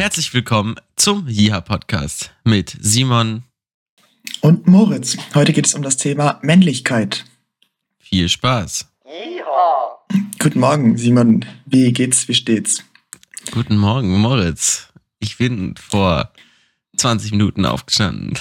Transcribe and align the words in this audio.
Herzlich 0.00 0.32
willkommen 0.32 0.76
zum 0.96 1.26
Jiha 1.28 1.60
Podcast 1.60 2.32
mit 2.42 2.74
Simon 2.80 3.42
und 4.40 4.66
Moritz. 4.66 5.18
Heute 5.34 5.52
geht 5.52 5.66
es 5.66 5.74
um 5.74 5.82
das 5.82 5.98
Thema 5.98 6.38
Männlichkeit. 6.40 7.26
Viel 7.98 8.30
Spaß. 8.30 8.88
Jiha. 9.04 9.98
Guten 10.38 10.60
Morgen, 10.60 10.96
Simon. 10.96 11.44
Wie 11.66 11.92
geht's? 11.92 12.28
Wie 12.28 12.34
steht's? 12.34 12.82
Guten 13.50 13.76
Morgen, 13.76 14.18
Moritz. 14.18 14.88
Ich 15.18 15.36
bin 15.36 15.74
vor 15.76 16.32
20 16.96 17.32
Minuten 17.32 17.66
aufgestanden. 17.66 18.38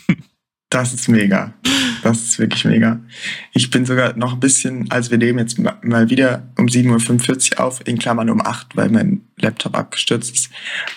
das 0.70 0.92
ist 0.92 1.08
mega. 1.08 1.54
Das 2.02 2.18
ist 2.20 2.38
wirklich 2.38 2.64
mega. 2.64 3.00
Ich 3.52 3.70
bin 3.70 3.84
sogar 3.84 4.16
noch 4.16 4.34
ein 4.34 4.40
bisschen, 4.40 4.90
als 4.90 5.10
wir 5.10 5.18
nehmen 5.18 5.38
jetzt 5.38 5.58
mal 5.58 6.10
wieder 6.10 6.48
um 6.56 6.66
7.45 6.66 7.54
Uhr 7.54 7.64
auf, 7.64 7.86
in 7.86 7.98
Klammern 7.98 8.30
um 8.30 8.44
8, 8.44 8.76
weil 8.76 8.88
mein 8.90 9.22
Laptop 9.36 9.76
abgestürzt 9.76 10.34
ist. 10.34 10.50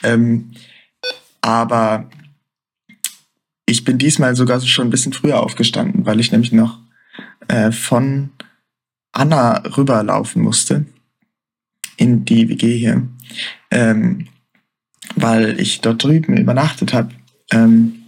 Ähm, 0.03 0.51
aber 1.41 2.09
ich 3.65 3.83
bin 3.83 3.97
diesmal 3.97 4.35
sogar 4.35 4.61
schon 4.61 4.87
ein 4.87 4.91
bisschen 4.91 5.13
früher 5.13 5.39
aufgestanden, 5.39 6.05
weil 6.05 6.19
ich 6.19 6.31
nämlich 6.31 6.51
noch 6.51 6.79
äh, 7.47 7.71
von 7.71 8.29
Anna 9.11 9.63
rüberlaufen 9.77 10.41
musste 10.41 10.85
in 11.97 12.25
die 12.25 12.49
WG 12.49 12.77
hier, 12.77 13.07
ähm, 13.69 14.27
weil 15.15 15.59
ich 15.59 15.81
dort 15.81 16.03
drüben 16.03 16.37
übernachtet 16.37 16.93
habe. 16.93 17.13
Ähm, 17.51 18.00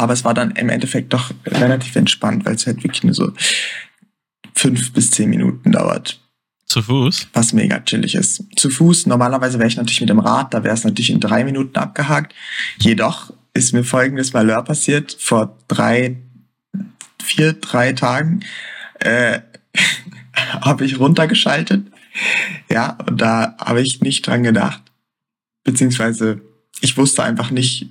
aber 0.00 0.14
es 0.14 0.24
war 0.24 0.32
dann 0.32 0.52
im 0.52 0.70
Endeffekt 0.70 1.12
doch 1.12 1.30
relativ 1.46 1.94
entspannt, 1.94 2.46
weil 2.46 2.54
es 2.54 2.66
halt 2.66 2.82
wirklich 2.82 3.04
nur 3.04 3.12
so 3.12 3.32
fünf 4.54 4.94
bis 4.94 5.10
zehn 5.10 5.28
Minuten 5.28 5.72
dauert. 5.72 6.18
Zu 6.64 6.82
Fuß? 6.82 7.28
Was 7.34 7.52
mega 7.52 7.80
chillig 7.80 8.14
ist. 8.14 8.44
Zu 8.56 8.70
Fuß, 8.70 9.06
normalerweise 9.06 9.58
wäre 9.58 9.68
ich 9.68 9.76
natürlich 9.76 10.00
mit 10.00 10.08
dem 10.08 10.20
Rad, 10.20 10.54
da 10.54 10.64
wäre 10.64 10.74
es 10.74 10.84
natürlich 10.84 11.10
in 11.10 11.20
drei 11.20 11.44
Minuten 11.44 11.76
abgehakt. 11.76 12.34
Jedoch 12.78 13.30
ist 13.52 13.74
mir 13.74 13.84
folgendes 13.84 14.32
Malheur 14.32 14.62
passiert, 14.62 15.16
vor 15.20 15.58
drei, 15.68 16.16
vier, 17.22 17.52
drei 17.52 17.92
Tagen 17.92 18.40
äh, 19.00 19.40
habe 20.62 20.86
ich 20.86 20.98
runtergeschaltet. 20.98 21.84
Ja, 22.70 22.96
und 23.06 23.20
da 23.20 23.54
habe 23.58 23.82
ich 23.82 24.00
nicht 24.00 24.26
dran 24.26 24.44
gedacht. 24.44 24.82
Beziehungsweise 25.62 26.40
ich 26.80 26.96
wusste 26.96 27.22
einfach 27.22 27.50
nicht, 27.50 27.90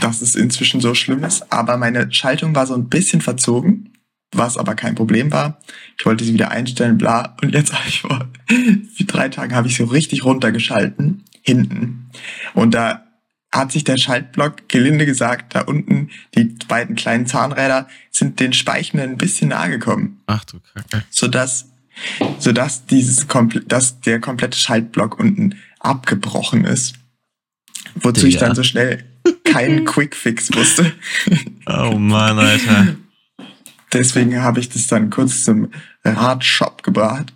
dass 0.00 0.22
es 0.22 0.34
inzwischen 0.34 0.80
so 0.80 0.94
schlimm 0.94 1.24
ist. 1.24 1.52
Aber 1.52 1.76
meine 1.76 2.12
Schaltung 2.12 2.54
war 2.54 2.66
so 2.66 2.74
ein 2.74 2.88
bisschen 2.88 3.20
verzogen, 3.20 3.92
was 4.32 4.56
aber 4.56 4.74
kein 4.74 4.94
Problem 4.94 5.32
war. 5.32 5.60
Ich 5.98 6.06
wollte 6.06 6.24
sie 6.24 6.34
wieder 6.34 6.50
einstellen, 6.50 6.98
bla. 6.98 7.36
Und 7.42 7.54
jetzt 7.54 7.72
habe 7.72 7.88
ich 7.88 8.00
vor 8.00 8.28
drei 9.06 9.28
Tagen 9.28 9.54
habe 9.54 9.68
ich 9.68 9.76
so 9.76 9.84
richtig 9.84 10.24
runtergeschalten, 10.24 11.24
hinten. 11.42 12.10
Und 12.54 12.74
da 12.74 13.04
hat 13.52 13.72
sich 13.72 13.82
der 13.82 13.96
Schaltblock, 13.96 14.68
gelinde 14.68 15.06
gesagt, 15.06 15.54
da 15.54 15.62
unten, 15.62 16.10
die 16.36 16.44
beiden 16.68 16.94
kleinen 16.94 17.26
Zahnräder, 17.26 17.88
sind 18.10 18.38
den 18.38 18.52
Speichen 18.52 19.00
ein 19.00 19.16
bisschen 19.16 19.48
nahe 19.48 19.70
gekommen. 19.70 20.20
Ach 20.26 20.44
du 20.44 20.60
Kacke. 20.60 21.04
Sodass, 21.10 21.66
sodass 22.38 22.86
dieses, 22.86 23.26
dass 23.66 24.00
der 24.00 24.20
komplette 24.20 24.56
Schaltblock 24.56 25.18
unten 25.18 25.56
abgebrochen 25.80 26.64
ist. 26.64 26.94
Wozu 27.94 28.22
ja. 28.22 28.28
ich 28.28 28.36
dann 28.38 28.54
so 28.54 28.62
schnell 28.62 29.04
keinen 29.44 29.84
Quickfix 29.84 30.54
wusste. 30.54 30.92
Oh 31.66 31.96
Mann, 31.98 32.38
Alter. 32.38 32.96
Deswegen 33.92 34.40
habe 34.40 34.60
ich 34.60 34.68
das 34.68 34.86
dann 34.86 35.10
kurz 35.10 35.44
zum 35.44 35.70
Radshop 36.04 36.82
gebracht 36.82 37.32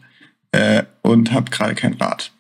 äh, 0.53 0.85
und 1.03 1.33
habe 1.33 1.51
gerade 1.51 1.75
kein 1.75 1.95
Rad. 1.95 2.31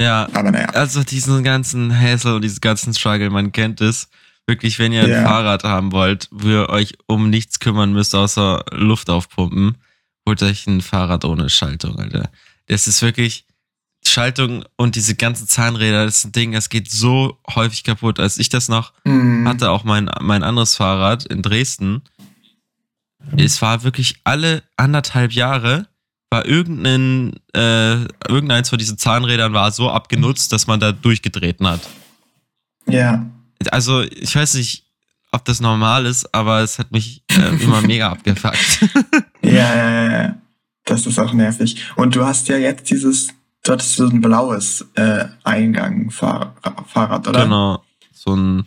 Ja, 0.00 0.28
aber 0.32 0.50
naja. 0.50 0.68
Also 0.70 1.02
diesen 1.02 1.42
ganzen 1.44 1.98
Hassel 1.98 2.34
und 2.34 2.42
diesen 2.42 2.60
ganzen 2.60 2.94
Struggle, 2.94 3.30
man 3.30 3.52
kennt 3.52 3.80
es. 3.80 4.08
Wirklich, 4.46 4.78
wenn 4.78 4.92
ihr 4.92 5.02
ein 5.02 5.10
ja. 5.10 5.22
Fahrrad 5.24 5.64
haben 5.64 5.92
wollt, 5.92 6.28
wo 6.30 6.48
ihr 6.48 6.68
euch 6.70 6.94
um 7.06 7.28
nichts 7.28 7.60
kümmern 7.60 7.92
müsst, 7.92 8.14
außer 8.14 8.64
Luft 8.72 9.10
aufpumpen, 9.10 9.76
holt 10.26 10.42
euch 10.42 10.66
ein 10.66 10.80
Fahrrad 10.80 11.26
ohne 11.26 11.50
Schaltung, 11.50 11.98
Alter. 11.98 12.30
Das 12.66 12.88
ist 12.88 13.02
wirklich, 13.02 13.44
Schaltung 14.08 14.64
und 14.76 14.96
diese 14.96 15.14
ganzen 15.14 15.46
Zahnräder, 15.46 16.04
das 16.04 16.18
ist 16.18 16.24
ein 16.26 16.32
Ding, 16.32 16.52
das 16.52 16.68
geht 16.68 16.90
so 16.90 17.38
häufig 17.54 17.84
kaputt. 17.84 18.20
Als 18.20 18.38
ich 18.38 18.48
das 18.48 18.68
noch 18.68 18.92
mhm. 19.04 19.46
hatte, 19.46 19.70
auch 19.70 19.84
mein, 19.84 20.10
mein 20.20 20.42
anderes 20.42 20.74
Fahrrad 20.74 21.26
in 21.26 21.42
Dresden, 21.42 22.02
es 23.36 23.60
war 23.62 23.82
wirklich 23.82 24.16
alle 24.24 24.62
anderthalb 24.76 25.32
Jahre, 25.32 25.86
war 26.30 26.46
irgendein, 26.46 27.34
äh, 27.54 28.04
irgendeins 28.28 28.70
von 28.70 28.78
diesen 28.78 28.98
Zahnrädern 28.98 29.52
war 29.52 29.70
so 29.72 29.90
abgenutzt, 29.90 30.52
dass 30.52 30.66
man 30.66 30.80
da 30.80 30.92
durchgetreten 30.92 31.66
hat. 31.66 31.80
Ja. 32.86 33.26
Also, 33.70 34.02
ich 34.02 34.34
weiß 34.34 34.54
nicht, 34.54 34.84
ob 35.32 35.44
das 35.44 35.60
normal 35.60 36.06
ist, 36.06 36.32
aber 36.34 36.60
es 36.60 36.78
hat 36.78 36.92
mich 36.92 37.22
äh, 37.30 37.62
immer 37.62 37.82
mega 37.82 38.08
abgefuckt. 38.12 38.80
ja, 39.42 39.74
ja, 39.74 40.12
ja. 40.12 40.34
Das 40.84 41.06
ist 41.06 41.18
auch 41.18 41.34
nervig. 41.34 41.84
Und 41.96 42.16
du 42.16 42.24
hast 42.24 42.48
ja 42.48 42.56
jetzt 42.56 42.88
dieses 42.90 43.28
Du 43.68 43.74
hattest 43.74 43.96
so 43.96 44.08
ein 44.08 44.22
blaues 44.22 44.80
äh, 44.94 45.26
Eingang-Fahrrad, 45.44 47.28
oder? 47.28 47.42
Genau. 47.44 47.84
So 48.14 48.34
ein. 48.34 48.66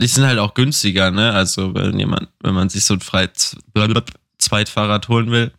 Die 0.00 0.06
sind 0.06 0.24
halt 0.24 0.38
auch 0.38 0.54
günstiger, 0.54 1.10
ne? 1.10 1.32
Also, 1.32 1.74
wenn 1.74 1.98
jemand, 1.98 2.28
wenn 2.44 2.54
man 2.54 2.68
sich 2.68 2.84
so 2.84 2.94
ein 2.94 3.00
Freit 3.00 3.56
Zweitfahrrad 4.38 5.08
holen 5.08 5.32
will, 5.32 5.52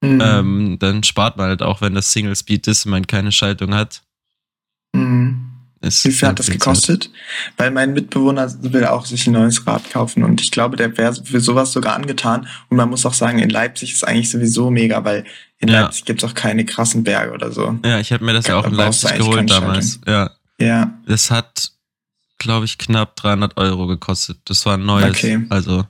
mhm. 0.00 0.22
ähm, 0.24 0.76
dann 0.78 1.02
spart 1.02 1.38
man 1.38 1.48
halt 1.48 1.62
auch, 1.62 1.80
wenn 1.80 1.94
das 1.94 2.12
Single 2.12 2.36
Speed 2.36 2.68
ist 2.68 2.86
und 2.86 2.92
man 2.92 3.08
keine 3.08 3.32
Schaltung 3.32 3.74
hat. 3.74 4.04
Mhm. 4.94 5.35
Ist 5.86 6.04
Wie 6.04 6.12
viel 6.12 6.28
hat 6.28 6.38
das 6.38 6.50
gekostet? 6.50 7.04
Zeit. 7.04 7.12
Weil 7.56 7.70
mein 7.70 7.92
Mitbewohner 7.92 8.52
will 8.62 8.84
auch 8.86 9.06
sich 9.06 9.26
ein 9.26 9.32
neues 9.32 9.66
Rad 9.66 9.90
kaufen 9.90 10.22
und 10.24 10.40
ich 10.40 10.50
glaube, 10.50 10.76
der 10.76 10.96
wäre 10.96 11.14
für 11.14 11.40
sowas 11.40 11.72
sogar 11.72 11.94
angetan. 11.94 12.46
Und 12.68 12.76
man 12.76 12.88
muss 12.90 13.06
auch 13.06 13.14
sagen, 13.14 13.38
in 13.38 13.50
Leipzig 13.50 13.92
ist 13.92 14.06
eigentlich 14.06 14.30
sowieso 14.30 14.70
mega, 14.70 15.04
weil 15.04 15.24
in 15.58 15.68
ja. 15.68 15.82
Leipzig 15.82 16.04
gibt's 16.04 16.24
auch 16.24 16.34
keine 16.34 16.64
krassen 16.64 17.04
Berge 17.04 17.32
oder 17.32 17.52
so. 17.52 17.78
Ja, 17.84 18.00
ich 18.00 18.12
habe 18.12 18.24
mir 18.24 18.32
das 18.32 18.46
ja 18.46 18.58
auch 18.58 18.66
in 18.66 18.74
Leipzig 18.74 19.14
geholt 19.14 19.50
damals. 19.50 20.00
Ja. 20.06 20.30
Ja. 20.58 20.94
Das 21.06 21.30
hat, 21.30 21.72
glaube 22.38 22.64
ich, 22.64 22.78
knapp 22.78 23.16
300 23.16 23.56
Euro 23.56 23.86
gekostet. 23.86 24.38
Das 24.44 24.64
war 24.66 24.74
ein 24.74 24.86
neues. 24.86 25.16
Okay. 25.16 25.46
Also 25.48 25.84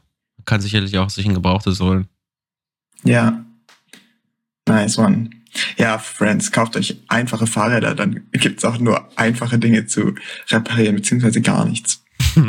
kann 0.44 0.60
sicherlich 0.60 0.96
auch 0.98 1.10
sich 1.10 1.26
ein 1.26 1.34
gebrauchtes 1.34 1.80
holen. 1.80 2.08
Ja. 3.04 3.44
Nice 4.68 4.98
one. 4.98 5.30
Ja, 5.76 5.98
Friends, 5.98 6.52
kauft 6.52 6.76
euch 6.76 7.02
einfache 7.08 7.46
Fahrräder, 7.46 7.94
dann 7.94 8.26
gibt's 8.32 8.64
auch 8.64 8.78
nur 8.78 9.08
einfache 9.18 9.58
Dinge 9.58 9.86
zu 9.86 10.14
reparieren, 10.50 10.96
beziehungsweise 10.96 11.40
gar 11.40 11.64
nichts. 11.64 12.04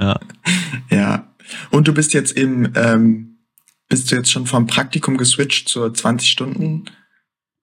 ja. 0.00 0.18
ja. 0.90 1.34
Und 1.70 1.88
du 1.88 1.94
bist 1.94 2.14
jetzt 2.14 2.32
im, 2.32 2.72
ähm, 2.74 3.38
bist 3.88 4.10
du 4.10 4.16
jetzt 4.16 4.30
schon 4.30 4.46
vom 4.46 4.66
Praktikum 4.66 5.16
geswitcht 5.16 5.68
zur 5.68 5.92
20 5.92 6.28
Stunden 6.28 6.84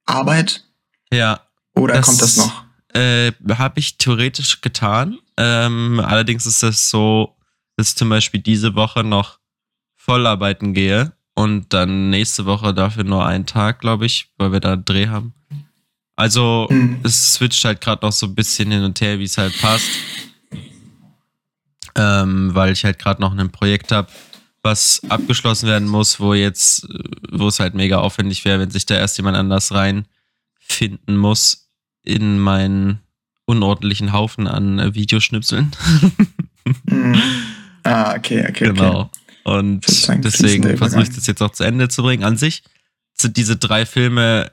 Arbeit? 0.06 0.66
Ja. 1.12 1.42
Oder 1.74 1.96
das, 1.96 2.06
kommt 2.06 2.22
das 2.22 2.38
noch? 2.38 2.64
Äh, 2.94 3.32
Habe 3.50 3.80
ich 3.80 3.98
theoretisch 3.98 4.62
getan. 4.62 5.18
Ähm, 5.38 6.00
allerdings 6.00 6.46
ist 6.46 6.64
es 6.64 6.90
so, 6.90 7.38
dass 7.78 7.90
ich 7.90 7.96
zum 7.96 8.10
Beispiel 8.10 8.42
diese 8.42 8.76
Woche 8.76 9.04
noch 9.04 9.40
vollarbeiten 9.96 10.74
gehe 10.74 11.14
und 11.42 11.74
dann 11.74 12.12
nächste 12.12 12.46
Woche 12.46 12.72
dafür 12.72 13.04
nur 13.04 13.26
einen 13.26 13.48
Tag, 13.48 13.80
glaube 13.80 14.06
ich, 14.06 14.30
weil 14.38 14.52
wir 14.52 14.60
da 14.60 14.74
einen 14.74 14.86
Dreh 14.86 15.08
haben. 15.08 15.34
Also 16.16 16.68
mhm. 16.70 17.00
es 17.04 17.34
switcht 17.34 17.66
halt 17.66 17.82
gerade 17.82 18.06
noch 18.06 18.12
so 18.12 18.28
ein 18.28 18.36
bisschen 18.36 18.70
hin 18.70 18.84
und 18.84 19.02
her, 19.02 19.18
wie 19.18 19.24
es 19.24 19.40
halt 19.40 19.60
passt. 19.60 19.90
Ähm, 21.96 22.54
weil 22.54 22.72
ich 22.72 22.86
halt 22.86 23.00
gerade 23.00 23.22
noch 23.22 23.36
ein 23.36 23.52
Projekt 23.52 23.92
habe, 23.92 24.08
was 24.62 25.02
abgeschlossen 25.10 25.68
werden 25.68 25.88
muss, 25.88 26.20
wo 26.20 26.36
jetzt, 26.36 26.88
wo 27.32 27.48
es 27.48 27.60
halt 27.60 27.74
mega 27.74 27.98
aufwendig 27.98 28.46
wäre, 28.46 28.60
wenn 28.60 28.70
sich 28.70 28.86
da 28.86 28.96
erst 28.96 29.18
jemand 29.18 29.36
anders 29.36 29.74
reinfinden 29.74 31.18
muss 31.18 31.70
in 32.04 32.38
meinen 32.40 33.00
unordentlichen 33.46 34.14
Haufen 34.14 34.48
an 34.48 34.94
Videoschnipseln. 34.94 35.72
mhm. 36.86 37.20
Ah, 37.84 38.16
okay, 38.16 38.46
okay. 38.48 38.66
Genau. 38.66 39.02
Okay. 39.02 39.21
Und 39.44 39.86
deswegen 40.24 40.78
versuche 40.78 41.04
ich 41.04 41.16
das 41.16 41.28
jetzt 41.28 41.42
auch 41.42 41.52
zu 41.52 41.64
Ende 41.64 41.90
zu 41.90 42.04
bringen. 42.04 42.24
An 42.24 42.38
sich 42.38 42.64
sind 43.14 43.38
diese 43.38 43.58
drei 43.58 43.86
Filme 43.86 44.52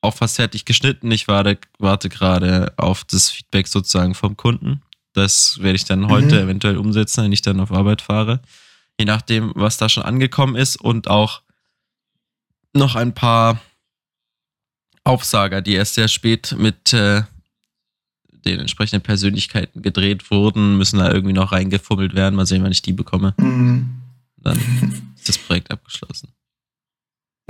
auch 0.00 0.14
fast 0.14 0.36
fertig 0.36 0.64
geschnitten. 0.64 1.10
Ich 1.10 1.28
warte, 1.28 1.58
warte 1.78 2.08
gerade 2.08 2.72
auf 2.76 3.04
das 3.04 3.30
Feedback 3.30 3.68
sozusagen 3.68 4.14
vom 4.14 4.36
Kunden. 4.36 4.82
Das 5.12 5.58
werde 5.60 5.76
ich 5.76 5.84
dann 5.84 6.08
heute 6.08 6.36
mhm. 6.36 6.44
eventuell 6.44 6.76
umsetzen, 6.76 7.24
wenn 7.24 7.32
ich 7.32 7.42
dann 7.42 7.60
auf 7.60 7.72
Arbeit 7.72 8.02
fahre. 8.02 8.40
Je 8.98 9.04
nachdem, 9.04 9.52
was 9.54 9.76
da 9.76 9.88
schon 9.88 10.02
angekommen 10.02 10.56
ist 10.56 10.76
und 10.76 11.08
auch 11.08 11.42
noch 12.74 12.96
ein 12.96 13.14
paar 13.14 13.60
Aufsager, 15.04 15.62
die 15.62 15.74
erst 15.74 15.94
sehr 15.94 16.08
spät 16.08 16.54
mit 16.58 16.92
äh, 16.92 17.22
den 18.44 18.60
entsprechenden 18.60 19.02
Persönlichkeiten 19.02 19.82
gedreht 19.82 20.30
wurden, 20.30 20.78
müssen 20.78 20.98
da 20.98 21.12
irgendwie 21.12 21.34
noch 21.34 21.52
reingefummelt 21.52 22.14
werden. 22.14 22.34
Mal 22.34 22.46
sehen, 22.46 22.62
wann 22.62 22.72
ich 22.72 22.82
die 22.82 22.92
bekomme. 22.92 23.34
Mhm. 23.38 24.01
Dann 24.42 25.12
ist 25.16 25.28
das 25.28 25.38
Projekt 25.38 25.70
abgeschlossen. 25.70 26.28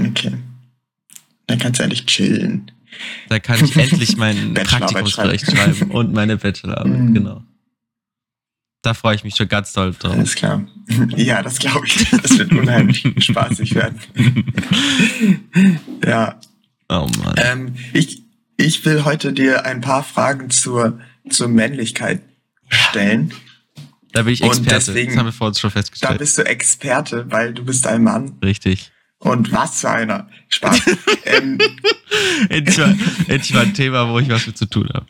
Okay. 0.00 0.38
Dann 1.46 1.58
kannst 1.58 1.80
du 1.80 1.84
endlich 1.84 2.06
chillen. 2.06 2.70
Da 3.28 3.38
kann 3.38 3.64
ich 3.64 3.76
endlich 3.76 4.16
meinen 4.16 4.54
Praktikumsbericht 4.54 5.50
schreiben. 5.50 5.90
und 5.90 6.12
meine 6.12 6.36
Bachelorarbeit, 6.36 6.92
mhm. 6.92 7.14
genau. 7.14 7.42
Da 8.82 8.94
freue 8.94 9.14
ich 9.14 9.22
mich 9.22 9.36
schon 9.36 9.48
ganz 9.48 9.72
toll 9.72 9.94
drauf. 9.98 10.12
Alles 10.12 10.34
klar. 10.34 10.66
Ja, 11.16 11.42
das 11.42 11.58
glaube 11.58 11.86
ich. 11.86 12.10
Das 12.10 12.36
wird 12.36 12.52
unheimlich 12.52 13.04
spaßig 13.18 13.74
werden. 13.74 14.00
ja. 16.04 16.40
Oh 16.88 17.08
Mann. 17.22 17.34
Ähm, 17.36 17.74
ich, 17.92 18.24
ich 18.56 18.84
will 18.84 19.04
heute 19.04 19.32
dir 19.32 19.64
ein 19.64 19.80
paar 19.80 20.02
Fragen 20.02 20.50
zur, 20.50 20.98
zur 21.30 21.48
Männlichkeit 21.48 22.22
stellen. 22.68 23.32
Da 24.12 24.22
bin 24.22 24.34
ich 24.34 24.42
Experte. 24.42 24.60
Und 24.60 24.70
deswegen, 24.70 25.10
das 25.10 25.18
haben 25.18 25.26
wir 25.26 25.32
vorhin 25.32 25.54
schon 25.54 25.70
festgestellt. 25.70 26.14
Da 26.14 26.18
bist 26.18 26.38
du 26.38 26.42
Experte, 26.46 27.30
weil 27.30 27.54
du 27.54 27.64
bist 27.64 27.86
ein 27.86 28.02
Mann. 28.02 28.38
Richtig. 28.44 28.92
Und 29.18 29.52
was 29.52 29.80
für 29.80 29.90
einer. 29.90 30.28
Spaß. 30.48 30.80
ähm, 31.24 31.58
endlich, 32.48 32.78
mal, 32.78 32.96
endlich 33.28 33.54
mal 33.54 33.62
ein 33.62 33.74
Thema, 33.74 34.08
wo 34.08 34.18
ich 34.18 34.28
was 34.28 34.46
mit 34.46 34.58
zu 34.58 34.66
tun 34.66 34.88
habe. 34.92 35.06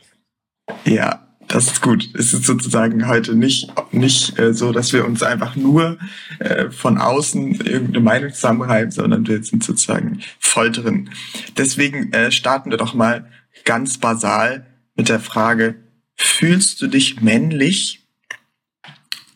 Ja, 0.85 1.27
das 1.47 1.65
ist 1.65 1.81
gut. 1.81 2.09
Es 2.13 2.33
ist 2.33 2.45
sozusagen 2.45 3.07
heute 3.07 3.35
nicht, 3.35 3.71
nicht 3.91 4.39
äh, 4.39 4.53
so, 4.53 4.71
dass 4.71 4.93
wir 4.93 5.05
uns 5.05 5.23
einfach 5.23 5.55
nur 5.55 5.97
äh, 6.39 6.69
von 6.69 6.97
außen 6.97 7.55
irgendeine 7.61 7.99
Meinung 7.99 8.33
zusammenreiben, 8.33 8.91
sondern 8.91 9.27
wir 9.27 9.43
sind 9.43 9.63
sozusagen 9.63 10.21
voll 10.39 10.71
drin. 10.71 11.09
Deswegen 11.57 12.13
äh, 12.13 12.31
starten 12.31 12.71
wir 12.71 12.77
doch 12.77 12.93
mal 12.93 13.29
ganz 13.65 13.97
basal 13.97 14.65
mit 14.95 15.09
der 15.09 15.19
Frage, 15.19 15.75
fühlst 16.15 16.81
du 16.81 16.87
dich 16.87 17.21
männlich? 17.21 18.02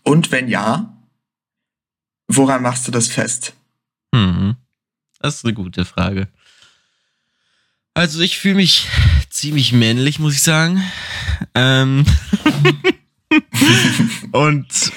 Und 0.08 0.32
wenn 0.32 0.48
ja, 0.48 0.98
woran 2.30 2.62
machst 2.62 2.88
du 2.88 2.92
das 2.92 3.10
fest? 3.10 3.54
Mhm. 4.14 4.56
Das 5.20 5.36
ist 5.36 5.44
eine 5.44 5.54
gute 5.54 5.84
Frage. 5.84 6.30
Also 7.94 8.22
ich 8.22 8.38
fühle 8.38 8.56
mich 8.56 8.88
ziemlich 9.30 9.74
männlich, 9.74 10.18
muss 10.20 10.36
ich 10.36 10.44
sagen. 10.44 10.82
Ähm 11.56 12.06
und 14.32 14.94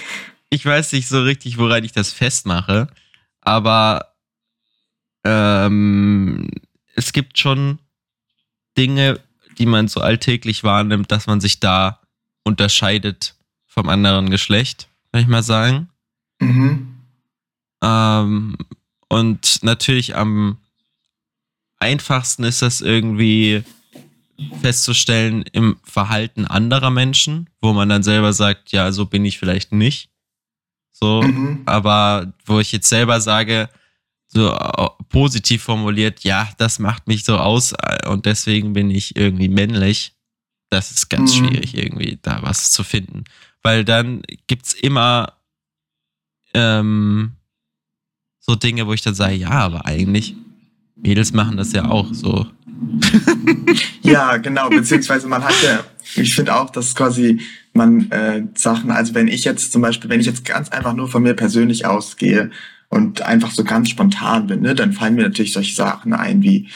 ich 0.49 0.65
weiß 0.65 0.93
nicht 0.93 1.09
so 1.09 1.23
richtig, 1.23 1.59
woran 1.59 1.83
ich 1.83 1.91
das 1.91 2.13
festmache, 2.13 2.87
aber 3.41 4.15
ähm, 5.25 6.51
es 6.95 7.13
gibt 7.13 7.37
schon 7.37 7.81
Dinge, 8.79 9.19
die 9.59 9.67
man 9.67 9.89
so 9.89 10.03
alltäglich 10.03 10.63
wahrnimmt, 10.63 11.11
dass 11.11 11.27
man 11.27 11.41
sich 11.41 11.59
da 11.59 12.01
unterscheidet 12.45 13.35
vom 13.67 13.89
anderen 13.89 14.31
Geschlecht, 14.31 14.90
würde 15.13 15.23
ich 15.23 15.29
mal 15.29 15.43
sagen. 15.43 15.89
Mhm. 16.41 16.97
Ähm, 17.83 18.57
und 19.09 19.63
natürlich 19.63 20.17
am 20.17 20.59
einfachsten 21.79 22.45
ist 22.45 22.63
das 22.63 22.81
irgendwie 22.81 23.65
festzustellen 24.61 25.43
im 25.53 25.77
Verhalten 25.85 26.47
anderer 26.47 26.91
Menschen, 26.91 27.51
wo 27.61 27.73
man 27.73 27.89
dann 27.89 28.03
selber 28.03 28.33
sagt, 28.33 28.73
ja, 28.73 28.93
so 28.93 29.07
bin 29.07 29.25
ich 29.25 29.39
vielleicht 29.39 29.73
nicht. 29.73 30.11
So, 30.93 31.23
mhm. 31.23 31.63
aber 31.67 32.33
wo 32.45 32.61
ich 32.61 32.73
jetzt 32.73 32.89
selber 32.89 33.21
sage, 33.21 33.69
so 34.29 34.53
äh, 34.53 34.89
positiv 35.09 35.63
formuliert, 35.63 36.21
ja, 36.21 36.49
das 36.59 36.79
macht 36.79 37.09
mich 37.09 37.25
so 37.25 37.37
aus 37.37 37.73
äh, 37.73 38.09
und 38.09 38.27
deswegen 38.27 38.73
bin 38.73 38.91
ich 38.91 39.17
irgendwie 39.17 39.49
männlich. 39.49 40.15
Das 40.69 40.93
ist 40.93 41.09
ganz 41.09 41.35
mhm. 41.35 41.49
schwierig, 41.49 41.77
irgendwie 41.77 42.19
da 42.23 42.43
was 42.43 42.71
zu 42.71 42.85
finden. 42.85 43.25
Weil 43.63 43.85
dann 43.85 44.23
gibt's 44.47 44.73
immer 44.73 45.35
ähm, 46.55 47.33
so 48.39 48.55
Dinge, 48.55 48.87
wo 48.87 48.93
ich 48.93 49.03
dann 49.03 49.15
sage, 49.15 49.35
ja, 49.35 49.51
aber 49.51 49.87
eigentlich, 49.87 50.35
Mädels 50.97 51.33
machen 51.33 51.57
das 51.57 51.73
ja 51.73 51.87
auch 51.87 52.13
so. 52.13 52.47
ja, 54.03 54.39
genau, 54.39 54.71
beziehungsweise 54.71 55.29
man 55.29 55.45
hat 55.45 55.55
ja, 55.63 55.85
ich 56.17 56.35
finde 56.35 56.57
auch, 56.57 56.71
dass 56.71 56.95
quasi 56.95 57.41
man 57.73 58.11
äh, 58.11 58.43
Sachen, 58.55 58.91
also 58.91 59.15
wenn 59.15 59.29
ich 59.29 59.45
jetzt 59.45 59.73
zum 59.73 59.83
Beispiel, 59.83 60.11
wenn 60.11 60.21
ich 60.21 60.27
jetzt 60.27 60.45
ganz 60.45 60.71
einfach 60.71 60.95
nur 60.95 61.09
von 61.09 61.23
mir 61.23 61.35
persönlich 61.35 61.87
ausgehe 61.87 62.51
und 62.89 63.23
einfach 63.23 63.51
so 63.51 63.65
ganz 63.65 63.91
spontan 63.91 64.47
bin, 64.47 64.63
ne, 64.63 64.75
dann 64.75 64.93
fallen 64.93 65.15
mir 65.15 65.23
natürlich 65.23 65.53
solche 65.53 65.75
Sachen 65.75 66.13
ein 66.13 66.43
wie, 66.43 66.69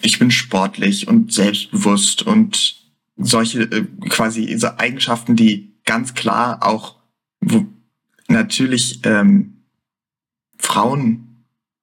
ich 0.00 0.18
bin 0.18 0.30
sportlich 0.30 1.08
und 1.08 1.32
selbstbewusst 1.32 2.22
und 2.22 2.76
solche 3.16 3.62
äh, 3.62 3.84
quasi 4.08 4.56
so 4.56 4.68
Eigenschaften, 4.78 5.36
die 5.36 5.69
ganz 5.84 6.14
klar 6.14 6.62
auch 6.62 6.96
wo, 7.40 7.66
natürlich 8.28 9.00
ähm, 9.04 9.64
Frauen 10.58 11.30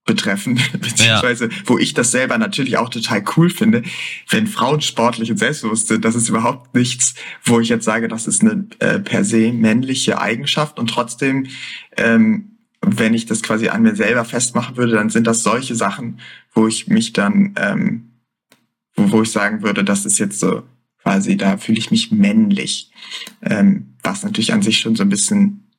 betreffen, 0.08 0.60
beziehungsweise 0.74 1.46
ja. 1.46 1.52
wo 1.66 1.78
ich 1.78 1.94
das 1.94 2.12
selber 2.12 2.40
natürlich 2.40 2.78
auch 2.78 2.90
total 2.90 3.24
cool 3.36 3.52
finde, 3.52 3.84
wenn 4.30 4.48
Frauen 4.48 4.82
sportlich 4.82 5.30
und 5.30 5.38
selbstbewusst 5.38 5.88
sind, 5.88 6.04
das 6.06 6.16
ist 6.16 6.30
überhaupt 6.30 6.74
nichts, 6.74 7.14
wo 7.44 7.60
ich 7.60 7.70
jetzt 7.70 7.86
sage, 7.86 8.08
das 8.08 8.26
ist 8.26 8.42
eine 8.42 8.66
äh, 8.80 9.00
per 9.00 9.24
se 9.24 9.52
männliche 9.52 10.20
Eigenschaft 10.20 10.80
und 10.80 10.90
trotzdem, 10.90 11.48
ähm, 11.98 12.58
wenn 12.82 13.14
ich 13.14 13.26
das 13.26 13.44
quasi 13.44 13.68
an 13.68 13.82
mir 13.82 13.96
selber 13.96 14.24
festmachen 14.24 14.78
würde, 14.78 14.94
dann 14.94 15.10
sind 15.10 15.28
das 15.28 15.44
solche 15.44 15.76
Sachen, 15.76 16.20
wo 16.54 16.68
ich 16.68 16.88
mich 16.88 17.12
dann, 17.12 17.54
ähm, 17.58 18.12
wo, 18.96 19.12
wo 19.12 19.22
ich 19.24 19.32
sagen 19.32 19.62
würde, 19.62 19.84
das 19.84 20.06
ist 20.06 20.20
jetzt 20.20 20.40
so 20.40 20.64
quasi, 21.08 21.38
da 21.38 21.56
fühle 21.56 21.78
ich 21.78 21.90
mich 21.90 22.12
männlich, 22.12 22.92
ähm, 23.42 23.96
was 24.04 24.24
natürlich 24.24 24.52
an 24.52 24.62
sich 24.62 24.80
schon 24.80 24.98
so 24.98 25.04
ein 25.04 25.10
bisschen 25.10 25.72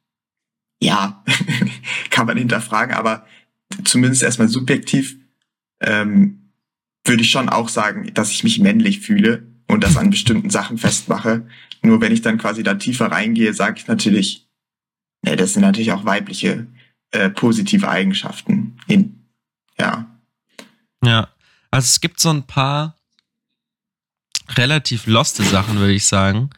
ja, 0.80 1.22
kann 2.10 2.26
man 2.26 2.38
hinterfragen, 2.38 2.94
aber 2.94 3.26
zumindest 3.84 4.22
erstmal 4.22 4.48
subjektiv 4.48 5.18
ähm, 5.80 6.50
würde 7.04 7.20
ich 7.20 7.30
schon 7.30 7.50
auch 7.50 7.68
sagen, 7.68 8.10
dass 8.14 8.30
ich 8.30 8.42
mich 8.42 8.58
männlich 8.58 9.00
fühle 9.00 9.46
und 9.66 9.84
das 9.84 9.98
an 9.98 10.08
bestimmten 10.08 10.48
Sachen 10.48 10.78
festmache. 10.78 11.46
Nur 11.82 12.00
wenn 12.00 12.12
ich 12.12 12.22
dann 12.22 12.38
quasi 12.38 12.62
da 12.62 12.76
tiefer 12.76 13.12
reingehe, 13.12 13.52
sage 13.52 13.80
ich 13.80 13.86
natürlich, 13.86 14.48
ja, 15.26 15.36
das 15.36 15.52
sind 15.52 15.62
natürlich 15.62 15.92
auch 15.92 16.06
weibliche 16.06 16.68
äh, 17.10 17.28
positive 17.28 17.86
Eigenschaften. 17.86 18.78
In, 18.86 19.26
ja. 19.78 20.06
Ja, 21.04 21.28
also 21.70 21.84
es 21.84 22.00
gibt 22.00 22.18
so 22.18 22.30
ein 22.30 22.44
paar 22.44 22.97
relativ 24.56 25.06
loste 25.06 25.42
Sachen, 25.42 25.78
würde 25.78 25.92
ich 25.92 26.06
sagen, 26.06 26.50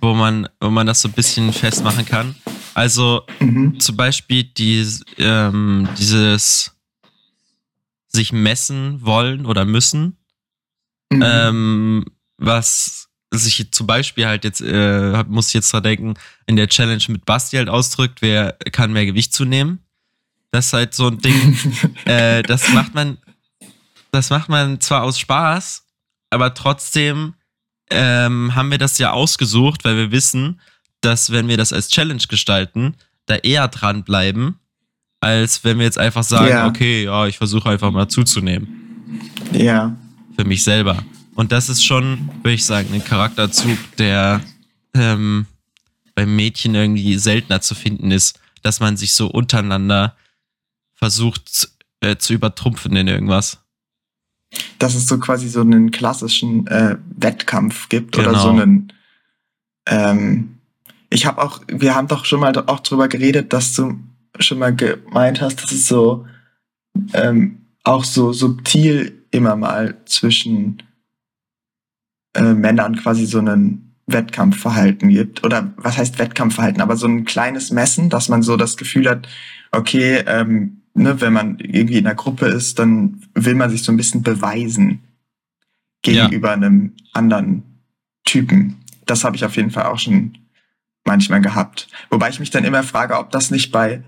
wo 0.00 0.14
man, 0.14 0.48
wo 0.60 0.70
man 0.70 0.86
das 0.86 1.00
so 1.00 1.08
ein 1.08 1.12
bisschen 1.12 1.52
festmachen 1.52 2.04
kann. 2.04 2.34
Also 2.74 3.24
mhm. 3.40 3.80
zum 3.80 3.96
Beispiel 3.96 4.44
die, 4.44 4.86
ähm, 5.18 5.88
dieses 5.98 6.76
sich 8.08 8.32
messen 8.32 9.04
wollen 9.04 9.46
oder 9.46 9.64
müssen, 9.64 10.16
mhm. 11.10 11.22
ähm, 11.24 12.04
was 12.38 13.08
sich 13.32 13.70
zum 13.72 13.86
Beispiel 13.86 14.26
halt 14.26 14.44
jetzt, 14.44 14.60
äh, 14.60 15.24
muss 15.24 15.48
ich 15.48 15.54
jetzt 15.54 15.72
dran 15.72 15.82
denken, 15.82 16.14
in 16.46 16.56
der 16.56 16.68
Challenge 16.68 17.02
mit 17.08 17.24
Basti 17.24 17.56
halt 17.56 17.68
ausdrückt, 17.68 18.22
wer 18.22 18.52
kann 18.72 18.92
mehr 18.92 19.06
Gewicht 19.06 19.32
zunehmen. 19.32 19.80
Das 20.50 20.66
ist 20.66 20.72
halt 20.72 20.94
so 20.94 21.08
ein 21.08 21.18
Ding, 21.18 21.58
äh, 22.04 22.42
das 22.42 22.72
macht 22.72 22.94
man, 22.94 23.18
das 24.10 24.30
macht 24.30 24.48
man 24.48 24.80
zwar 24.80 25.02
aus 25.02 25.18
Spaß, 25.18 25.84
aber 26.30 26.54
trotzdem 26.54 27.34
ähm, 27.90 28.54
haben 28.54 28.70
wir 28.70 28.78
das 28.78 28.98
ja 28.98 29.12
ausgesucht, 29.12 29.84
weil 29.84 29.96
wir 29.96 30.10
wissen, 30.10 30.60
dass 31.00 31.30
wenn 31.30 31.48
wir 31.48 31.56
das 31.56 31.72
als 31.72 31.88
Challenge 31.88 32.22
gestalten, 32.28 32.94
da 33.26 33.36
eher 33.36 33.68
dranbleiben, 33.68 34.58
als 35.20 35.64
wenn 35.64 35.78
wir 35.78 35.84
jetzt 35.84 35.98
einfach 35.98 36.22
sagen, 36.22 36.48
ja. 36.48 36.66
okay, 36.66 37.04
ja, 37.04 37.26
ich 37.26 37.38
versuche 37.38 37.68
einfach 37.68 37.90
mal 37.90 38.08
zuzunehmen. 38.08 39.20
Ja. 39.52 39.96
Für 40.36 40.44
mich 40.44 40.62
selber. 40.62 41.04
Und 41.34 41.52
das 41.52 41.68
ist 41.68 41.84
schon, 41.84 42.30
würde 42.42 42.54
ich 42.54 42.64
sagen, 42.64 42.88
ein 42.92 43.04
Charakterzug, 43.04 43.78
der 43.98 44.40
ähm, 44.94 45.46
beim 46.14 46.34
Mädchen 46.34 46.74
irgendwie 46.74 47.16
seltener 47.18 47.60
zu 47.60 47.74
finden 47.74 48.10
ist, 48.10 48.40
dass 48.62 48.80
man 48.80 48.96
sich 48.96 49.12
so 49.12 49.28
untereinander 49.28 50.16
versucht 50.94 51.68
äh, 52.00 52.16
zu 52.16 52.32
übertrumpfen 52.32 52.96
in 52.96 53.06
irgendwas. 53.06 53.58
Dass 54.78 54.94
es 54.94 55.06
so 55.06 55.18
quasi 55.18 55.48
so 55.48 55.60
einen 55.60 55.90
klassischen 55.90 56.66
äh, 56.66 56.96
Wettkampf 57.16 57.88
gibt 57.88 58.12
genau. 58.12 58.30
oder 58.30 58.38
so 58.38 58.50
genau. 58.50 58.62
einen 58.62 58.92
ähm, 59.88 60.56
ich 61.10 61.26
habe 61.26 61.42
auch, 61.42 61.60
wir 61.68 61.94
haben 61.94 62.08
doch 62.08 62.24
schon 62.24 62.40
mal 62.40 62.52
auch 62.66 62.80
drüber 62.80 63.08
geredet, 63.08 63.52
dass 63.52 63.74
du 63.74 63.98
schon 64.38 64.58
mal 64.58 64.74
gemeint 64.74 65.40
hast, 65.40 65.62
dass 65.62 65.72
es 65.72 65.86
so 65.86 66.26
ähm, 67.14 67.66
auch 67.84 68.04
so 68.04 68.32
subtil 68.32 69.24
immer 69.30 69.56
mal 69.56 69.96
zwischen 70.06 70.82
äh, 72.34 72.54
Männern 72.54 72.96
quasi 72.96 73.26
so 73.26 73.38
einen 73.38 73.94
Wettkampfverhalten 74.06 75.08
gibt. 75.08 75.44
Oder 75.44 75.72
was 75.76 75.96
heißt 75.96 76.18
Wettkampfverhalten? 76.18 76.80
Aber 76.80 76.96
so 76.96 77.06
ein 77.06 77.24
kleines 77.24 77.70
Messen, 77.70 78.10
dass 78.10 78.28
man 78.28 78.42
so 78.42 78.56
das 78.56 78.76
Gefühl 78.76 79.08
hat, 79.08 79.28
okay, 79.72 80.22
ähm, 80.26 80.82
ne, 80.96 81.20
wenn 81.20 81.32
man 81.32 81.58
irgendwie 81.58 81.98
in 81.98 82.06
einer 82.06 82.14
Gruppe 82.14 82.46
ist, 82.46 82.78
dann 82.78 83.22
will 83.34 83.54
man 83.54 83.70
sich 83.70 83.82
so 83.82 83.92
ein 83.92 83.96
bisschen 83.96 84.22
beweisen 84.22 85.02
gegenüber 86.02 86.48
ja. 86.48 86.54
einem 86.54 86.92
anderen 87.12 87.62
Typen. 88.24 88.78
Das 89.04 89.24
habe 89.24 89.36
ich 89.36 89.44
auf 89.44 89.56
jeden 89.56 89.70
Fall 89.70 89.84
auch 89.84 89.98
schon 89.98 90.38
manchmal 91.04 91.40
gehabt. 91.40 91.88
Wobei 92.10 92.30
ich 92.30 92.40
mich 92.40 92.50
dann 92.50 92.64
immer 92.64 92.82
frage, 92.82 93.18
ob 93.18 93.30
das 93.30 93.50
nicht 93.50 93.70
bei, 93.72 94.02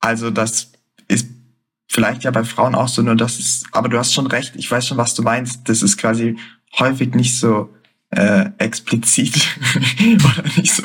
also 0.00 0.30
das 0.30 0.72
ist 1.08 1.28
vielleicht 1.88 2.24
ja 2.24 2.30
bei 2.30 2.44
Frauen 2.44 2.74
auch 2.74 2.88
so, 2.88 3.02
nur 3.02 3.16
das 3.16 3.38
ist, 3.38 3.66
aber 3.72 3.88
du 3.88 3.98
hast 3.98 4.14
schon 4.14 4.26
recht, 4.26 4.54
ich 4.56 4.70
weiß 4.70 4.86
schon, 4.86 4.96
was 4.98 5.14
du 5.14 5.22
meinst. 5.22 5.68
Das 5.68 5.82
ist 5.82 5.96
quasi 5.96 6.38
häufig 6.78 7.14
nicht 7.14 7.38
so 7.38 7.74
äh, 8.10 8.50
explizit 8.58 9.36
oder 10.00 10.42
nicht 10.56 10.72
so, 10.72 10.82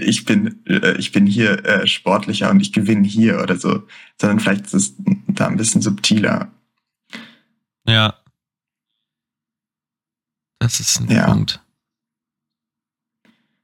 ich 0.00 0.24
bin, 0.24 0.64
äh, 0.66 0.96
ich 0.96 1.12
bin 1.12 1.26
hier 1.26 1.64
äh, 1.64 1.86
sportlicher 1.86 2.50
und 2.50 2.60
ich 2.60 2.72
gewinne 2.72 3.06
hier 3.06 3.40
oder 3.40 3.56
so, 3.56 3.86
sondern 4.20 4.40
vielleicht 4.40 4.66
ist 4.66 4.74
es 4.74 4.94
da 5.28 5.46
ein 5.46 5.56
bisschen 5.56 5.82
subtiler. 5.82 6.50
Ja. 7.86 8.14
Das 10.58 10.80
ist 10.80 11.00
ein 11.00 11.10
ja. 11.10 11.26
Punkt. 11.26 11.60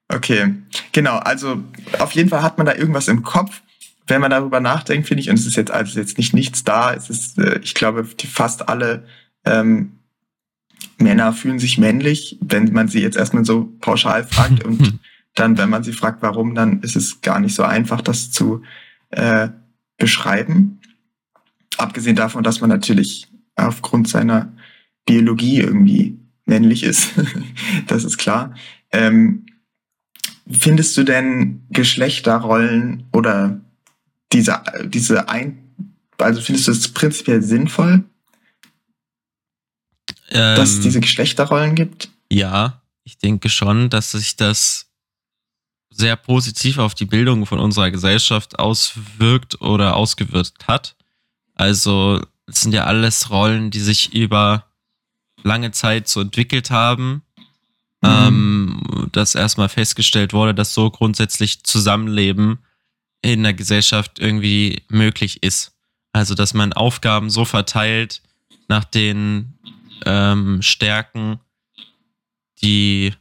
Okay, 0.09 0.55
genau. 0.93 1.17
Also 1.17 1.65
auf 1.99 2.13
jeden 2.13 2.29
Fall 2.29 2.43
hat 2.43 2.59
man 2.59 2.67
da 2.67 2.75
irgendwas 2.75 3.09
im 3.09 3.23
Kopf, 3.23 3.63
wenn 4.07 4.21
man 4.21 4.31
darüber 4.31 4.61
nachdenkt, 4.61 5.09
finde 5.09 5.23
ich. 5.23 5.31
Und 5.31 5.39
es 5.39 5.47
ist 5.47 5.57
jetzt 5.57 5.71
also 5.71 5.99
jetzt 5.99 6.19
nicht 6.19 6.35
nichts 6.35 6.65
da. 6.65 6.93
Es 6.93 7.11
ist, 7.11 7.39
äh, 7.39 7.59
ich 7.61 7.75
glaube, 7.75 8.05
fast 8.05 8.69
alle 8.69 9.07
ähm, 9.45 9.94
Männer 10.99 11.33
fühlen 11.33 11.59
sich 11.59 11.79
männlich, 11.79 12.39
wenn 12.41 12.73
man 12.73 12.89
sie 12.89 13.01
jetzt 13.01 13.17
erstmal 13.17 13.45
so 13.45 13.73
pauschal 13.81 14.25
fragt. 14.25 14.65
und 14.65 15.01
dann, 15.35 15.59
wenn 15.59 15.71
man 15.71 15.83
sie 15.83 15.93
fragt, 15.93 16.23
warum, 16.23 16.55
dann 16.55 16.81
ist 16.83 16.97
es 16.97 17.21
gar 17.21 17.41
nicht 17.41 17.55
so 17.55 17.63
einfach, 17.63 18.01
das 18.01 18.31
zu 18.31 18.63
äh, 19.11 19.49
beschreiben. 19.99 20.81
Abgesehen 21.77 22.17
davon, 22.17 22.45
dass 22.45 22.61
man 22.61 22.71
natürlich 22.71 23.29
aufgrund 23.57 24.09
seiner 24.09 24.53
Biologie 25.07 25.61
irgendwie 25.61 26.19
männlich 26.47 26.83
ist. 26.83 27.11
das 27.87 28.05
ist 28.05 28.19
klar. 28.19 28.55
Ähm, 28.93 29.47
findest 30.51 30.97
du 30.97 31.05
denn 31.05 31.63
Geschlechterrollen 31.71 33.05
oder 33.13 33.61
diese, 34.33 34.61
diese 34.87 35.29
ein, 35.29 35.59
also 36.19 36.41
findest 36.41 36.69
du 36.69 36.73
es 36.73 36.89
prinzipiell 36.89 37.43
sinnvoll, 37.43 38.05
ähm, 40.35 40.57
dass 40.57 40.71
es 40.71 40.81
diese 40.81 41.01
Geschlechterrollen 41.01 41.75
gibt? 41.75 42.11
Ja, 42.31 42.83
ich 43.05 43.19
denke 43.19 43.49
schon, 43.49 43.89
dass 43.89 44.13
sich 44.13 44.37
das 44.37 44.91
sehr 45.91 46.17
positiv 46.17 46.79
auf 46.79 46.95
die 46.95 47.05
Bildung 47.05 47.47
von 47.47 47.61
unserer 47.61 47.91
Gesellschaft 47.91 48.59
auswirkt 48.59 49.61
oder 49.61 49.95
ausgewirkt 49.95 50.67
hat. 50.67 50.97
Also 51.55 52.21
es 52.47 52.63
sind 52.63 52.73
ja 52.73 52.85
alles 52.85 53.31
Rollen, 53.31 53.71
die 53.71 53.81
sich 53.81 54.13
über 54.13 54.67
lange 55.45 55.71
Zeit 55.71 56.09
so 56.09 56.21
entwickelt 56.21 56.71
haben, 56.71 57.23
mhm. 58.03 58.11
ähm, 58.11 59.09
dass 59.13 59.37
erstmal 59.37 59.69
festgestellt 59.69 60.33
wurde, 60.33 60.55
dass 60.55 60.75
so 60.75 60.91
grundsätzlich 60.91 61.63
Zusammenleben 61.63 62.59
in 63.23 63.43
der 63.45 63.55
Gesellschaft 63.55 64.19
irgendwie 64.19 64.83
möglich 64.89 65.43
ist. 65.43 65.73
Also 66.13 66.35
dass 66.35 66.55
man 66.55 66.73
Aufgaben 66.73 67.31
so 67.31 67.45
verteilt 67.45 68.21
nach 68.69 68.85
den 68.85 69.55
ähm, 70.05 70.63
Stärken, 70.63 71.41
die, 72.63 73.15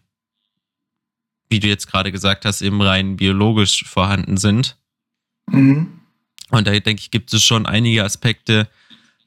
wie 1.50 1.60
du 1.60 1.68
jetzt 1.68 1.88
gerade 1.88 2.12
gesagt 2.12 2.46
hast, 2.46 2.62
eben 2.62 2.82
rein 2.82 3.18
biologisch 3.18 3.84
vorhanden 3.86 4.38
sind. 4.38 4.77
Mhm. 5.48 6.00
Und 6.50 6.68
da 6.68 6.72
denke 6.72 7.01
ich, 7.01 7.12
gibt 7.12 7.34
es 7.34 7.44
schon 7.44 7.65
einige 7.65 8.03
Aspekte, 8.03 8.68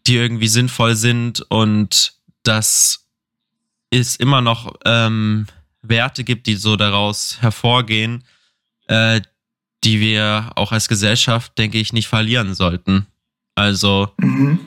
die 0.07 0.17
irgendwie 0.17 0.49
sinnvoll 0.49 0.95
sind 0.95 1.41
und 1.51 2.15
dass 2.45 3.09
es 3.91 4.17
immer 4.17 4.41
noch 4.41 4.75
ähm, 4.85 5.47
Werte 5.83 6.25
gibt, 6.25 6.47
die 6.47 6.55
so 6.55 6.77
daraus 6.77 7.39
hervorgehen, 7.41 8.25
äh, 8.87 9.21
die 9.85 10.01
wir 10.01 10.53
auch 10.57 10.73
als 10.73 10.89
Gesellschaft, 10.89 11.57
denke 11.59 11.79
ich, 11.79 11.93
nicht 11.93 12.09
verlieren 12.09 12.55
sollten. 12.55 13.07
Also, 13.55 14.13
mhm. 14.19 14.59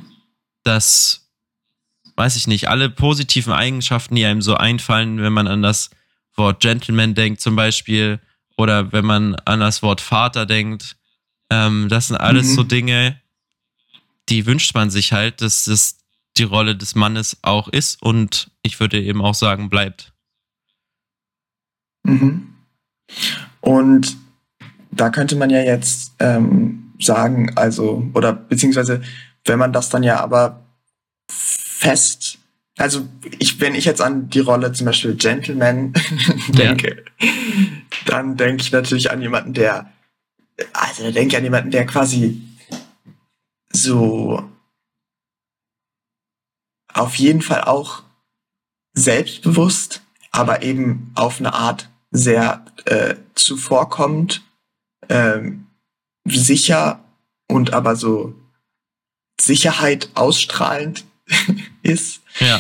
dass, 0.63 1.28
weiß 2.19 2.35
ich 2.35 2.47
nicht, 2.47 2.67
alle 2.67 2.89
positiven 2.89 3.53
Eigenschaften, 3.53 4.13
die 4.13 4.25
einem 4.25 4.41
so 4.41 4.55
einfallen, 4.55 5.21
wenn 5.21 5.31
man 5.31 5.47
an 5.47 5.61
das 5.61 5.89
Wort 6.35 6.59
Gentleman 6.59 7.15
denkt 7.15 7.39
zum 7.39 7.55
Beispiel, 7.55 8.19
oder 8.57 8.91
wenn 8.91 9.05
man 9.05 9.35
an 9.45 9.61
das 9.61 9.81
Wort 9.81 10.01
Vater 10.01 10.45
denkt, 10.45 10.97
ähm, 11.49 11.88
das 11.88 12.09
sind 12.09 12.17
alles 12.17 12.49
mhm. 12.49 12.55
so 12.55 12.63
Dinge, 12.63 13.21
die 14.27 14.45
wünscht 14.45 14.75
man 14.75 14.89
sich 14.89 15.13
halt, 15.13 15.41
dass 15.41 15.63
das 15.63 15.99
die 16.38 16.43
Rolle 16.43 16.75
des 16.75 16.93
Mannes 16.93 17.38
auch 17.41 17.69
ist 17.69 18.01
und 18.01 18.51
ich 18.63 18.81
würde 18.81 19.01
eben 19.01 19.21
auch 19.21 19.33
sagen, 19.33 19.69
bleibt. 19.69 20.11
Mhm. 22.03 22.53
Und 23.61 24.17
da 24.91 25.09
könnte 25.09 25.38
man 25.38 25.49
ja 25.49 25.61
jetzt 25.61 26.15
ähm, 26.19 26.91
sagen, 26.99 27.53
also, 27.55 28.11
oder 28.13 28.33
beziehungsweise, 28.33 29.01
wenn 29.45 29.57
man 29.57 29.71
das 29.71 29.88
dann 29.88 30.03
ja 30.03 30.19
aber 30.19 30.65
fest, 31.79 32.39
also 32.77 33.07
ich, 33.39 33.59
wenn 33.59 33.75
ich 33.75 33.86
jetzt 33.86 34.01
an 34.01 34.29
die 34.29 34.39
Rolle 34.39 34.71
zum 34.74 34.86
Beispiel 34.86 35.15
Gentleman 35.15 35.93
denke, 36.50 37.05
ja. 37.19 37.27
dann 38.05 38.38
denke 38.38 38.63
ich 38.63 38.71
natürlich 38.71 39.12
an 39.12 39.21
jemanden, 39.21 39.53
der, 39.53 39.91
also 40.74 41.03
da 41.03 41.12
denke 41.12 41.33
ich 41.33 41.38
an 41.38 41.43
jemanden, 41.43 41.71
der 41.71 41.86
quasi 41.86 42.41
so 43.71 44.43
auf 46.93 47.15
jeden 47.15 47.41
Fall 47.41 47.63
auch 47.63 48.03
selbstbewusst, 48.93 50.01
aber 50.31 50.62
eben 50.62 51.12
auf 51.15 51.39
eine 51.39 51.53
Art 51.53 51.89
sehr 52.12 52.65
äh, 52.86 53.15
zuvorkommend, 53.36 54.41
ähm, 55.07 55.67
sicher 56.25 57.03
und 57.48 57.74
aber 57.74 57.95
so 57.95 58.36
Sicherheit 59.39 60.09
ausstrahlend 60.15 61.05
ist. 61.81 62.21
Ja. 62.39 62.59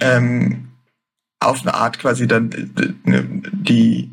Ähm, 0.00 0.68
auf 1.40 1.62
eine 1.62 1.74
Art 1.74 1.98
quasi 1.98 2.26
dann 2.26 2.50
äh, 2.52 3.22
die 3.52 4.10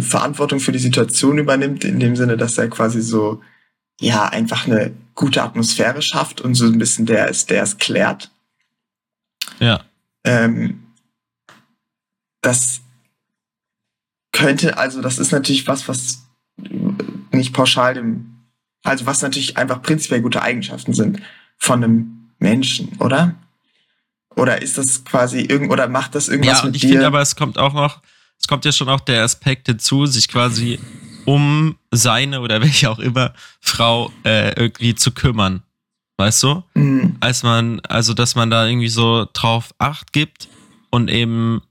Verantwortung 0.00 0.60
für 0.60 0.72
die 0.72 0.78
Situation 0.78 1.38
übernimmt, 1.38 1.84
in 1.84 1.98
dem 1.98 2.14
Sinne, 2.14 2.36
dass 2.36 2.58
er 2.58 2.68
quasi 2.68 3.00
so 3.00 3.42
ja 4.00 4.26
einfach 4.28 4.66
eine 4.66 4.92
gute 5.14 5.42
Atmosphäre 5.42 6.02
schafft 6.02 6.40
und 6.40 6.54
so 6.54 6.66
ein 6.66 6.78
bisschen 6.78 7.06
der 7.06 7.28
ist, 7.28 7.50
der 7.50 7.62
es 7.62 7.78
klärt. 7.78 8.30
Ja. 9.58 9.84
Ähm, 10.24 10.84
das 12.42 12.80
könnte, 14.32 14.76
also 14.76 15.00
das 15.00 15.18
ist 15.18 15.32
natürlich 15.32 15.66
was, 15.66 15.88
was 15.88 16.22
nicht 17.32 17.52
pauschal 17.52 17.94
dem, 17.94 18.44
also 18.84 19.06
was 19.06 19.22
natürlich 19.22 19.56
einfach 19.56 19.82
prinzipiell 19.82 20.20
gute 20.20 20.42
Eigenschaften 20.42 20.92
sind 20.92 21.20
von 21.56 21.82
einem 21.82 22.17
Menschen, 22.38 22.96
oder? 22.98 23.34
Oder 24.36 24.62
ist 24.62 24.78
das 24.78 25.04
quasi 25.04 25.40
irgend 25.40 25.70
oder 25.72 25.88
macht 25.88 26.14
das 26.14 26.28
irgendwas 26.28 26.60
ja, 26.60 26.66
mit 26.66 26.76
ich 26.76 26.82
dir? 26.82 26.88
Ja, 26.88 26.92
ich 26.92 26.96
finde 26.98 27.06
aber 27.08 27.20
es 27.20 27.34
kommt 27.34 27.58
auch 27.58 27.72
noch, 27.72 28.00
es 28.38 28.46
kommt 28.46 28.64
ja 28.64 28.72
schon 28.72 28.88
auch 28.88 29.00
der 29.00 29.24
Aspekt 29.24 29.66
hinzu, 29.66 30.06
sich 30.06 30.28
quasi 30.28 30.78
um 31.24 31.76
seine 31.90 32.40
oder 32.40 32.60
welche 32.62 32.90
auch 32.90 33.00
immer 33.00 33.34
Frau 33.60 34.12
äh, 34.24 34.52
irgendwie 34.54 34.94
zu 34.94 35.10
kümmern. 35.10 35.62
Weißt 36.16 36.42
du? 36.42 36.64
Mhm. 36.74 37.16
Als 37.20 37.42
man, 37.42 37.80
also 37.80 38.12
dass 38.14 38.34
man 38.34 38.50
da 38.50 38.66
irgendwie 38.66 38.88
so 38.88 39.26
drauf 39.32 39.72
Acht 39.78 40.12
gibt 40.12 40.48
und 40.90 41.10
eben, 41.10 41.62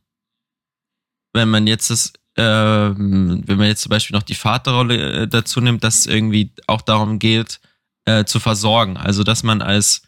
wenn 1.33 1.49
man 1.49 1.67
jetzt 1.67 1.89
das, 1.89 2.13
äh, 2.35 2.43
wenn 2.43 3.57
man 3.57 3.67
jetzt 3.67 3.81
zum 3.81 3.89
Beispiel 3.89 4.15
noch 4.15 4.23
die 4.23 4.35
Vaterrolle 4.35 5.23
äh, 5.23 5.27
dazu 5.27 5.59
nimmt, 5.59 5.83
dass 5.83 5.99
es 5.99 6.05
irgendwie 6.05 6.51
auch 6.65 6.81
darum 6.81 7.19
geht, 7.19 7.59
äh, 8.05 8.23
zu 8.23 8.39
versorgen. 8.39 8.95
Also 8.95 9.23
dass 9.23 9.43
man 9.43 9.61
als 9.61 10.06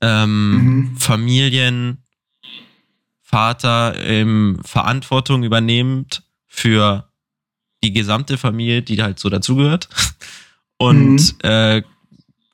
ähm, 0.00 0.52
mhm. 0.52 0.96
Familienvater 0.96 2.00
ähm, 3.96 4.60
Verantwortung 4.64 5.42
übernimmt 5.42 6.22
für 6.46 7.08
die 7.82 7.92
gesamte 7.92 8.38
Familie, 8.38 8.82
die 8.82 9.02
halt 9.02 9.18
so 9.18 9.28
dazugehört 9.28 9.88
und 10.78 11.42
mhm. 11.42 11.48
äh, 11.48 11.82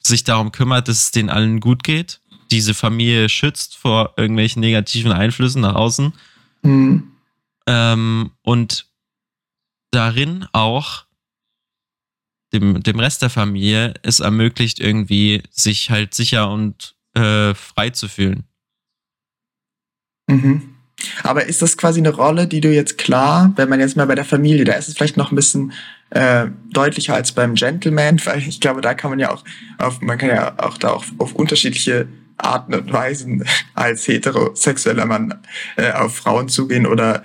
sich 0.03 0.25
darum 0.25 0.53
kümmert, 0.53 0.89
dass 0.89 1.03
es 1.03 1.11
denen 1.13 1.31
allen 1.31 1.61
gut 1.61 1.83
geht, 1.83 2.21
diese 2.51 2.75
Familie 2.75 3.29
schützt 3.29 3.77
vor 3.77 4.15
irgendwelchen 4.17 4.61
negativen 4.61 5.13
Einflüssen 5.13 5.63
nach 5.63 5.75
außen 5.75 6.13
mhm. 6.63 7.13
ähm, 7.67 8.31
und 8.43 8.87
darin 9.91 10.47
auch 10.53 11.05
dem, 12.53 12.83
dem 12.83 12.99
Rest 13.01 13.23
der 13.23 13.31
Familie 13.31 13.95
es 14.03 14.21
ermöglicht, 14.21 14.79
irgendwie 14.79 15.43
sich 15.51 15.91
halt 15.91 16.15
sicher 16.15 16.51
und 16.51 16.95
äh, 17.15 17.55
frei 17.55 17.91
zu 17.91 18.09
fühlen. 18.09 18.45
Mhm. 20.29 20.75
Aber 21.23 21.45
ist 21.47 21.61
das 21.61 21.77
quasi 21.77 22.01
eine 22.01 22.11
Rolle, 22.11 22.47
die 22.47 22.61
du 22.61 22.73
jetzt 22.73 22.99
klar, 22.99 23.53
wenn 23.57 23.69
man 23.69 23.81
jetzt 23.81 23.97
mal 23.97 24.07
bei 24.07 24.15
der 24.15 24.25
Familie, 24.25 24.65
da 24.65 24.75
ist 24.75 24.89
es 24.89 24.95
vielleicht 24.95 25.17
noch 25.17 25.33
ein 25.33 25.37
bisschen 25.37 25.73
äh, 26.11 26.47
deutlicher 26.71 27.15
als 27.15 27.33
beim 27.33 27.55
Gentleman, 27.55 28.21
weil 28.25 28.39
ich 28.39 28.61
glaube, 28.61 28.81
da 28.81 28.95
kann 28.95 29.11
man 29.11 29.19
ja 29.19 29.31
auch 29.31 29.45
auf, 29.79 30.01
man 30.01 30.19
kann 30.19 30.31
ja 30.31 30.55
auch 30.59 30.79
da 30.79 30.91
auch 30.91 31.05
auf 31.19 31.35
unterschiedliche 31.35 32.09
Arten 32.37 32.75
und 32.75 32.93
Weisen 32.93 33.45
als 33.75 34.09
heterosexueller 34.09 35.07
Mann 35.07 35.35
äh, 35.77 35.93
auf 35.93 36.17
Frauen 36.17 36.49
zugehen 36.49 36.87
oder 36.87 37.25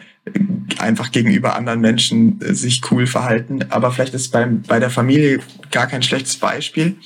einfach 0.77 1.11
gegenüber 1.11 1.55
anderen 1.55 1.81
Menschen 1.81 2.41
äh, 2.41 2.53
sich 2.53 2.81
cool 2.91 3.07
verhalten. 3.07 3.65
Aber 3.69 3.91
vielleicht 3.91 4.13
ist 4.13 4.31
beim, 4.31 4.61
bei 4.61 4.79
der 4.79 4.89
Familie 4.89 5.39
gar 5.71 5.87
kein 5.87 6.03
schlechtes 6.03 6.37
Beispiel. 6.37 6.97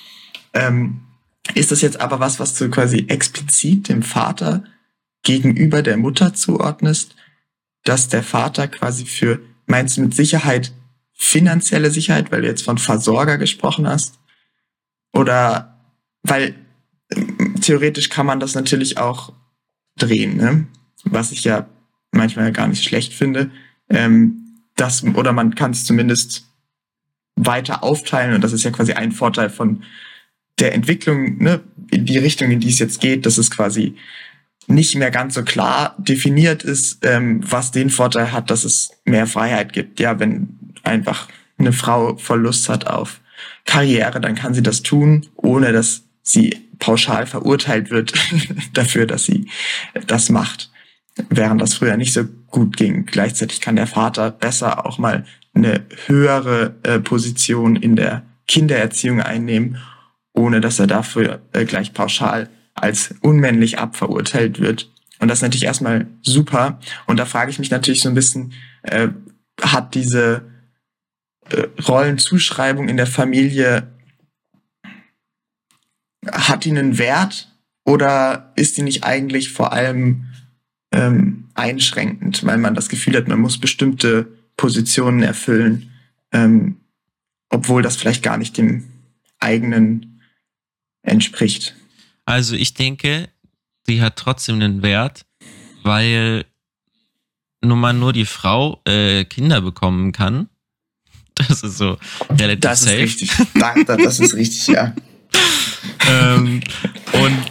Ähm, 0.53 1.01
ist 1.55 1.71
das 1.71 1.81
jetzt 1.81 1.99
aber 1.99 2.19
was, 2.19 2.39
was 2.39 2.55
du 2.55 2.69
quasi 2.69 3.05
explizit 3.07 3.89
dem 3.89 4.01
Vater 4.01 4.63
gegenüber 5.23 5.81
der 5.81 5.97
Mutter 5.97 6.33
zuordnest, 6.33 7.15
dass 7.83 8.07
der 8.07 8.23
Vater 8.23 8.67
quasi 8.67 9.05
für, 9.05 9.39
meinst 9.65 9.97
du 9.97 10.01
mit 10.01 10.15
Sicherheit 10.15 10.73
finanzielle 11.13 11.91
Sicherheit, 11.91 12.31
weil 12.31 12.41
du 12.41 12.47
jetzt 12.47 12.63
von 12.63 12.77
Versorger 12.77 13.37
gesprochen 13.37 13.87
hast? 13.87 14.19
Oder 15.13 15.79
weil 16.23 16.55
ähm, 17.11 17.55
theoretisch 17.61 18.09
kann 18.09 18.25
man 18.25 18.39
das 18.39 18.55
natürlich 18.55 18.97
auch 18.97 19.33
drehen, 19.97 20.37
ne? 20.37 20.65
was 21.03 21.31
ich 21.31 21.43
ja 21.43 21.67
manchmal 22.11 22.51
gar 22.51 22.67
nicht 22.67 22.83
schlecht 22.83 23.13
finde. 23.13 23.51
Ähm, 23.89 24.61
das, 24.75 25.03
oder 25.03 25.33
man 25.33 25.55
kann 25.55 25.71
es 25.71 25.85
zumindest 25.85 26.47
weiter 27.35 27.83
aufteilen 27.83 28.33
und 28.33 28.43
das 28.43 28.53
ist 28.53 28.63
ja 28.63 28.71
quasi 28.71 28.93
ein 28.93 29.11
Vorteil 29.11 29.49
von 29.49 29.83
der 30.59 30.73
Entwicklung, 30.73 31.37
ne, 31.37 31.61
in 31.91 32.05
die 32.05 32.17
Richtung, 32.17 32.51
in 32.51 32.59
die 32.59 32.69
es 32.69 32.79
jetzt 32.79 33.01
geht, 33.01 33.25
dass 33.25 33.37
es 33.37 33.51
quasi 33.51 33.95
nicht 34.67 34.95
mehr 34.95 35.11
ganz 35.11 35.33
so 35.35 35.43
klar 35.43 35.95
definiert 35.97 36.63
ist, 36.63 36.99
ähm, 37.05 37.41
was 37.43 37.71
den 37.71 37.89
Vorteil 37.89 38.31
hat, 38.31 38.49
dass 38.49 38.63
es 38.63 38.91
mehr 39.05 39.27
Freiheit 39.27 39.73
gibt. 39.73 39.99
Ja, 39.99 40.19
wenn 40.19 40.57
einfach 40.83 41.27
eine 41.57 41.73
Frau 41.73 42.17
Verlust 42.17 42.69
hat 42.69 42.87
auf 42.87 43.19
Karriere, 43.65 44.21
dann 44.21 44.35
kann 44.35 44.53
sie 44.53 44.63
das 44.63 44.83
tun, 44.83 45.27
ohne 45.35 45.71
dass 45.71 46.03
sie 46.21 46.57
pauschal 46.79 47.25
verurteilt 47.27 47.89
wird 47.89 48.13
dafür, 48.73 49.05
dass 49.05 49.25
sie 49.25 49.47
das 50.07 50.29
macht, 50.29 50.71
während 51.29 51.61
das 51.61 51.73
früher 51.73 51.97
nicht 51.97 52.13
so 52.13 52.25
gut 52.49 52.77
ging. 52.77 53.05
Gleichzeitig 53.05 53.61
kann 53.61 53.75
der 53.75 53.87
Vater 53.87 54.31
besser 54.31 54.85
auch 54.85 54.97
mal 54.97 55.25
eine 55.53 55.85
höhere 56.07 56.75
äh, 56.83 56.99
Position 56.99 57.75
in 57.75 57.95
der 57.95 58.23
Kindererziehung 58.47 59.21
einnehmen, 59.21 59.77
ohne 60.33 60.61
dass 60.61 60.79
er 60.79 60.87
dafür 60.87 61.41
äh, 61.53 61.65
gleich 61.65 61.93
pauschal 61.93 62.49
als 62.73 63.15
unmännlich 63.21 63.79
abverurteilt 63.79 64.59
wird. 64.59 64.91
Und 65.19 65.27
das 65.27 65.39
ist 65.39 65.43
natürlich 65.43 65.65
erstmal 65.65 66.07
super. 66.21 66.79
Und 67.05 67.17
da 67.17 67.25
frage 67.25 67.51
ich 67.51 67.59
mich 67.59 67.71
natürlich 67.71 68.01
so 68.01 68.09
ein 68.09 68.15
bisschen, 68.15 68.53
äh, 68.81 69.09
hat 69.61 69.95
diese 69.95 70.43
äh, 71.49 71.67
Rollenzuschreibung 71.81 72.89
in 72.89 72.97
der 72.97 73.07
Familie, 73.07 73.87
hat 76.31 76.65
die 76.65 76.71
einen 76.71 76.97
Wert 76.97 77.53
oder 77.85 78.53
ist 78.55 78.77
die 78.77 78.81
nicht 78.81 79.03
eigentlich 79.03 79.51
vor 79.51 79.73
allem 79.73 80.25
ähm, 80.91 81.49
einschränkend, 81.53 82.45
weil 82.45 82.57
man 82.57 82.75
das 82.75 82.89
Gefühl 82.89 83.15
hat, 83.17 83.27
man 83.27 83.41
muss 83.41 83.59
bestimmte 83.59 84.27
Positionen 84.57 85.23
erfüllen, 85.23 85.91
ähm, 86.31 86.77
obwohl 87.49 87.81
das 87.81 87.97
vielleicht 87.97 88.23
gar 88.23 88.37
nicht 88.37 88.57
dem 88.57 88.85
eigenen 89.39 90.12
entspricht. 91.03 91.75
Also 92.25 92.55
ich 92.55 92.73
denke, 92.73 93.29
die 93.87 94.01
hat 94.01 94.15
trotzdem 94.15 94.55
einen 94.55 94.81
Wert, 94.81 95.25
weil 95.83 96.45
nun 97.61 97.79
mal 97.79 97.93
nur 97.93 98.13
die 98.13 98.25
Frau 98.25 98.81
äh, 98.85 99.25
Kinder 99.25 99.61
bekommen 99.61 100.11
kann. 100.11 100.49
Das 101.35 101.63
ist 101.63 101.79
so 101.79 101.97
relativ 102.29 102.59
das 102.59 102.81
safe. 102.81 102.93
Ist 102.93 103.21
richtig. 103.21 103.31
Danke, 103.55 103.97
das 103.97 104.19
ist 104.19 104.35
richtig, 104.35 104.67
ja. 104.67 104.93
ähm, 106.07 106.61
und 107.11 107.49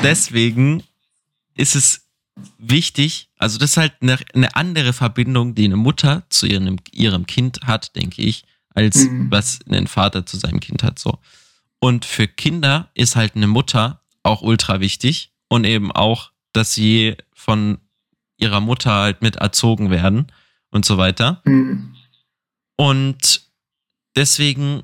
deswegen 0.00 0.84
ist 1.56 1.74
es 1.74 2.08
wichtig, 2.56 3.30
also 3.36 3.58
das 3.58 3.70
ist 3.70 3.76
halt 3.78 3.94
eine, 4.00 4.16
eine, 4.32 4.54
andere 4.54 4.92
Verbindung, 4.92 5.56
die 5.56 5.64
eine 5.64 5.74
Mutter 5.74 6.22
zu 6.28 6.46
ihrem, 6.46 6.76
ihrem 6.92 7.26
Kind 7.26 7.62
hat, 7.64 7.96
denke 7.96 8.22
ich, 8.22 8.44
als 8.74 9.04
mhm. 9.04 9.28
was 9.28 9.58
ein 9.68 9.88
Vater 9.88 10.24
zu 10.24 10.36
seinem 10.36 10.60
Kind 10.60 10.84
hat. 10.84 11.00
So. 11.00 11.18
Und 11.80 12.04
für 12.04 12.28
Kinder 12.28 12.90
ist 12.94 13.16
halt 13.16 13.36
eine 13.36 13.46
Mutter 13.46 14.02
auch 14.22 14.42
ultra 14.42 14.80
wichtig 14.80 15.32
und 15.48 15.64
eben 15.64 15.90
auch, 15.90 16.30
dass 16.52 16.74
sie 16.74 17.16
von 17.32 17.78
ihrer 18.36 18.60
Mutter 18.60 18.92
halt 18.92 19.22
mit 19.22 19.36
erzogen 19.36 19.90
werden 19.90 20.26
und 20.70 20.84
so 20.84 20.98
weiter. 20.98 21.42
Mhm. 21.44 21.94
Und 22.76 23.42
deswegen 24.16 24.82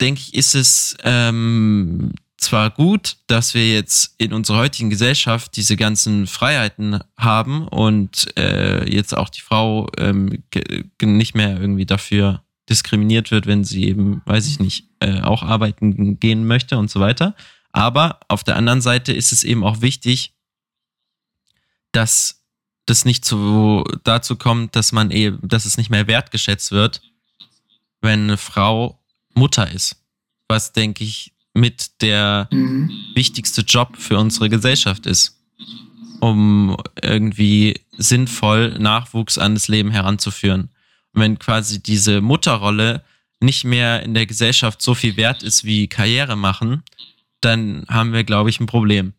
denke 0.00 0.20
ich, 0.20 0.34
ist 0.34 0.54
es 0.54 0.96
ähm, 1.02 2.12
zwar 2.36 2.70
gut, 2.70 3.16
dass 3.26 3.54
wir 3.54 3.72
jetzt 3.72 4.14
in 4.18 4.32
unserer 4.32 4.58
heutigen 4.58 4.90
Gesellschaft 4.90 5.56
diese 5.56 5.76
ganzen 5.76 6.26
Freiheiten 6.26 7.00
haben 7.16 7.66
und 7.68 8.36
äh, 8.36 8.88
jetzt 8.92 9.16
auch 9.16 9.28
die 9.28 9.40
Frau 9.40 9.88
ähm, 9.98 10.42
nicht 11.00 11.34
mehr 11.34 11.60
irgendwie 11.60 11.86
dafür 11.86 12.42
diskriminiert 12.68 13.30
wird, 13.30 13.46
wenn 13.46 13.64
sie 13.64 13.84
eben, 13.84 14.22
weiß 14.26 14.46
ich 14.48 14.58
nicht, 14.58 14.88
äh, 15.00 15.20
auch 15.20 15.42
arbeiten 15.42 16.18
gehen 16.18 16.46
möchte 16.46 16.78
und 16.78 16.90
so 16.90 17.00
weiter. 17.00 17.34
Aber 17.72 18.20
auf 18.28 18.42
der 18.42 18.56
anderen 18.56 18.80
Seite 18.80 19.12
ist 19.12 19.32
es 19.32 19.44
eben 19.44 19.62
auch 19.62 19.80
wichtig, 19.82 20.34
dass 21.92 22.42
das 22.86 23.04
nicht 23.04 23.24
zu, 23.24 23.84
dazu 24.04 24.36
kommt, 24.36 24.76
dass 24.76 24.92
man 24.92 25.10
eben, 25.10 25.38
dass 25.46 25.64
es 25.64 25.76
nicht 25.76 25.90
mehr 25.90 26.06
wertgeschätzt 26.06 26.72
wird, 26.72 27.02
wenn 28.00 28.24
eine 28.24 28.36
Frau 28.36 29.02
Mutter 29.34 29.70
ist. 29.70 29.96
Was, 30.48 30.72
denke 30.72 31.04
ich, 31.04 31.32
mit 31.52 32.02
der 32.02 32.48
mhm. 32.52 32.90
wichtigste 33.14 33.62
Job 33.62 33.96
für 33.96 34.18
unsere 34.18 34.48
Gesellschaft 34.48 35.06
ist, 35.06 35.40
um 36.20 36.76
irgendwie 37.02 37.80
sinnvoll 37.96 38.78
Nachwuchs 38.78 39.38
an 39.38 39.54
das 39.54 39.68
Leben 39.68 39.90
heranzuführen. 39.90 40.70
Wenn 41.16 41.38
quasi 41.38 41.82
diese 41.82 42.20
Mutterrolle 42.20 43.02
nicht 43.40 43.64
mehr 43.64 44.02
in 44.02 44.14
der 44.14 44.26
Gesellschaft 44.26 44.80
so 44.80 44.94
viel 44.94 45.16
wert 45.16 45.42
ist 45.42 45.64
wie 45.64 45.88
Karriere 45.88 46.36
machen, 46.36 46.82
dann 47.40 47.84
haben 47.88 48.12
wir, 48.12 48.24
glaube 48.24 48.50
ich, 48.50 48.60
ein 48.60 48.66
Problem. 48.66 49.14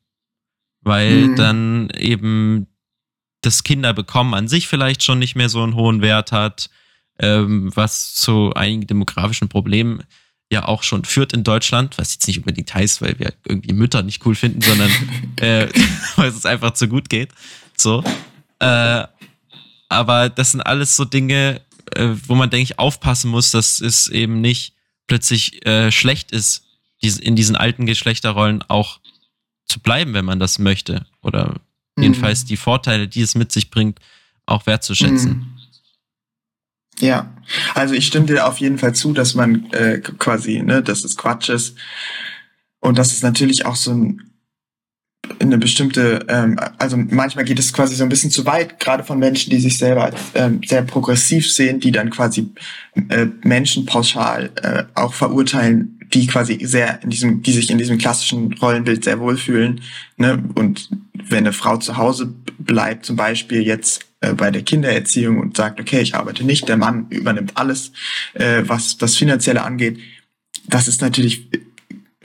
Weil 0.81 1.27
mhm. 1.27 1.35
dann 1.35 1.89
eben 1.97 2.67
das 3.41 3.63
Kinderbekommen 3.63 4.33
an 4.33 4.47
sich 4.47 4.67
vielleicht 4.67 5.03
schon 5.03 5.19
nicht 5.19 5.35
mehr 5.35 5.49
so 5.49 5.61
einen 5.63 5.75
hohen 5.75 6.01
Wert 6.01 6.31
hat, 6.31 6.69
ähm, 7.19 7.71
was 7.75 8.13
zu 8.13 8.53
einigen 8.53 8.87
demografischen 8.87 9.49
Problemen 9.49 10.03
ja 10.51 10.65
auch 10.65 10.83
schon 10.83 11.03
führt 11.03 11.33
in 11.33 11.43
Deutschland, 11.43 11.97
was 11.97 12.13
jetzt 12.13 12.27
nicht 12.27 12.39
unbedingt 12.39 12.73
heißt, 12.73 13.01
weil 13.01 13.19
wir 13.19 13.33
irgendwie 13.45 13.73
Mütter 13.73 14.01
nicht 14.01 14.25
cool 14.25 14.35
finden, 14.35 14.61
sondern 14.61 14.91
äh, 15.37 15.67
weil 16.15 16.29
es 16.29 16.45
einfach 16.45 16.71
zu 16.71 16.87
gut 16.87 17.09
geht. 17.09 17.29
So. 17.75 18.03
Äh, 18.59 19.03
aber 19.89 20.29
das 20.29 20.51
sind 20.51 20.61
alles 20.61 20.95
so 20.95 21.05
Dinge, 21.05 21.61
äh, 21.95 22.15
wo 22.27 22.35
man, 22.35 22.49
denke 22.49 22.63
ich, 22.63 22.79
aufpassen 22.79 23.29
muss, 23.29 23.51
dass 23.51 23.79
es 23.79 24.07
eben 24.07 24.41
nicht 24.41 24.73
plötzlich 25.07 25.65
äh, 25.65 25.91
schlecht 25.91 26.31
ist, 26.31 26.63
diese, 27.01 27.21
in 27.21 27.35
diesen 27.35 27.55
alten 27.55 27.85
Geschlechterrollen 27.85 28.63
auch 28.67 28.99
zu 29.65 29.79
bleiben, 29.79 30.13
wenn 30.13 30.25
man 30.25 30.39
das 30.39 30.59
möchte. 30.59 31.05
Oder 31.21 31.59
mhm. 31.95 32.03
jedenfalls 32.03 32.45
die 32.45 32.57
Vorteile, 32.57 33.07
die 33.07 33.21
es 33.21 33.35
mit 33.35 33.51
sich 33.51 33.69
bringt, 33.69 33.99
auch 34.45 34.65
wertzuschätzen. 34.65 35.31
Mhm. 35.31 35.57
Ja, 36.99 37.31
also 37.75 37.93
ich 37.93 38.07
stimme 38.07 38.25
dir 38.25 38.47
auf 38.47 38.57
jeden 38.57 38.79
Fall 38.79 38.95
zu, 38.95 39.13
dass 39.13 39.35
man 39.35 39.71
äh, 39.71 39.99
quasi, 39.99 40.63
ne, 40.63 40.81
dass 40.81 41.03
es 41.03 41.15
Quatsch 41.15 41.49
ist 41.49 41.77
und 42.79 42.97
dass 42.97 43.13
es 43.13 43.21
natürlich 43.21 43.65
auch 43.67 43.75
so 43.75 43.91
ein 43.91 44.26
eine 45.39 45.57
bestimmte, 45.57 46.25
ähm, 46.27 46.59
also 46.77 46.97
manchmal 46.97 47.45
geht 47.45 47.59
es 47.59 47.73
quasi 47.73 47.95
so 47.95 48.03
ein 48.03 48.09
bisschen 48.09 48.31
zu 48.31 48.45
weit, 48.45 48.79
gerade 48.79 49.03
von 49.03 49.19
Menschen, 49.19 49.49
die 49.49 49.59
sich 49.59 49.77
selber 49.77 50.05
als 50.05 50.19
ähm, 50.35 50.61
sehr 50.65 50.81
progressiv 50.81 51.51
sehen, 51.51 51.79
die 51.79 51.91
dann 51.91 52.09
quasi 52.09 52.49
äh, 53.09 53.27
Menschen 53.43 53.85
pauschal 53.85 54.51
äh, 54.61 54.83
auch 54.95 55.13
verurteilen, 55.13 55.99
die 56.13 56.27
quasi 56.27 56.59
sehr 56.65 57.01
in 57.03 57.09
diesem, 57.09 57.41
die 57.43 57.51
sich 57.51 57.69
in 57.69 57.77
diesem 57.77 57.97
klassischen 57.97 58.53
Rollenbild 58.53 59.03
sehr 59.03 59.19
wohlfühlen. 59.19 59.81
Ne? 60.17 60.43
Und 60.55 60.89
wenn 61.29 61.39
eine 61.39 61.53
Frau 61.53 61.77
zu 61.77 61.97
Hause 61.97 62.33
bleibt, 62.59 63.05
zum 63.05 63.15
Beispiel 63.15 63.61
jetzt 63.61 64.05
äh, 64.21 64.33
bei 64.33 64.51
der 64.51 64.63
Kindererziehung 64.63 65.39
und 65.39 65.57
sagt, 65.57 65.79
okay, 65.79 66.01
ich 66.01 66.15
arbeite 66.15 66.43
nicht, 66.43 66.67
der 66.67 66.77
Mann 66.77 67.07
übernimmt 67.09 67.51
alles, 67.55 67.91
äh, 68.33 68.63
was 68.65 68.97
das 68.97 69.15
Finanzielle 69.15 69.63
angeht, 69.63 69.99
das 70.67 70.87
ist 70.87 71.01
natürlich 71.01 71.47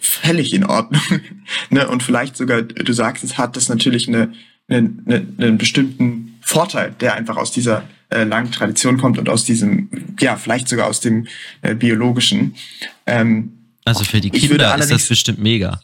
völlig 0.03 0.53
in 0.53 0.65
Ordnung. 0.65 1.03
ne? 1.71 1.89
Und 1.89 2.03
vielleicht 2.03 2.37
sogar, 2.37 2.63
du 2.63 2.93
sagst, 2.93 3.25
es 3.25 3.39
hat 3.39 3.57
das 3.57 3.69
natürlich 3.69 4.09
eine, 4.09 4.33
eine, 4.69 4.91
eine, 5.07 5.27
einen 5.39 5.59
bestimmten 5.59 6.39
Vorteil, 6.41 6.95
der 7.01 7.15
einfach 7.15 7.37
aus 7.37 7.53
dieser 7.53 7.89
äh, 8.11 8.25
langen 8.25 8.51
Tradition 8.51 8.99
kommt 8.99 9.19
und 9.19 9.29
aus 9.29 9.45
diesem, 9.45 9.89
ja, 10.21 10.37
vielleicht 10.37 10.69
sogar 10.69 10.89
aus 10.89 11.01
dem 11.01 11.27
äh, 11.63 11.75
biologischen. 11.75 12.55
Ähm, 13.07 13.53
also 13.85 14.05
für 14.05 14.21
die 14.21 14.31
Kinder 14.31 14.77
ist 14.79 14.91
das 14.91 15.09
bestimmt 15.09 15.39
mega. 15.39 15.81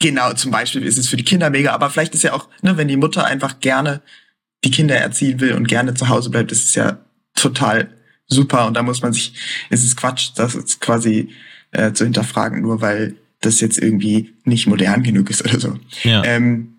Genau, 0.00 0.32
zum 0.32 0.50
Beispiel 0.50 0.82
ist 0.82 0.98
es 0.98 1.08
für 1.08 1.16
die 1.16 1.24
Kinder 1.24 1.50
mega, 1.50 1.72
aber 1.72 1.88
vielleicht 1.88 2.14
ist 2.14 2.24
ja 2.24 2.32
auch, 2.32 2.48
ne, 2.62 2.76
wenn 2.76 2.88
die 2.88 2.96
Mutter 2.96 3.24
einfach 3.24 3.60
gerne 3.60 4.02
die 4.64 4.70
Kinder 4.70 4.96
erziehen 4.96 5.40
will 5.40 5.52
und 5.52 5.68
gerne 5.68 5.94
zu 5.94 6.08
Hause 6.08 6.30
bleibt, 6.30 6.52
ist 6.52 6.66
es 6.66 6.74
ja 6.74 6.98
total 7.34 7.88
super 8.26 8.66
und 8.66 8.74
da 8.74 8.82
muss 8.82 9.02
man 9.02 9.12
sich, 9.12 9.34
ist 9.70 9.84
es 9.84 9.96
Quatsch, 9.96 10.30
das 10.34 10.54
ist 10.54 10.80
quasi 10.80 11.30
äh, 11.72 11.92
zu 11.92 12.04
hinterfragen, 12.04 12.62
nur 12.62 12.80
weil 12.80 13.16
das 13.40 13.60
jetzt 13.60 13.78
irgendwie 13.78 14.32
nicht 14.44 14.66
modern 14.66 15.02
genug 15.02 15.30
ist 15.30 15.44
oder 15.44 15.58
so. 15.58 15.78
Ja. 16.04 16.22
Ähm, 16.24 16.74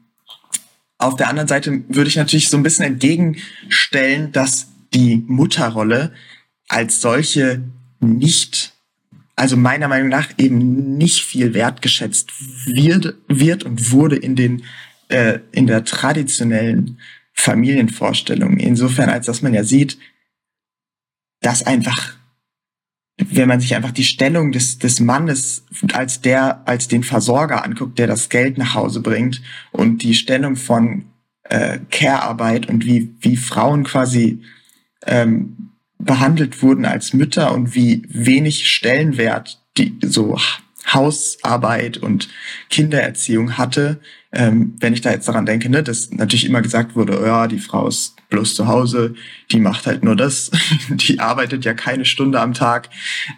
auf 0.98 1.16
der 1.18 1.28
anderen 1.28 1.50
Seite 1.50 1.84
würde 1.90 2.08
ich 2.08 2.16
natürlich 2.16 2.50
so 2.50 2.56
ein 2.56 2.64
bisschen 2.64 2.86
entgegenstellen, 2.86 4.32
dass 4.32 4.68
die 4.94 5.24
Mutterrolle 5.28 6.14
als 6.70 7.02
solche 7.02 7.62
nicht 8.00 8.74
also 9.36 9.58
meiner 9.58 9.88
Meinung 9.88 10.10
nach 10.10 10.30
eben 10.38 10.98
nicht 10.98 11.24
viel 11.24 11.54
wertgeschätzt 11.54 12.32
wird, 12.66 13.16
wird 13.28 13.64
und 13.64 13.92
wurde 13.92 14.16
in 14.16 14.36
den 14.36 14.64
äh, 15.10 15.40
in 15.52 15.68
der 15.68 15.84
traditionellen 15.84 17.00
Familienvorstellung. 17.34 18.58
Insofern, 18.58 19.10
als 19.10 19.26
dass 19.26 19.42
man 19.42 19.54
ja 19.54 19.64
sieht, 19.64 19.98
dass 21.42 21.66
einfach, 21.66 22.16
wenn 23.36 23.48
man 23.48 23.60
sich 23.60 23.76
einfach 23.76 23.92
die 23.92 24.04
Stellung 24.04 24.52
des, 24.52 24.80
des 24.80 25.00
Mannes 25.00 25.66
als 25.94 26.22
der, 26.22 26.68
als 26.68 26.88
den 26.88 27.04
Versorger 27.04 27.64
anguckt, 27.64 28.00
der 28.00 28.08
das 28.08 28.30
Geld 28.30 28.58
nach 28.58 28.74
Hause 28.74 29.02
bringt 29.02 29.42
und 29.72 30.04
die 30.04 30.14
Stellung 30.14 30.56
von 30.56 31.06
äh, 31.44 31.80
Care-Arbeit 31.92 32.70
und 32.70 32.86
wie, 32.86 33.16
wie 33.20 33.38
Frauen 33.38 33.84
quasi 33.84 34.42
ähm, 35.06 35.70
behandelt 35.98 36.62
wurden 36.62 36.86
als 36.86 37.14
Mütter 37.14 37.54
und 37.54 37.76
wie 37.76 38.04
wenig 38.10 38.70
Stellenwert 38.70 39.60
die 39.78 39.98
so 40.02 40.38
Hausarbeit 40.92 41.98
und 41.98 42.30
Kindererziehung 42.70 43.58
hatte. 43.58 44.00
Ähm, 44.32 44.76
wenn 44.80 44.94
ich 44.94 45.02
da 45.02 45.12
jetzt 45.12 45.28
daran 45.28 45.46
denke, 45.46 45.70
ne, 45.70 45.84
dass 45.84 46.12
natürlich 46.12 46.46
immer 46.46 46.62
gesagt 46.62 46.96
wurde, 46.96 47.22
ja, 47.26 47.48
die 47.48 47.60
Frau 47.60 47.88
ist 47.88 48.16
bloß 48.34 48.56
zu 48.56 48.68
Hause, 48.68 49.14
die 49.52 49.60
macht 49.60 49.86
halt 49.86 50.04
nur 50.04 50.16
das, 50.16 50.50
die 50.90 51.20
arbeitet 51.20 51.66
ja 51.66 51.76
keine 51.76 52.04
Stunde 52.04 52.42
am 52.42 52.54
Tag. 52.54 52.90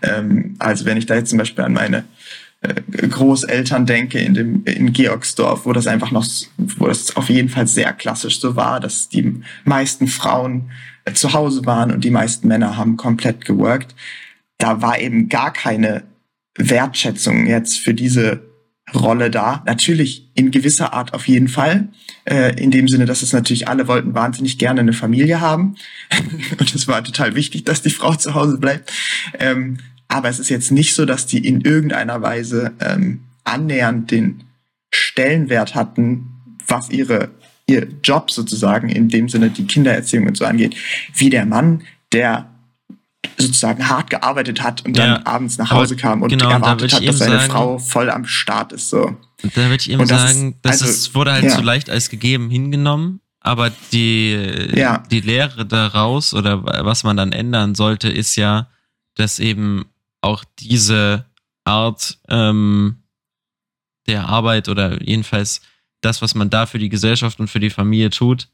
Ähm, 0.02 0.56
also 0.58 0.86
wenn 0.86 0.98
ich 0.98 1.06
da 1.06 1.16
jetzt 1.16 1.30
zum 1.30 1.38
Beispiel 1.38 1.66
an 1.66 1.74
meine 1.74 2.06
äh, 2.62 3.08
Großeltern 3.08 3.86
denke 3.86 4.20
in 4.20 4.34
dem 4.34 4.64
in 4.64 4.94
Georgsdorf, 4.94 5.66
wo 5.66 5.74
das 5.74 5.86
einfach 5.86 6.12
noch, 6.12 6.26
wo 6.58 6.88
das 6.88 7.18
auf 7.18 7.30
jeden 7.30 7.50
Fall 7.50 7.68
sehr 7.68 7.92
klassisch 7.92 8.40
so 8.40 8.56
war, 8.56 8.80
dass 8.80 9.10
die 9.10 9.42
meisten 9.66 10.08
Frauen 10.08 10.72
zu 11.14 11.34
Hause 11.34 11.66
waren 11.66 11.92
und 11.92 12.04
die 12.06 12.12
meisten 12.12 12.48
Männer 12.48 12.78
haben 12.78 12.96
komplett 12.96 13.44
geworkt. 13.44 13.94
Da 14.58 14.82
war 14.82 14.98
eben 15.00 15.28
gar 15.28 15.52
keine 15.52 16.04
Wertschätzung 16.58 17.48
jetzt 17.48 17.80
für 17.80 17.94
diese 17.94 18.42
Rolle 18.98 19.30
da. 19.30 19.64
Natürlich 19.66 20.28
in 20.34 20.52
gewisser 20.52 20.94
Art 20.94 21.14
auf 21.14 21.28
jeden 21.28 21.48
Fall. 21.48 21.90
Äh, 22.26 22.62
in 22.62 22.72
dem 22.72 22.88
Sinne, 22.88 23.06
dass 23.06 23.22
es 23.22 23.34
natürlich 23.34 23.68
alle 23.68 23.88
wollten 23.88 24.14
wahnsinnig 24.14 24.58
gerne 24.58 24.82
eine 24.82 24.94
Familie 24.94 25.42
haben. 25.42 25.76
und 26.60 26.76
es 26.76 26.88
war 26.88 27.04
total 27.04 27.36
wichtig, 27.36 27.64
dass 27.64 27.82
die 27.82 27.90
Frau 27.90 28.16
zu 28.16 28.34
Hause 28.34 28.58
bleibt. 28.58 28.92
Ähm, 29.40 29.78
aber 30.08 30.30
es 30.30 30.40
ist 30.40 30.50
jetzt 30.50 30.72
nicht 30.72 30.94
so, 30.96 31.06
dass 31.06 31.26
die 31.26 31.46
in 31.46 31.62
irgendeiner 31.62 32.22
Weise 32.22 32.74
ähm, 32.80 33.22
annähernd 33.44 34.12
den 34.12 34.44
Stellenwert 34.92 35.76
hatten, 35.76 36.28
was 36.68 36.90
ihre 36.90 37.32
ihr 37.68 37.88
Job 38.04 38.32
sozusagen, 38.32 38.90
in 38.90 39.10
dem 39.10 39.30
Sinne 39.30 39.50
die 39.50 39.66
Kindererziehung 39.66 40.28
und 40.28 40.38
so 40.38 40.46
angeht, 40.46 40.76
wie 41.16 41.30
der 41.30 41.46
Mann, 41.46 41.82
der 42.12 42.50
sozusagen 43.38 43.88
hart 43.88 44.10
gearbeitet 44.10 44.62
hat 44.64 44.86
und 44.86 44.98
dann 44.98 45.24
abends 45.24 45.58
nach 45.58 45.72
Hause 45.72 45.96
kam 45.96 46.22
und 46.22 46.30
genau, 46.30 46.50
erwartet 46.50 46.94
da 46.94 46.98
hat, 46.98 47.08
dass 47.08 47.18
seine 47.20 47.40
sagen, 47.40 47.52
Frau 47.52 47.78
voll 47.80 48.10
am 48.10 48.26
Start 48.26 48.72
ist. 48.72 48.90
So. 48.90 49.18
Da 49.42 49.56
würde 49.56 49.76
ich 49.76 49.90
eben 49.90 50.08
das 50.08 50.10
sagen, 50.10 50.56
ist, 50.64 50.70
also, 50.72 50.86
das 50.86 51.16
wurde 51.16 51.32
halt 51.34 51.44
ja. 51.44 51.50
so 51.50 51.62
leicht 51.62 51.90
als 51.90 52.10
gegeben 52.10 52.50
hingenommen, 52.50 53.22
aber 53.42 53.72
die, 53.92 54.32
ja. 54.74 55.04
die 55.12 55.22
Lehre 55.22 55.66
daraus 55.66 56.34
oder 56.34 56.64
was 56.64 57.04
man 57.04 57.18
dann 57.18 57.32
ändern 57.32 57.76
sollte, 57.76 58.10
ist 58.10 58.36
ja, 58.36 58.68
dass 59.16 59.40
eben 59.40 59.86
auch 60.22 60.44
diese 60.60 61.26
Art 61.64 62.18
ähm, 62.30 63.04
der 64.08 64.28
Arbeit 64.28 64.70
oder 64.70 65.02
jedenfalls 65.02 65.62
das, 66.02 66.22
was 66.22 66.36
man 66.36 66.50
da 66.50 66.66
für 66.66 66.80
die 66.80 66.90
Gesellschaft 66.90 67.40
und 67.40 67.48
für 67.48 67.60
die 67.60 67.70
Familie 67.70 68.10
tut, 68.10 68.48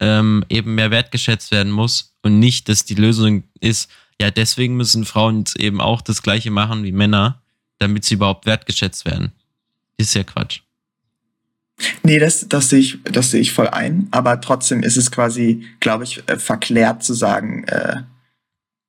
ähm, 0.00 0.44
eben 0.48 0.74
mehr 0.74 0.90
wertgeschätzt 0.90 1.50
werden 1.50 1.72
muss 1.72 2.16
und 2.22 2.38
nicht, 2.38 2.68
dass 2.68 2.84
die 2.84 2.94
Lösung 2.94 3.44
ist, 3.60 3.90
ja, 4.20 4.30
deswegen 4.30 4.76
müssen 4.76 5.04
Frauen 5.04 5.40
jetzt 5.40 5.58
eben 5.58 5.80
auch 5.80 6.00
das 6.00 6.22
Gleiche 6.22 6.50
machen 6.50 6.84
wie 6.84 6.92
Männer, 6.92 7.42
damit 7.78 8.04
sie 8.04 8.14
überhaupt 8.14 8.46
wertgeschätzt 8.46 9.04
werden. 9.04 9.32
Ist 9.96 10.14
ja 10.14 10.24
Quatsch. 10.24 10.60
Nee, 12.02 12.18
das, 12.18 12.48
das 12.48 12.70
sehe 12.70 12.80
ich, 12.80 12.98
das 13.04 13.30
sehe 13.30 13.40
ich 13.40 13.52
voll 13.52 13.68
ein. 13.68 14.08
Aber 14.10 14.40
trotzdem 14.40 14.82
ist 14.82 14.96
es 14.96 15.12
quasi, 15.12 15.64
glaube 15.78 16.04
ich, 16.04 16.28
äh, 16.28 16.38
verklärt 16.38 17.04
zu 17.04 17.14
sagen, 17.14 17.64
äh, 17.64 18.02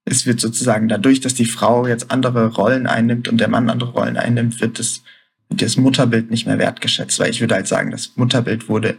es 0.05 0.25
wird 0.25 0.39
sozusagen 0.39 0.87
dadurch, 0.87 1.19
dass 1.19 1.35
die 1.35 1.45
Frau 1.45 1.85
jetzt 1.85 2.09
andere 2.09 2.47
Rollen 2.47 2.87
einnimmt 2.87 3.27
und 3.27 3.37
der 3.37 3.47
Mann 3.47 3.69
andere 3.69 3.91
Rollen 3.91 4.17
einnimmt, 4.17 4.59
wird 4.59 4.79
das 4.79 5.03
das 5.49 5.77
Mutterbild 5.77 6.29
nicht 6.29 6.45
mehr 6.45 6.59
wertgeschätzt, 6.59 7.19
weil 7.19 7.31
ich 7.31 7.41
würde 7.41 7.55
halt 7.55 7.67
sagen, 7.67 7.91
das 7.91 8.11
Mutterbild 8.15 8.69
wurde 8.69 8.97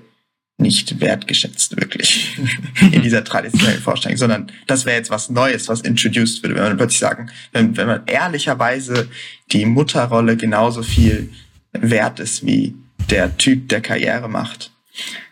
nicht 0.60 1.00
wertgeschätzt, 1.00 1.76
wirklich, 1.76 2.38
in 2.92 3.02
dieser 3.02 3.24
traditionellen 3.24 3.80
Vorstellung, 3.80 4.18
sondern 4.18 4.52
das 4.66 4.84
wäre 4.84 4.96
jetzt 4.96 5.10
was 5.10 5.30
Neues, 5.30 5.68
was 5.68 5.80
introduced 5.80 6.42
würde, 6.42 6.54
wenn 6.54 6.62
man 6.62 6.76
plötzlich 6.76 7.00
sagen, 7.00 7.30
wenn, 7.52 7.76
wenn 7.76 7.86
man 7.86 8.02
ehrlicherweise 8.06 9.08
die 9.52 9.66
Mutterrolle 9.66 10.36
genauso 10.36 10.82
viel 10.82 11.30
wert 11.72 12.20
ist 12.20 12.44
wie 12.44 12.74
der 13.10 13.36
Typ, 13.36 13.68
der 13.68 13.80
Karriere 13.80 14.28
macht. 14.28 14.70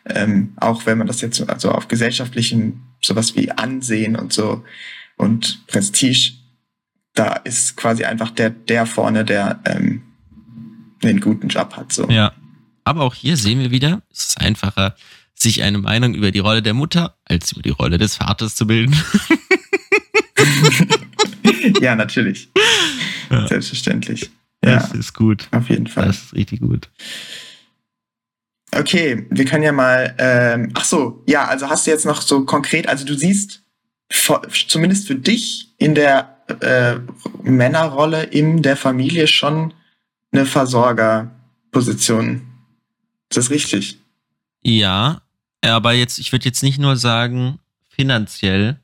Ähm, 0.06 0.54
auch 0.56 0.86
wenn 0.86 0.98
man 0.98 1.06
das 1.06 1.20
jetzt 1.20 1.48
also 1.48 1.70
auf 1.70 1.88
gesellschaftlichen, 1.88 2.82
sowas 3.02 3.36
wie 3.36 3.50
Ansehen 3.50 4.16
und 4.16 4.32
so 4.32 4.64
und 5.16 5.66
Prestige, 5.66 6.32
da 7.14 7.34
ist 7.34 7.76
quasi 7.76 8.04
einfach 8.04 8.30
der, 8.30 8.50
der 8.50 8.86
vorne, 8.86 9.24
der 9.24 9.60
ähm, 9.66 10.02
einen 11.02 11.20
guten 11.20 11.48
Job 11.48 11.76
hat. 11.76 11.92
So. 11.92 12.08
Ja. 12.08 12.32
Aber 12.84 13.02
auch 13.02 13.14
hier 13.14 13.36
sehen 13.36 13.60
wir 13.60 13.70
wieder, 13.70 14.02
es 14.10 14.28
ist 14.28 14.40
einfacher, 14.40 14.96
sich 15.42 15.62
eine 15.62 15.78
Meinung 15.78 16.14
über 16.14 16.30
die 16.30 16.40
Rolle 16.40 16.62
der 16.62 16.74
Mutter 16.74 17.16
als 17.24 17.52
über 17.52 17.62
die 17.62 17.70
Rolle 17.70 17.98
des 17.98 18.16
Vaters 18.16 18.56
zu 18.56 18.66
bilden. 18.66 18.96
ja, 21.80 21.94
natürlich. 21.94 22.50
Ja. 23.30 23.46
Selbstverständlich. 23.46 24.30
Ja. 24.64 24.80
Das 24.80 24.92
ist 24.92 25.14
gut. 25.14 25.48
Auf 25.52 25.68
jeden 25.68 25.86
Fall. 25.86 26.06
Das 26.06 26.16
ist 26.16 26.34
richtig 26.34 26.60
gut. 26.60 26.88
Okay, 28.72 29.26
wir 29.30 29.44
können 29.44 29.62
ja 29.62 29.72
mal. 29.72 30.14
Ähm, 30.18 30.70
ach 30.74 30.84
so, 30.84 31.22
ja, 31.26 31.46
also 31.46 31.68
hast 31.68 31.86
du 31.86 31.90
jetzt 31.90 32.04
noch 32.04 32.20
so 32.20 32.44
konkret, 32.44 32.88
also 32.88 33.04
du 33.04 33.14
siehst 33.14 33.62
zumindest 34.68 35.06
für 35.06 35.14
dich 35.14 35.74
in 35.78 35.94
der 35.94 36.38
äh, 36.60 36.96
Männerrolle 37.42 38.24
in 38.24 38.62
der 38.62 38.76
Familie 38.76 39.26
schon 39.26 39.74
eine 40.32 40.46
Versorgerposition. 40.46 42.42
Ist 43.30 43.36
das 43.36 43.50
richtig? 43.50 43.98
Ja, 44.62 45.20
aber 45.62 45.92
jetzt, 45.92 46.18
ich 46.18 46.32
würde 46.32 46.44
jetzt 46.44 46.62
nicht 46.62 46.78
nur 46.78 46.96
sagen 46.96 47.58
finanziell, 47.88 48.80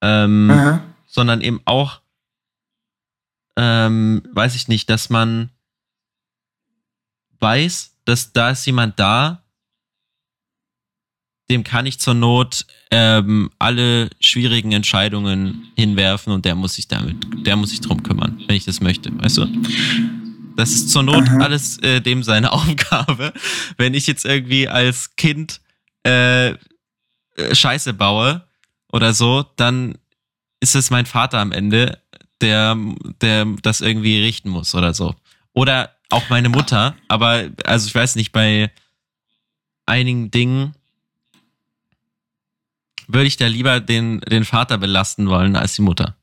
ähm, 0.00 0.80
sondern 1.06 1.40
eben 1.40 1.60
auch, 1.64 2.00
ähm, 3.56 4.22
weiß 4.32 4.54
ich 4.54 4.68
nicht, 4.68 4.88
dass 4.88 5.10
man 5.10 5.50
weiß, 7.40 7.96
dass 8.04 8.32
da 8.32 8.50
ist 8.50 8.64
jemand 8.66 8.98
da, 8.98 9.42
dem 11.50 11.64
kann 11.64 11.86
ich 11.86 11.98
zur 11.98 12.14
Not 12.14 12.66
ähm, 12.90 13.50
alle 13.58 14.10
schwierigen 14.20 14.72
Entscheidungen 14.72 15.72
hinwerfen 15.76 16.32
und 16.32 16.44
der 16.44 16.54
muss 16.54 16.74
sich 16.74 16.88
damit, 16.88 17.16
der 17.46 17.56
muss 17.56 17.70
sich 17.70 17.80
drum 17.80 18.02
kümmern, 18.02 18.42
wenn 18.46 18.56
ich 18.56 18.66
das 18.66 18.80
möchte, 18.80 19.10
weißt 19.18 19.38
du? 19.38 19.46
Das 20.58 20.72
ist 20.72 20.90
zur 20.90 21.04
Not 21.04 21.28
Aha. 21.28 21.36
alles 21.38 21.78
äh, 21.84 22.00
dem 22.00 22.24
seine 22.24 22.50
Aufgabe. 22.52 23.32
Wenn 23.76 23.94
ich 23.94 24.08
jetzt 24.08 24.24
irgendwie 24.24 24.66
als 24.66 25.14
Kind 25.14 25.60
äh, 26.04 26.48
äh, 26.48 26.56
Scheiße 27.52 27.94
baue 27.94 28.44
oder 28.90 29.14
so, 29.14 29.44
dann 29.54 29.96
ist 30.58 30.74
es 30.74 30.90
mein 30.90 31.06
Vater 31.06 31.38
am 31.38 31.52
Ende, 31.52 32.02
der, 32.40 32.76
der 33.20 33.46
das 33.62 33.80
irgendwie 33.80 34.20
richten 34.20 34.48
muss 34.48 34.74
oder 34.74 34.94
so. 34.94 35.14
Oder 35.52 35.94
auch 36.10 36.28
meine 36.28 36.48
Mutter, 36.48 36.96
aber 37.06 37.50
also 37.64 37.86
ich 37.86 37.94
weiß 37.94 38.16
nicht, 38.16 38.32
bei 38.32 38.72
einigen 39.86 40.32
Dingen 40.32 40.74
würde 43.06 43.28
ich 43.28 43.36
da 43.36 43.46
lieber 43.46 43.78
den, 43.78 44.18
den 44.22 44.44
Vater 44.44 44.76
belasten 44.76 45.28
wollen 45.28 45.54
als 45.54 45.76
die 45.76 45.82
Mutter. 45.82 46.16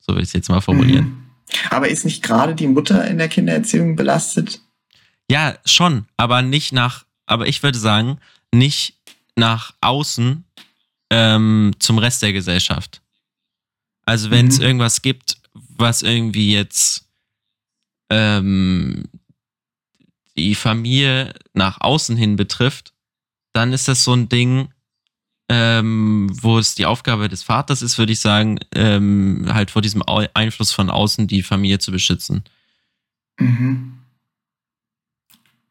So 0.00 0.14
will 0.14 0.22
ich 0.22 0.28
es 0.28 0.32
jetzt 0.32 0.48
mal 0.48 0.62
formulieren. 0.62 1.04
Mhm. 1.04 1.21
Aber 1.70 1.88
ist 1.88 2.04
nicht 2.04 2.22
gerade 2.22 2.54
die 2.54 2.66
Mutter 2.66 3.06
in 3.06 3.18
der 3.18 3.28
Kindererziehung 3.28 3.96
belastet? 3.96 4.60
Ja, 5.30 5.56
schon, 5.64 6.06
aber 6.16 6.42
nicht 6.42 6.72
nach, 6.72 7.04
aber 7.26 7.46
ich 7.46 7.62
würde 7.62 7.78
sagen, 7.78 8.18
nicht 8.52 8.96
nach 9.36 9.74
außen 9.80 10.44
ähm, 11.10 11.72
zum 11.78 11.98
Rest 11.98 12.22
der 12.22 12.32
Gesellschaft. 12.32 13.02
Also 14.04 14.30
wenn 14.30 14.48
es 14.48 14.58
mhm. 14.58 14.64
irgendwas 14.64 15.02
gibt, 15.02 15.38
was 15.52 16.02
irgendwie 16.02 16.52
jetzt 16.52 17.06
ähm, 18.10 19.04
die 20.36 20.54
Familie 20.54 21.34
nach 21.52 21.80
außen 21.80 22.16
hin 22.16 22.36
betrifft, 22.36 22.92
dann 23.52 23.72
ist 23.72 23.88
das 23.88 24.04
so 24.04 24.14
ein 24.14 24.28
Ding, 24.28 24.72
ähm, 25.52 26.30
wo 26.40 26.58
es 26.58 26.74
die 26.74 26.86
Aufgabe 26.86 27.28
des 27.28 27.42
Vaters 27.42 27.82
ist, 27.82 27.98
würde 27.98 28.12
ich 28.12 28.20
sagen, 28.20 28.58
ähm, 28.74 29.46
halt 29.52 29.70
vor 29.70 29.82
diesem 29.82 30.02
Einfluss 30.02 30.72
von 30.72 30.88
außen 30.88 31.26
die 31.26 31.42
Familie 31.42 31.78
zu 31.78 31.92
beschützen. 31.92 32.44
Mhm. 33.38 33.98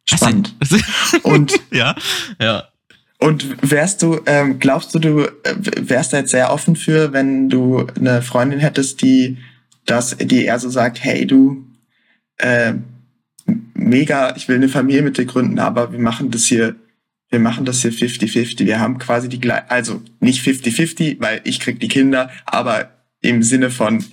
Spannend. 0.07 0.53
Und 1.23 1.59
ja, 1.71 1.95
ja. 2.39 2.67
Und 3.17 3.57
wärst 3.61 4.03
du, 4.03 4.19
ähm, 4.27 4.59
glaubst 4.59 4.93
du, 4.93 4.99
du 4.99 5.21
äh, 5.21 5.55
wärst 5.57 6.13
da 6.13 6.17
jetzt 6.17 6.31
sehr 6.31 6.51
offen 6.51 6.75
für, 6.75 7.13
wenn 7.13 7.49
du 7.49 7.87
eine 7.95 8.21
Freundin 8.21 8.59
hättest, 8.59 9.01
die 9.01 9.37
dass 9.85 10.15
die 10.17 10.45
eher 10.45 10.59
so 10.59 10.69
sagt, 10.69 11.03
hey 11.03 11.25
du, 11.25 11.65
äh, 12.37 12.73
mega, 13.73 14.35
ich 14.35 14.47
will 14.47 14.55
eine 14.55 14.69
Familie 14.69 15.01
mit 15.01 15.17
dir 15.17 15.25
gründen, 15.25 15.59
aber 15.59 15.91
wir 15.91 15.99
machen 15.99 16.31
das 16.31 16.45
hier, 16.45 16.75
wir 17.31 17.39
machen 17.39 17.65
das 17.65 17.81
hier 17.81 17.93
50-50. 17.93 18.65
Wir 18.65 18.79
haben 18.79 18.97
quasi 18.99 19.29
die 19.29 19.39
gleiche, 19.39 19.71
also 19.71 20.01
nicht 20.19 20.45
50-50, 20.45 21.17
weil 21.19 21.41
ich 21.45 21.59
krieg 21.59 21.79
die 21.79 21.87
Kinder, 21.87 22.29
aber 22.45 22.91
im 23.21 23.41
Sinne 23.41 23.71
von 23.71 24.03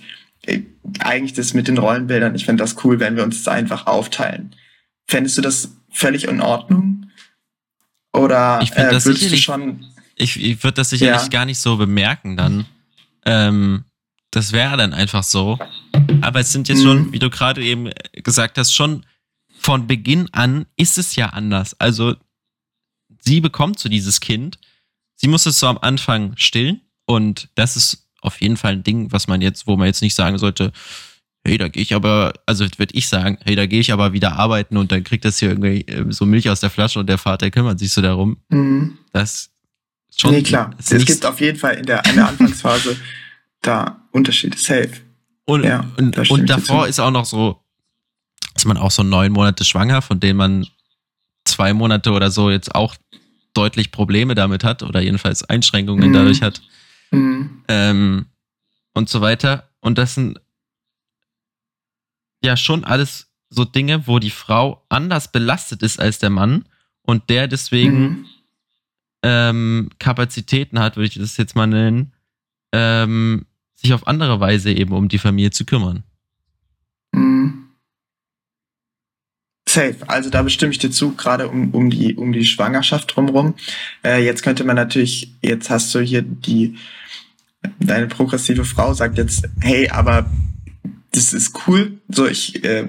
äh, 0.43 0.61
eigentlich 0.99 1.33
das 1.33 1.53
mit 1.53 1.67
den 1.67 1.77
Rollenbildern, 1.77 2.33
ich 2.33 2.45
fände 2.45 2.63
das 2.63 2.83
cool, 2.83 2.99
wenn 2.99 3.17
wir 3.17 3.23
uns 3.23 3.43
das 3.43 3.53
einfach 3.53 3.87
aufteilen. 3.87 4.55
Fändest 5.07 5.37
du 5.37 5.41
das 5.41 5.75
völlig 5.91 6.23
in 6.25 6.41
Ordnung? 6.41 7.11
Oder 8.13 8.61
ich 8.63 8.71
äh, 8.71 8.83
würdest 8.83 9.05
du 9.07 9.37
schon. 9.37 9.85
Ich, 10.15 10.41
ich 10.41 10.63
würde 10.63 10.75
das 10.75 10.89
sicherlich 10.89 11.23
ja. 11.23 11.27
gar 11.27 11.45
nicht 11.45 11.59
so 11.59 11.77
bemerken 11.77 12.37
dann. 12.37 12.65
Ähm, 13.25 13.83
das 14.31 14.51
wäre 14.51 14.77
dann 14.77 14.93
einfach 14.93 15.23
so. 15.23 15.57
Aber 16.21 16.39
es 16.39 16.51
sind 16.51 16.69
jetzt 16.69 16.79
mhm. 16.79 16.83
schon, 16.83 17.13
wie 17.13 17.19
du 17.19 17.29
gerade 17.29 17.63
eben 17.63 17.89
gesagt 18.13 18.57
hast, 18.57 18.73
schon 18.73 19.05
von 19.59 19.87
Beginn 19.87 20.29
an 20.31 20.65
ist 20.77 20.97
es 20.97 21.15
ja 21.15 21.27
anders. 21.27 21.75
Also 21.79 22.15
sie 23.19 23.41
bekommt 23.41 23.79
so 23.79 23.89
dieses 23.89 24.19
Kind. 24.19 24.59
Sie 25.15 25.27
muss 25.27 25.45
es 25.45 25.59
so 25.59 25.67
am 25.67 25.77
Anfang 25.79 26.33
stillen. 26.37 26.81
Und 27.05 27.49
das 27.55 27.75
ist 27.75 28.07
auf 28.21 28.41
jeden 28.41 28.57
Fall 28.57 28.73
ein 28.73 28.83
Ding, 28.83 29.11
was 29.11 29.27
man 29.27 29.41
jetzt, 29.41 29.67
wo 29.67 29.75
man 29.77 29.87
jetzt 29.87 30.01
nicht 30.01 30.15
sagen 30.15 30.37
sollte, 30.37 30.71
hey, 31.45 31.57
da 31.57 31.67
gehe 31.67 31.81
ich 31.81 31.93
aber, 31.95 32.33
also 32.45 32.65
würde 32.77 32.93
ich 32.93 33.07
sagen, 33.07 33.37
hey, 33.43 33.55
da 33.55 33.65
gehe 33.65 33.79
ich 33.79 33.91
aber 33.91 34.13
wieder 34.13 34.33
arbeiten 34.33 34.77
und 34.77 34.91
dann 34.91 35.03
kriegt 35.03 35.25
das 35.25 35.39
hier 35.39 35.49
irgendwie 35.49 35.81
äh, 35.81 36.05
so 36.09 36.25
Milch 36.25 36.49
aus 36.49 36.59
der 36.59 36.69
Flasche 36.69 36.99
und 36.99 37.07
der 37.07 37.17
Vater 37.17 37.49
kümmert 37.49 37.79
sich 37.79 37.91
so 37.91 38.01
darum. 38.01 38.37
Mhm. 38.49 38.97
Das 39.13 39.49
schon. 40.15 40.31
Nee, 40.31 40.43
klar. 40.43 40.71
Es 40.77 40.89
gibt 41.05 41.25
auf 41.25 41.39
jeden 41.39 41.57
Fall 41.57 41.75
in 41.75 41.85
der, 41.85 42.05
in 42.05 42.15
der 42.15 42.27
Anfangsphase 42.27 42.97
da 43.61 44.01
Unterschiede. 44.11 44.57
Safe. 44.57 44.91
Und, 45.45 45.63
ja, 45.63 45.89
und, 45.97 46.17
und 46.29 46.49
davor 46.49 46.87
ist 46.87 46.99
auch 46.99 47.11
noch 47.11 47.25
so, 47.25 47.63
ist 48.55 48.65
man 48.65 48.77
auch 48.77 48.91
so 48.91 49.01
neun 49.01 49.31
Monate 49.31 49.65
schwanger, 49.65 50.01
von 50.01 50.19
denen 50.19 50.37
man 50.37 50.67
zwei 51.59 51.73
Monate 51.73 52.11
oder 52.11 52.31
so 52.31 52.49
jetzt 52.49 52.73
auch 52.73 52.95
deutlich 53.53 53.91
Probleme 53.91 54.33
damit 54.33 54.63
hat 54.63 54.81
oder 54.81 55.01
jedenfalls 55.01 55.43
Einschränkungen 55.43 56.09
mhm. 56.09 56.13
dadurch 56.13 56.41
hat. 56.41 56.61
Mhm. 57.11 57.63
Ähm, 57.67 58.25
und 58.93 59.09
so 59.09 59.19
weiter. 59.19 59.69
Und 59.81 59.97
das 59.97 60.15
sind 60.15 60.39
ja 62.41 62.55
schon 62.55 62.85
alles 62.85 63.27
so 63.49 63.65
Dinge, 63.65 64.07
wo 64.07 64.19
die 64.19 64.29
Frau 64.29 64.85
anders 64.87 65.33
belastet 65.33 65.83
ist 65.83 65.99
als 65.99 66.19
der 66.19 66.29
Mann 66.29 66.63
und 67.01 67.29
der 67.29 67.49
deswegen 67.49 67.99
mhm. 68.01 68.25
ähm, 69.23 69.89
Kapazitäten 69.99 70.79
hat, 70.79 70.95
würde 70.95 71.07
ich 71.07 71.15
das 71.15 71.35
jetzt 71.35 71.57
mal 71.57 71.67
nennen, 71.67 72.13
ähm, 72.71 73.45
sich 73.75 73.91
auf 73.91 74.07
andere 74.07 74.39
Weise 74.39 74.71
eben 74.71 74.93
um 74.93 75.09
die 75.09 75.17
Familie 75.19 75.51
zu 75.51 75.65
kümmern. 75.65 76.03
Mhm. 77.11 77.58
Safe. 79.69 79.95
Also 80.07 80.29
da 80.29 80.41
bestimme 80.41 80.71
ich 80.71 80.79
dir 80.79 80.89
zu, 80.89 81.13
gerade 81.13 81.47
um, 81.47 81.71
um, 81.71 81.89
die, 81.89 82.15
um 82.15 82.31
die 82.31 82.45
Schwangerschaft 82.45 83.15
drumherum. 83.15 83.53
Äh, 84.03 84.23
jetzt 84.25 84.41
könnte 84.41 84.63
man 84.63 84.75
natürlich, 84.75 85.33
jetzt 85.41 85.69
hast 85.69 85.93
du 85.93 85.99
hier 85.99 86.23
die, 86.23 86.75
deine 87.79 88.07
progressive 88.07 88.65
Frau 88.65 88.93
sagt 88.93 89.17
jetzt, 89.17 89.47
hey, 89.61 89.89
aber 89.89 90.25
das 91.11 91.33
ist 91.33 91.67
cool. 91.67 91.99
So, 92.07 92.27
ich 92.27 92.63
äh, 92.63 92.87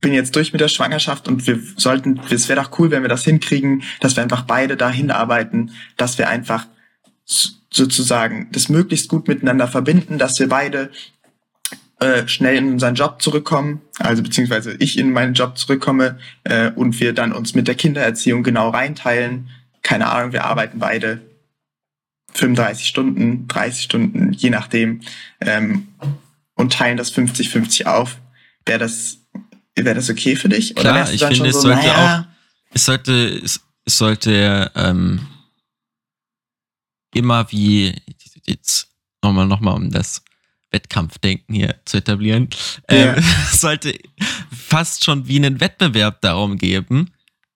bin 0.00 0.14
jetzt 0.14 0.34
durch 0.36 0.52
mit 0.52 0.60
der 0.60 0.68
Schwangerschaft 0.68 1.28
und 1.28 1.46
wir 1.46 1.60
sollten, 1.76 2.20
es 2.30 2.48
wäre 2.48 2.62
doch 2.62 2.78
cool, 2.78 2.90
wenn 2.90 3.02
wir 3.02 3.08
das 3.08 3.24
hinkriegen, 3.24 3.82
dass 4.00 4.16
wir 4.16 4.22
einfach 4.22 4.42
beide 4.42 4.76
dahin 4.76 5.10
arbeiten, 5.10 5.72
dass 5.96 6.16
wir 6.16 6.28
einfach 6.28 6.66
sozusagen 7.24 8.48
das 8.52 8.70
möglichst 8.70 9.08
gut 9.08 9.28
miteinander 9.28 9.68
verbinden, 9.68 10.16
dass 10.16 10.38
wir 10.40 10.48
beide 10.48 10.90
äh, 12.00 12.28
schnell 12.28 12.56
in 12.56 12.72
unseren 12.72 12.94
Job 12.94 13.20
zurückkommen, 13.20 13.80
also 13.98 14.22
beziehungsweise 14.22 14.76
ich 14.78 14.98
in 14.98 15.12
meinen 15.12 15.34
Job 15.34 15.58
zurückkomme 15.58 16.18
äh, 16.44 16.70
und 16.70 17.00
wir 17.00 17.12
dann 17.12 17.32
uns 17.32 17.54
mit 17.54 17.66
der 17.66 17.74
Kindererziehung 17.74 18.42
genau 18.42 18.70
reinteilen. 18.70 19.48
Keine 19.82 20.08
Ahnung, 20.08 20.32
wir 20.32 20.44
arbeiten 20.44 20.78
beide 20.78 21.20
35 22.34 22.86
Stunden, 22.86 23.48
30 23.48 23.82
Stunden, 23.82 24.32
je 24.32 24.50
nachdem. 24.50 25.00
Ähm, 25.40 25.88
und 26.54 26.72
teilen 26.72 26.96
das 26.96 27.12
50-50 27.12 27.86
auf. 27.86 28.18
Wäre 28.64 28.78
das, 28.78 29.18
wäre 29.74 29.94
das 29.94 30.10
okay 30.10 30.36
für 30.36 30.48
dich? 30.48 30.74
Klar, 30.74 31.02
Oder 31.02 31.12
ich 31.12 31.24
finde, 31.24 31.48
es 31.48 31.56
so, 31.56 31.62
sollte 31.62 31.78
naja, 31.78 32.20
auch, 32.20 32.74
es 32.74 32.84
sollte, 32.84 33.40
es, 33.42 33.60
es 33.84 33.98
sollte 33.98 34.70
ähm, 34.74 35.26
immer 37.14 37.50
wie, 37.50 37.94
jetzt 38.44 38.88
nochmal, 39.22 39.46
nochmal 39.46 39.74
um 39.74 39.90
das 39.90 40.22
Wettkampfdenken 40.70 41.54
hier 41.54 41.76
zu 41.84 41.98
etablieren, 41.98 42.48
ja. 42.90 43.14
ähm, 43.14 43.24
sollte 43.52 43.98
fast 44.50 45.04
schon 45.04 45.28
wie 45.28 45.36
einen 45.36 45.60
Wettbewerb 45.60 46.20
darum 46.20 46.58
geben, 46.58 47.10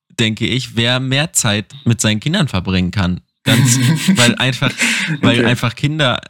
denke 0.08 0.46
ich, 0.46 0.76
wer 0.76 1.00
mehr 1.00 1.32
Zeit 1.32 1.74
mit 1.84 2.00
seinen 2.00 2.20
Kindern 2.20 2.48
verbringen 2.48 2.90
kann. 2.90 3.20
Ganz, 3.44 3.78
weil 4.16 4.36
einfach, 4.36 4.72
weil 5.20 5.40
okay. 5.40 5.46
einfach 5.46 5.74
Kinder 5.74 6.20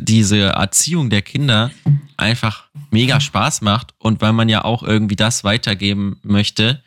diese 0.00 0.46
Erziehung 0.46 1.10
der 1.10 1.22
Kinder 1.22 1.70
einfach 2.16 2.68
mega 2.90 3.20
Spaß 3.20 3.60
macht 3.60 3.94
und 3.98 4.20
weil 4.20 4.32
man 4.32 4.48
ja 4.48 4.64
auch 4.64 4.82
irgendwie 4.82 5.16
das 5.16 5.44
weitergeben 5.44 6.18
möchte, 6.22 6.82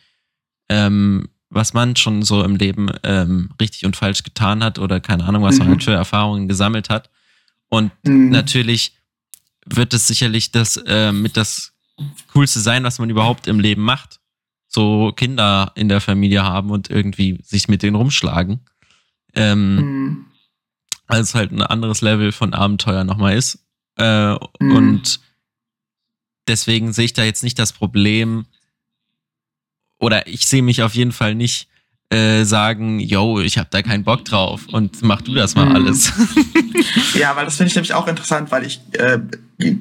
ähm, 0.69 1.29
was 1.49 1.73
man 1.73 1.95
schon 1.95 2.23
so 2.23 2.43
im 2.43 2.55
Leben 2.55 2.89
ähm, 3.03 3.49
richtig 3.61 3.85
und 3.85 3.95
falsch 3.95 4.23
getan 4.23 4.63
hat 4.63 4.79
oder 4.79 4.99
keine 4.99 5.25
Ahnung, 5.25 5.43
was 5.43 5.55
mhm. 5.55 5.59
man 5.59 5.67
halt 5.69 5.83
für 5.83 5.93
Erfahrungen 5.93 6.47
gesammelt 6.47 6.89
hat. 6.89 7.09
Und 7.69 7.91
mhm. 8.03 8.29
natürlich 8.29 8.93
wird 9.65 9.93
es 9.93 10.07
sicherlich 10.07 10.51
das 10.51 10.77
äh, 10.77 11.11
mit 11.11 11.37
das 11.37 11.73
Coolste 12.33 12.59
sein, 12.59 12.83
was 12.83 12.99
man 12.99 13.09
überhaupt 13.09 13.47
im 13.47 13.59
Leben 13.59 13.83
macht. 13.83 14.19
So 14.67 15.11
Kinder 15.11 15.71
in 15.75 15.89
der 15.89 16.01
Familie 16.01 16.43
haben 16.43 16.71
und 16.71 16.89
irgendwie 16.89 17.39
sich 17.43 17.67
mit 17.67 17.83
denen 17.83 17.95
rumschlagen. 17.95 18.61
Ähm, 19.33 19.75
mhm 19.75 20.25
weil 21.11 21.21
es 21.21 21.35
halt 21.35 21.51
ein 21.51 21.61
anderes 21.61 22.01
Level 22.01 22.31
von 22.31 22.53
Abenteuer 22.53 23.03
nochmal 23.03 23.35
ist. 23.35 23.59
Äh, 23.97 24.31
mhm. 24.31 24.75
Und 24.75 25.19
deswegen 26.47 26.93
sehe 26.93 27.05
ich 27.05 27.13
da 27.13 27.23
jetzt 27.23 27.43
nicht 27.43 27.59
das 27.59 27.73
Problem, 27.73 28.45
oder 29.99 30.25
ich 30.25 30.47
sehe 30.47 30.63
mich 30.63 30.81
auf 30.81 30.95
jeden 30.95 31.11
Fall 31.11 31.35
nicht 31.35 31.67
äh, 32.09 32.43
sagen, 32.43 32.99
yo, 32.99 33.39
ich 33.41 33.57
habe 33.57 33.67
da 33.69 33.81
keinen 33.81 34.03
Bock 34.03 34.25
drauf 34.25 34.67
und 34.71 35.03
mach 35.03 35.21
du 35.21 35.33
das 35.33 35.55
mal 35.55 35.65
mhm. 35.65 35.75
alles. 35.75 36.13
ja, 37.13 37.35
weil 37.35 37.45
das 37.45 37.57
finde 37.57 37.67
ich 37.67 37.75
nämlich 37.75 37.93
auch 37.93 38.07
interessant, 38.07 38.49
weil 38.49 38.65
ich 38.65 38.79
äh, 38.93 39.19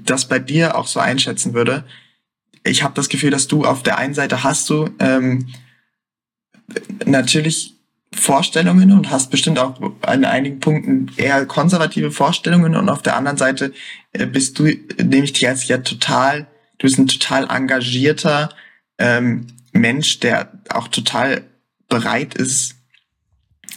das 0.05 0.29
bei 0.29 0.39
dir 0.39 0.77
auch 0.77 0.87
so 0.87 1.01
einschätzen 1.01 1.55
würde. 1.55 1.85
Ich 2.65 2.83
habe 2.83 2.95
das 2.95 3.09
Gefühl, 3.09 3.31
dass 3.31 3.49
du 3.49 3.65
auf 3.65 3.83
der 3.83 3.99
einen 3.99 4.15
Seite 4.15 4.45
hast 4.45 4.69
du 4.69 4.91
ähm, 4.99 5.49
natürlich 7.05 7.75
Vorstellungen 8.13 8.91
und 8.93 9.11
hast 9.11 9.31
bestimmt 9.31 9.59
auch 9.59 9.81
an 10.03 10.25
einigen 10.25 10.59
Punkten 10.59 11.11
eher 11.17 11.47
konservative 11.47 12.11
Vorstellungen 12.11 12.75
und 12.75 12.89
auf 12.89 13.03
der 13.03 13.17
anderen 13.17 13.39
Seite 13.39 13.73
äh, 14.13 14.27
bist 14.27 14.59
du, 14.59 14.65
nehme 14.65 15.25
ich 15.25 15.33
dich 15.33 15.47
als 15.49 15.69
ja 15.69 15.79
total, 15.79 16.49
du 16.79 16.87
bist 16.87 16.99
ein 16.99 17.07
total 17.07 17.49
engagierter 17.49 18.51
ähm, 18.99 19.47
Mensch, 19.73 20.19
der 20.21 20.53
auch 20.69 20.89
total 20.89 21.45
bereit 21.89 22.35
ist, 22.35 22.75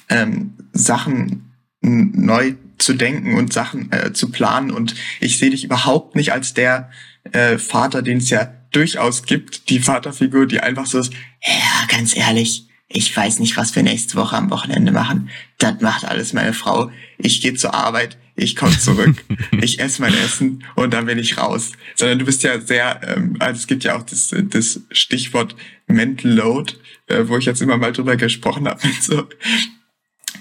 ähm, 0.10 0.54
Sachen 0.74 1.52
neu 1.82 2.56
zu 2.84 2.94
denken 2.94 3.36
und 3.36 3.54
Sachen 3.54 3.92
äh, 3.92 4.14
zu 4.14 4.30
planen. 4.30 4.72
Und 4.72 4.96
ich 5.20 5.38
sehe 5.38 5.50
dich 5.50 5.64
überhaupt 5.64 6.16
nicht 6.16 6.34
als 6.34 6.54
der 6.54 6.92
äh, 7.32 7.58
Vater, 7.58 8.02
den 8.02 8.18
es 8.18 8.30
ja 8.30 8.54
durchaus 8.72 9.24
gibt, 9.24 9.70
die 9.70 9.80
Vaterfigur, 9.80 10.48
die 10.48 10.60
einfach 10.60 10.86
so 10.86 11.00
ist, 11.00 11.14
ja, 11.44 11.88
ganz 11.88 12.16
ehrlich, 12.16 12.68
ich 12.88 13.16
weiß 13.16 13.40
nicht, 13.40 13.58
was 13.58 13.76
wir 13.76 13.84
nächste 13.84 14.16
Woche 14.16 14.36
am 14.36 14.52
Wochenende 14.52 14.92
machen. 14.92 15.30
Das 15.58 15.82
macht 15.82 16.06
alles 16.06 16.34
meine 16.34 16.54
Frau. 16.54 16.92
Ich 17.18 17.42
gehe 17.42 17.56
zur 17.56 17.74
Arbeit, 17.74 18.18
ich 18.36 18.56
komme 18.56 18.78
zurück, 18.78 19.24
ich 19.62 19.80
esse 19.80 20.02
mein 20.02 20.14
Essen 20.14 20.64
und 20.76 20.94
dann 20.94 21.06
bin 21.06 21.18
ich 21.18 21.38
raus. 21.38 21.72
Sondern 21.96 22.20
du 22.20 22.26
bist 22.26 22.44
ja 22.44 22.60
sehr, 22.60 23.02
ähm, 23.04 23.36
also 23.40 23.60
es 23.60 23.68
gibt 23.68 23.84
ja 23.84 23.96
auch 23.98 24.04
das, 24.04 24.34
das 24.36 24.82
Stichwort 24.92 25.56
Mental 25.88 26.32
Load, 26.32 26.74
äh, 27.08 27.24
wo 27.28 27.38
ich 27.38 27.46
jetzt 27.46 27.62
immer 27.62 27.78
mal 27.78 27.94
drüber 27.94 28.16
gesprochen 28.16 28.68
habe 28.68 28.80
mit 28.88 29.02
so 29.02 29.28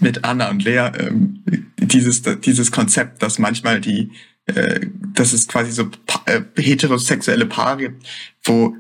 mit 0.00 0.24
Anna 0.24 0.50
und 0.50 0.64
Lea, 0.64 0.90
ähm, 0.98 1.61
dieses, 1.92 2.22
dieses 2.22 2.72
Konzept, 2.72 3.22
dass 3.22 3.38
manchmal 3.38 3.80
die, 3.80 4.10
äh, 4.46 4.80
dass 5.14 5.32
es 5.32 5.48
quasi 5.48 5.72
so 5.72 5.88
äh, 6.26 6.42
heterosexuelle 6.56 7.46
Paare 7.46 7.78
gibt, 7.78 8.06
wo 8.44 8.76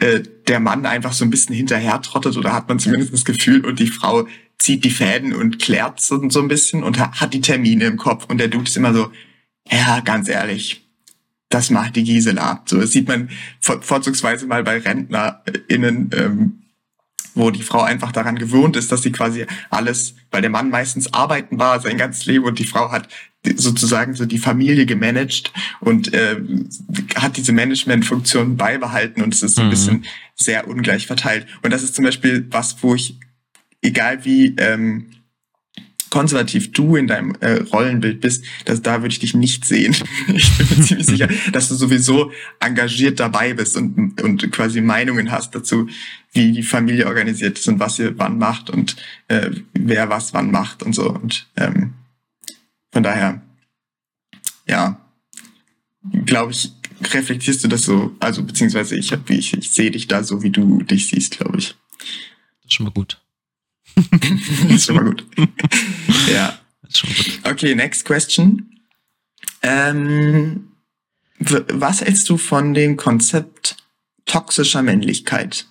äh, 0.00 0.22
der 0.46 0.60
Mann 0.60 0.86
einfach 0.86 1.12
so 1.12 1.24
ein 1.24 1.30
bisschen 1.30 1.54
hinterher 1.54 2.00
trottet 2.02 2.36
oder 2.36 2.52
hat 2.52 2.68
man 2.68 2.78
zumindest 2.78 3.12
das 3.12 3.24
Gefühl 3.24 3.64
und 3.64 3.78
die 3.78 3.86
Frau 3.86 4.26
zieht 4.58 4.84
die 4.84 4.90
Fäden 4.90 5.34
und 5.34 5.58
klärt 5.58 6.00
so, 6.00 6.20
ein 6.20 6.48
bisschen 6.48 6.82
und 6.82 6.98
hat 6.98 7.32
die 7.32 7.40
Termine 7.40 7.86
im 7.86 7.96
Kopf 7.96 8.26
und 8.28 8.38
der 8.38 8.48
Dude 8.48 8.64
ist 8.64 8.76
immer 8.76 8.92
so, 8.92 9.10
ja, 9.70 10.00
ganz 10.00 10.28
ehrlich, 10.28 10.88
das 11.48 11.70
macht 11.70 11.96
die 11.96 12.04
Gisela. 12.04 12.62
So, 12.66 12.80
das 12.80 12.92
sieht 12.92 13.08
man 13.08 13.30
vor, 13.60 13.80
vorzugsweise 13.82 14.46
mal 14.46 14.64
bei 14.64 14.78
RentnerInnen, 14.78 16.10
ähm, 16.14 16.62
wo 17.38 17.50
die 17.50 17.62
Frau 17.62 17.80
einfach 17.82 18.12
daran 18.12 18.36
gewohnt 18.36 18.76
ist, 18.76 18.92
dass 18.92 19.02
sie 19.02 19.12
quasi 19.12 19.46
alles, 19.70 20.14
weil 20.30 20.42
der 20.42 20.50
Mann 20.50 20.68
meistens 20.68 21.14
arbeiten 21.14 21.58
war 21.58 21.80
sein 21.80 21.96
ganzes 21.96 22.26
Leben 22.26 22.44
und 22.44 22.58
die 22.58 22.64
Frau 22.64 22.90
hat 22.90 23.08
sozusagen 23.56 24.14
so 24.14 24.26
die 24.26 24.38
Familie 24.38 24.84
gemanagt 24.84 25.52
und 25.80 26.12
äh, 26.12 26.36
hat 27.14 27.36
diese 27.36 27.52
Managementfunktion 27.52 28.56
beibehalten 28.56 29.22
und 29.22 29.32
es 29.32 29.42
ist 29.42 29.54
so 29.54 29.62
ein 29.62 29.68
mhm. 29.68 29.70
bisschen 29.70 30.04
sehr 30.34 30.68
ungleich 30.68 31.06
verteilt. 31.06 31.46
Und 31.62 31.72
das 31.72 31.82
ist 31.82 31.94
zum 31.94 32.04
Beispiel 32.04 32.46
was, 32.50 32.82
wo 32.82 32.94
ich, 32.94 33.18
egal 33.80 34.24
wie 34.24 34.54
ähm, 34.58 35.06
konservativ 36.10 36.72
du 36.72 36.96
in 36.96 37.06
deinem 37.06 37.34
äh, 37.40 37.62
Rollenbild 37.62 38.20
bist, 38.20 38.44
dass 38.64 38.82
da 38.82 39.02
würde 39.02 39.12
ich 39.12 39.18
dich 39.18 39.34
nicht 39.34 39.64
sehen. 39.64 39.94
ich 40.34 40.56
bin 40.58 40.68
mir 40.68 40.84
ziemlich 40.84 41.06
sicher, 41.06 41.28
dass 41.52 41.68
du 41.68 41.74
sowieso 41.74 42.32
engagiert 42.60 43.20
dabei 43.20 43.54
bist 43.54 43.76
und, 43.76 44.20
und 44.22 44.50
quasi 44.52 44.80
Meinungen 44.80 45.30
hast 45.30 45.54
dazu, 45.54 45.88
wie 46.32 46.52
die 46.52 46.62
Familie 46.62 47.06
organisiert 47.06 47.58
ist 47.58 47.68
und 47.68 47.78
was 47.80 47.98
ihr 47.98 48.18
wann 48.18 48.38
macht 48.38 48.70
und 48.70 48.96
äh, 49.28 49.50
wer 49.74 50.08
was 50.08 50.34
wann 50.34 50.50
macht 50.50 50.82
und 50.82 50.94
so. 50.94 51.10
Und 51.10 51.46
ähm, 51.56 51.94
von 52.92 53.02
daher, 53.02 53.42
ja, 54.66 55.00
glaube 56.24 56.52
ich, 56.52 56.72
reflektierst 57.02 57.64
du 57.64 57.68
das 57.68 57.82
so, 57.82 58.14
also 58.20 58.42
beziehungsweise 58.42 58.96
ich, 58.96 59.12
hab, 59.12 59.28
ich, 59.30 59.54
ich 59.54 59.70
sehe 59.70 59.90
dich 59.90 60.08
da 60.08 60.22
so, 60.24 60.42
wie 60.42 60.50
du 60.50 60.82
dich 60.82 61.08
siehst, 61.08 61.38
glaube 61.38 61.58
ich. 61.58 61.76
Das 61.98 62.66
ist 62.66 62.74
schon 62.74 62.84
mal 62.84 62.92
gut. 62.92 63.20
das 64.10 64.70
ist 64.70 64.86
schon 64.86 64.96
mal 64.96 65.04
gut. 65.04 65.24
ja. 66.32 66.58
Gut. 66.82 67.40
Okay, 67.44 67.74
next 67.74 68.04
question. 68.04 68.70
Ähm, 69.62 70.68
was 71.38 72.00
hältst 72.00 72.28
du 72.28 72.36
von 72.36 72.74
dem 72.74 72.96
Konzept 72.96 73.76
toxischer 74.24 74.82
Männlichkeit? 74.82 75.66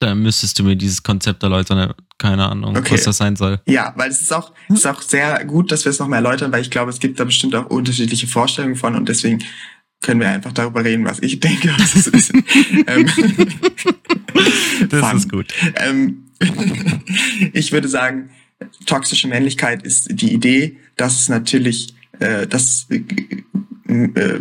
Da 0.00 0.14
müsstest 0.16 0.58
du 0.58 0.64
mir 0.64 0.74
dieses 0.74 1.02
Konzept 1.02 1.42
erläutern. 1.44 1.94
Keine 2.18 2.48
Ahnung, 2.48 2.76
okay. 2.76 2.94
was 2.94 3.04
das 3.04 3.18
sein 3.18 3.36
soll. 3.36 3.60
Ja, 3.66 3.92
weil 3.96 4.10
es 4.10 4.20
ist 4.20 4.32
auch, 4.32 4.52
es 4.68 4.80
ist 4.80 4.86
auch 4.86 5.00
sehr 5.00 5.44
gut, 5.44 5.70
dass 5.70 5.84
wir 5.84 5.90
es 5.90 5.98
nochmal 6.00 6.24
erläutern, 6.24 6.50
weil 6.50 6.62
ich 6.62 6.70
glaube, 6.70 6.90
es 6.90 6.98
gibt 6.98 7.20
da 7.20 7.24
bestimmt 7.24 7.54
auch 7.54 7.66
unterschiedliche 7.66 8.26
Vorstellungen 8.26 8.76
von 8.76 8.96
und 8.96 9.08
deswegen 9.08 9.44
können 10.02 10.20
wir 10.20 10.28
einfach 10.28 10.52
darüber 10.52 10.84
reden, 10.84 11.04
was 11.04 11.20
ich 11.20 11.38
denke, 11.38 11.72
was 11.78 11.94
es 11.94 12.08
ist. 12.08 12.34
ähm, 12.88 13.08
das 14.88 15.00
fun. 15.00 15.16
ist 15.16 15.30
gut. 15.30 15.54
Ähm, 15.76 16.21
ich 17.52 17.72
würde 17.72 17.88
sagen, 17.88 18.30
toxische 18.86 19.28
Männlichkeit 19.28 19.82
ist 19.82 20.08
die 20.10 20.32
Idee, 20.32 20.78
dass 20.96 21.20
es 21.20 21.28
natürlich, 21.28 21.94
äh, 22.18 22.46
dass 22.46 22.86
äh, 22.90 24.40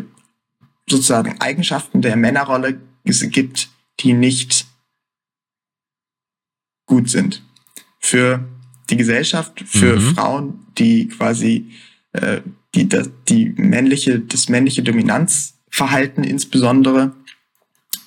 sozusagen 0.87 1.39
Eigenschaften 1.39 2.01
der 2.01 2.15
Männerrolle 2.15 2.79
gibt, 3.03 3.69
die 3.99 4.13
nicht 4.13 4.65
gut 6.85 7.09
sind. 7.09 7.43
Für 7.99 8.47
die 8.89 8.97
Gesellschaft, 8.97 9.63
für 9.65 9.95
mhm. 9.97 10.15
Frauen, 10.15 10.65
die 10.77 11.07
quasi 11.07 11.71
äh, 12.13 12.41
die, 12.75 12.87
die, 12.87 13.03
die 13.29 13.49
männliche, 13.49 14.19
das 14.19 14.49
männliche 14.49 14.83
Dominanzverhalten 14.83 16.23
insbesondere, 16.23 17.15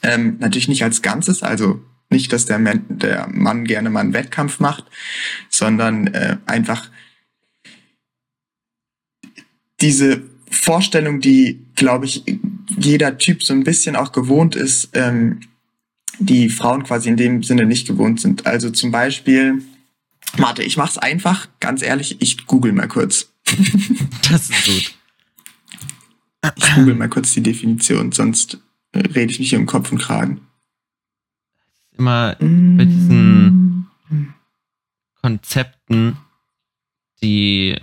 ähm, 0.03 0.37
natürlich 0.39 0.69
nicht 0.69 0.85
als 0.85 1.03
Ganzes, 1.03 1.43
also 1.43 1.81
nicht, 2.15 2.33
dass 2.33 2.47
der, 2.47 2.59
Mann, 2.59 2.85
der 2.89 3.29
Mann 3.29 3.65
gerne 3.65 3.91
mal 3.91 4.01
einen 4.01 4.15
Wettkampf 4.15 4.61
macht, 4.61 4.85
sondern 5.51 6.07
äh, 6.07 6.39
einfach 6.47 6.89
diese 9.81 10.23
Vorstellung, 10.51 11.21
die, 11.21 11.61
glaube 11.75 12.07
ich, 12.07 12.23
jeder 12.79 13.19
Typ 13.19 13.43
so 13.43 13.53
ein 13.53 13.65
bisschen 13.65 13.97
auch 13.97 14.13
gewohnt 14.13 14.57
ist, 14.57 14.91
ähm, 14.95 15.41
die 16.19 16.49
Frauen 16.49 16.85
quasi 16.85 17.09
in 17.09 17.17
dem 17.17 17.43
Sinne 17.43 17.67
nicht 17.67 17.87
gewohnt 17.87 18.21
sind. 18.21 18.47
Also 18.47 18.71
zum 18.71 18.91
Beispiel, 18.91 19.63
warte, 20.37 20.63
ich 20.63 20.77
mach's 20.77 20.97
einfach, 20.97 21.49
ganz 21.61 21.83
ehrlich, 21.83 22.17
ich 22.21 22.47
google 22.47 22.73
mal 22.73 22.89
kurz. 22.89 23.33
das 24.31 24.49
ist 24.49 24.65
gut. 24.65 24.95
Ich 26.57 26.75
google 26.75 26.95
mal 26.95 27.09
kurz 27.09 27.33
die 27.33 27.43
Definition, 27.43 28.13
sonst 28.13 28.59
äh, 28.93 29.01
rede 29.01 29.33
ich 29.33 29.39
mich 29.39 29.51
hier 29.51 29.59
im 29.59 29.67
Kopf 29.67 29.91
und 29.91 29.99
Kragen. 29.99 30.41
Immer 31.97 32.37
bei 32.39 32.85
diesen 32.85 33.89
Konzepten, 35.21 36.17
die 37.23 37.81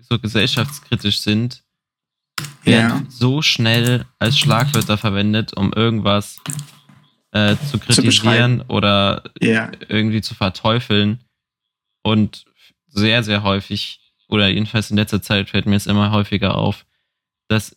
so 0.00 0.18
gesellschaftskritisch 0.18 1.20
sind, 1.20 1.64
werden 2.62 3.04
ja. 3.04 3.06
so 3.08 3.42
schnell 3.42 4.04
als 4.18 4.38
Schlagwörter 4.38 4.98
verwendet, 4.98 5.56
um 5.56 5.72
irgendwas 5.72 6.40
äh, 7.32 7.56
zu 7.70 7.78
kritisieren 7.78 8.60
zu 8.60 8.70
oder 8.70 9.22
yeah. 9.42 9.72
irgendwie 9.88 10.20
zu 10.20 10.34
verteufeln. 10.34 11.24
Und 12.02 12.44
sehr, 12.86 13.22
sehr 13.22 13.42
häufig, 13.42 14.00
oder 14.28 14.48
jedenfalls 14.48 14.90
in 14.90 14.96
letzter 14.96 15.22
Zeit 15.22 15.50
fällt 15.50 15.66
mir 15.66 15.76
es 15.76 15.86
immer 15.86 16.10
häufiger 16.10 16.54
auf, 16.54 16.86
dass 17.48 17.76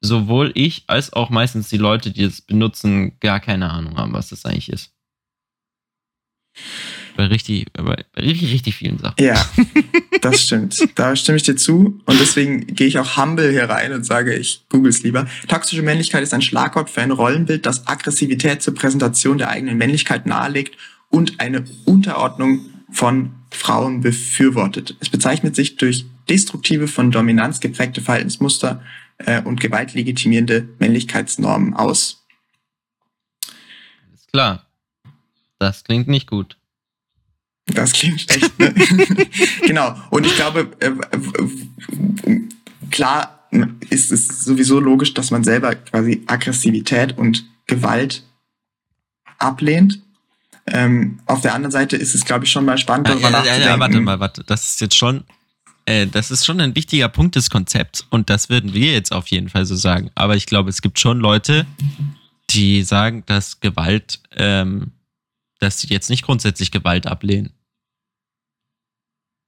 sowohl 0.00 0.50
ich 0.54 0.84
als 0.88 1.12
auch 1.12 1.30
meistens 1.30 1.68
die 1.68 1.78
Leute, 1.78 2.10
die 2.10 2.24
es 2.24 2.40
benutzen, 2.40 3.18
gar 3.20 3.40
keine 3.40 3.70
Ahnung 3.70 3.96
haben, 3.96 4.12
was 4.12 4.28
das 4.28 4.44
eigentlich 4.44 4.68
ist. 4.68 4.91
Bei 7.16 7.26
richtig, 7.26 7.66
bei 7.72 8.04
richtig, 8.16 8.52
richtig 8.52 8.74
vielen 8.76 8.98
Sachen. 8.98 9.22
Ja, 9.22 9.34
das 10.22 10.42
stimmt. 10.42 10.78
Da 10.94 11.14
stimme 11.14 11.36
ich 11.36 11.42
dir 11.42 11.56
zu. 11.56 12.00
Und 12.04 12.20
deswegen 12.20 12.66
gehe 12.66 12.86
ich 12.86 12.98
auch 12.98 13.16
humble 13.16 13.50
hier 13.50 13.68
rein 13.68 13.92
und 13.92 14.04
sage, 14.04 14.34
ich 14.34 14.64
google 14.70 14.90
es 14.90 15.02
lieber. 15.02 15.26
Toxische 15.48 15.82
Männlichkeit 15.82 16.22
ist 16.22 16.32
ein 16.32 16.42
Schlagwort 16.42 16.88
für 16.88 17.02
ein 17.02 17.10
Rollenbild, 17.10 17.66
das 17.66 17.86
Aggressivität 17.86 18.62
zur 18.62 18.74
Präsentation 18.74 19.38
der 19.38 19.50
eigenen 19.50 19.76
Männlichkeit 19.76 20.26
nahelegt 20.26 20.76
und 21.10 21.40
eine 21.40 21.64
Unterordnung 21.84 22.60
von 22.90 23.34
Frauen 23.50 24.00
befürwortet. 24.00 24.96
Es 25.00 25.08
bezeichnet 25.08 25.54
sich 25.54 25.76
durch 25.76 26.06
destruktive, 26.28 26.88
von 26.88 27.10
Dominanz 27.10 27.60
geprägte 27.60 28.00
Verhaltensmuster 28.00 28.82
äh, 29.18 29.42
und 29.42 29.60
gewaltlegitimierende 29.60 30.68
Männlichkeitsnormen 30.78 31.74
aus. 31.74 32.24
Ist 34.14 34.32
klar. 34.32 34.66
Das 35.62 35.84
klingt 35.84 36.08
nicht 36.08 36.26
gut. 36.26 36.56
Das 37.66 37.92
klingt 37.92 38.20
schlecht, 38.20 38.58
ne? 38.58 38.74
genau. 39.64 39.94
Und 40.10 40.26
ich 40.26 40.34
glaube, 40.34 40.72
äh, 40.80 40.90
klar 42.90 43.48
ist 43.88 44.10
es 44.10 44.26
sowieso 44.44 44.80
logisch, 44.80 45.14
dass 45.14 45.30
man 45.30 45.44
selber 45.44 45.76
quasi 45.76 46.24
Aggressivität 46.26 47.16
und 47.16 47.44
Gewalt 47.68 48.24
ablehnt. 49.38 50.00
Ähm, 50.66 51.20
auf 51.26 51.42
der 51.42 51.54
anderen 51.54 51.70
Seite 51.70 51.96
ist 51.96 52.16
es, 52.16 52.24
glaube 52.24 52.44
ich, 52.44 52.50
schon 52.50 52.64
mal 52.64 52.76
spannend, 52.78 53.06
darüber 53.06 53.26
ja, 53.26 53.30
nachzudenken. 53.30 53.62
Ja, 53.62 53.70
ja, 53.70 53.78
warte 53.78 54.00
mal, 54.00 54.18
warte. 54.18 54.42
Das 54.42 54.66
ist 54.66 54.80
jetzt 54.80 54.96
schon, 54.96 55.22
äh, 55.86 56.08
das 56.08 56.32
ist 56.32 56.44
schon 56.44 56.60
ein 56.60 56.74
wichtiger 56.74 57.08
Punkt 57.08 57.36
des 57.36 57.50
Konzepts 57.50 58.04
und 58.10 58.30
das 58.30 58.48
würden 58.48 58.74
wir 58.74 58.92
jetzt 58.92 59.12
auf 59.12 59.28
jeden 59.28 59.48
Fall 59.48 59.64
so 59.64 59.76
sagen. 59.76 60.10
Aber 60.16 60.34
ich 60.34 60.46
glaube, 60.46 60.70
es 60.70 60.82
gibt 60.82 60.98
schon 60.98 61.20
Leute, 61.20 61.66
die 62.50 62.82
sagen, 62.82 63.22
dass 63.26 63.60
Gewalt 63.60 64.20
ähm, 64.36 64.92
dass 65.62 65.78
sie 65.78 65.86
jetzt 65.88 66.10
nicht 66.10 66.24
grundsätzlich 66.24 66.72
Gewalt 66.72 67.06
ablehnen. 67.06 67.52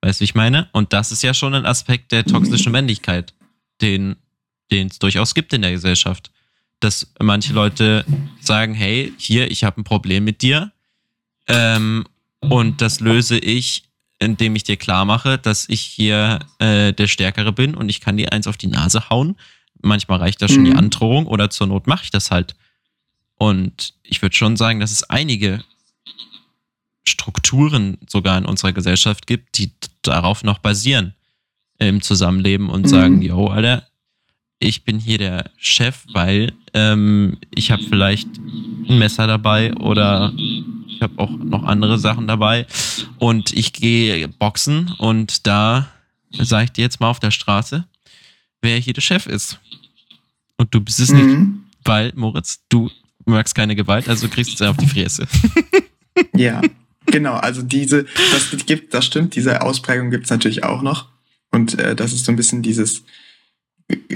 Weißt 0.01 0.21
du, 0.21 0.23
wie 0.23 0.27
ich 0.27 0.35
meine? 0.37 0.69
Und 0.73 0.93
das 0.93 1.11
ist 1.11 1.25
ja 1.25 1.35
schon 1.35 1.55
ein 1.55 1.67
Aspekt 1.67 2.13
der 2.13 2.25
toxischen 2.25 2.71
Männlichkeit, 2.73 3.35
den 3.81 4.17
es 4.71 5.01
durchaus 5.01 5.35
gibt 5.35 5.53
in 5.53 5.63
der 5.63 5.73
Gesellschaft. 5.73 6.31
Dass 6.79 7.13
manche 7.21 7.53
Leute 7.53 8.05
sagen, 8.41 8.75
hey, 8.75 9.13
hier, 9.19 9.51
ich 9.51 9.65
habe 9.65 9.81
ein 9.81 9.85
Problem 9.85 10.25
mit 10.25 10.43
dir. 10.43 10.73
Ähm, 11.49 12.07
und 12.39 12.81
das 12.81 13.01
löse 13.01 13.39
ich, 13.39 13.85
indem 14.21 14.55
ich 14.55 14.63
dir 14.63 14.77
klar 14.77 15.05
mache, 15.05 15.39
dass 15.39 15.69
ich 15.69 15.81
hier 15.81 16.39
äh, 16.61 16.93
der 16.93 17.09
Stärkere 17.09 17.53
bin 17.53 17.75
und 17.75 17.89
ich 17.89 18.01
kann 18.01 18.17
dir 18.17 18.33
eins 18.33 18.47
auf 18.47 18.57
die 18.57 18.69
Nase 18.69 19.11
hauen. 19.11 19.37
Manchmal 19.81 20.21
reicht 20.21 20.41
da 20.43 20.49
schon 20.49 20.61
mhm. 20.61 20.67
die 20.67 20.75
Androhung 20.75 21.27
oder 21.27 21.51
zur 21.51 21.67
Not 21.67 21.89
mache 21.89 22.05
ich 22.05 22.11
das 22.11 22.31
halt. 22.31 22.55
Und 23.35 23.95
ich 24.05 24.23
würde 24.23 24.37
schon 24.37 24.57
sagen, 24.57 24.79
dass 24.79 24.93
es 24.93 25.03
einige 25.05 25.65
Strukturen 27.07 27.99
sogar 28.09 28.39
in 28.39 28.45
unserer 28.45 28.73
Gesellschaft 28.73 29.27
gibt, 29.27 29.59
die 29.59 29.71
darauf 30.03 30.43
noch 30.43 30.59
basieren 30.59 31.15
im 31.79 32.03
Zusammenleben 32.03 32.71
und 32.71 32.83
mhm. 32.83 32.89
sagen, 32.89 33.23
yo, 33.23 33.49
Alter, 33.49 33.87
ich 34.59 34.85
bin 34.85 34.99
hier 34.99 35.19
der 35.19 35.51
Chef, 35.59 36.05
weil 36.13 36.53
ähm, 36.73 37.39
ich 37.55 37.71
habe 37.71 37.83
vielleicht 37.83 38.29
ein 38.37 38.99
Messer 38.99 39.27
dabei 39.27 39.75
oder 39.75 40.33
ich 40.37 41.03
habe 41.03 41.19
auch 41.19 41.31
noch 41.31 41.65
andere 41.65 41.99
Sachen 41.99 42.27
dabei 42.27 42.67
und 43.19 43.53
ich 43.53 43.73
gehe 43.73 44.29
boxen 44.29 44.95
und 44.99 45.47
da 45.47 45.89
sage 46.31 46.65
ich 46.65 46.73
dir 46.73 46.83
jetzt 46.83 47.01
mal 47.01 47.11
auf 47.11 47.21
der 47.21 47.31
Straße, 47.31 47.85
wer 48.63 48.79
hier 48.79 48.95
der 48.95 49.03
Chef 49.03 49.27
ist. 49.27 49.59
Und 50.57 50.75
du 50.75 50.81
bist 50.81 51.01
es 51.01 51.11
mhm. 51.11 51.27
nicht, 51.27 51.41
weil, 51.85 52.13
Moritz, 52.15 52.61
du 52.69 52.91
magst 53.27 53.55
keine 53.55 53.77
Gewalt, 53.77 54.09
also 54.09 54.29
kriegst 54.29 54.59
du 54.59 54.65
es 54.65 54.71
auf 54.71 54.77
die 54.77 54.87
Fresse. 54.87 55.27
ja. 56.35 56.61
Genau, 57.15 57.35
also 57.35 57.63
diese, 57.63 58.07
das 58.33 58.67
gibt, 58.67 58.93
das 58.93 59.05
stimmt, 59.05 59.37
diese 59.37 59.63
Ausprägung 59.63 60.11
gibt's 60.11 60.31
natürlich 60.31 60.65
auch 60.65 60.83
noch. 60.83 61.11
Und 61.53 61.79
äh, 61.79 61.95
das 61.95 62.13
ist 62.13 62.25
so 62.25 62.33
ein 62.33 62.37
bisschen 62.37 62.61
dieses, 62.61 63.05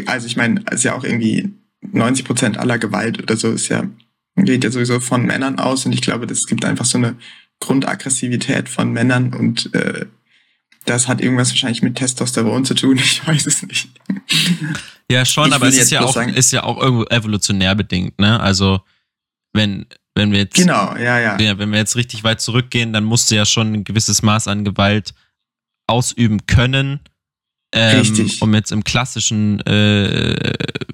also 0.07 0.27
ich 0.27 0.37
meine, 0.37 0.65
ist 0.73 0.83
ja 0.83 0.97
auch 0.97 1.05
irgendwie 1.05 1.49
90 1.93 2.25
Prozent 2.25 2.59
aller 2.59 2.77
Gewalt 2.77 3.23
oder 3.23 3.37
so 3.37 3.53
ist 3.53 3.69
ja, 3.69 3.89
geht 4.35 4.65
ja 4.65 4.73
sowieso 4.73 4.99
von 4.99 5.25
Männern 5.25 5.61
aus 5.61 5.87
und 5.87 5.93
ich 5.93 6.03
glaube, 6.03 6.27
das 6.27 6.47
gibt 6.47 6.65
einfach 6.65 6.87
so 6.87 6.99
eine 6.99 7.15
Grundaggressivität 7.61 8.69
von 8.69 8.93
Männern 8.93 9.33
und 9.33 9.73
äh, 9.77 10.07
das 10.85 11.07
hat 11.07 11.21
irgendwas 11.21 11.51
wahrscheinlich 11.51 11.83
mit 11.83 11.95
Testosteron 11.95 12.65
zu 12.65 12.75
tun, 12.75 12.97
ich 12.99 13.25
weiß 13.25 13.47
es 13.47 13.63
nicht. 13.63 13.91
Ja, 15.09 15.25
schon, 15.25 15.51
ich 15.51 15.55
aber 15.55 15.69
es 15.69 15.79
ist 15.79 15.93
ja, 15.93 16.01
auch, 16.01 16.13
sagen, 16.13 16.35
ist 16.35 16.51
ja 16.51 16.65
auch 16.65 16.83
irgendwo 16.83 17.05
evolutionär 17.05 17.77
bedingt, 17.77 18.19
ne? 18.19 18.41
Also, 18.41 18.81
wenn, 19.53 19.87
wenn 20.19 20.33
wir 20.33 20.41
jetzt. 20.41 20.57
Genau, 20.57 20.95
ja, 20.97 21.19
ja. 21.19 21.39
ja. 21.41 21.59
Wenn 21.59 21.71
wir 21.71 21.79
jetzt 21.79 21.97
richtig 21.97 22.25
weit 22.25 22.43
zurückgehen, 22.43 22.93
dann 22.93 23.05
musst 23.05 23.31
du 23.31 23.37
ja 23.37 23.47
schon 23.47 23.73
ein 23.73 23.85
gewisses 23.85 24.21
Maß 24.21 24.49
an 24.49 24.65
Gewalt 24.65 25.15
ausüben 25.87 26.47
können. 26.47 27.01
Ähm, 27.73 28.01
richtig. 28.01 28.43
Um 28.43 28.55
jetzt 28.55 28.73
im 28.73 28.85
klassischen 28.85 29.61
äh, 29.61 30.53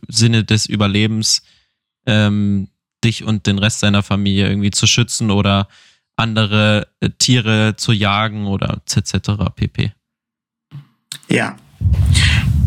Sinne 0.09 0.45
des 0.45 0.67
Überlebens 0.67 1.43
ähm, 2.07 2.69
dich 3.03 3.25
und 3.25 3.47
den 3.47 3.59
Rest 3.59 3.83
deiner 3.83 4.03
Familie 4.03 4.49
irgendwie 4.49 4.71
zu 4.71 4.87
schützen 4.87 5.31
oder 5.31 5.69
andere 6.17 6.89
äh, 7.01 7.11
Tiere 7.11 7.75
zu 7.77 7.93
jagen 7.93 8.47
oder 8.47 8.81
etc. 8.95 9.31
pp. 9.55 9.93
Ja. 11.29 11.57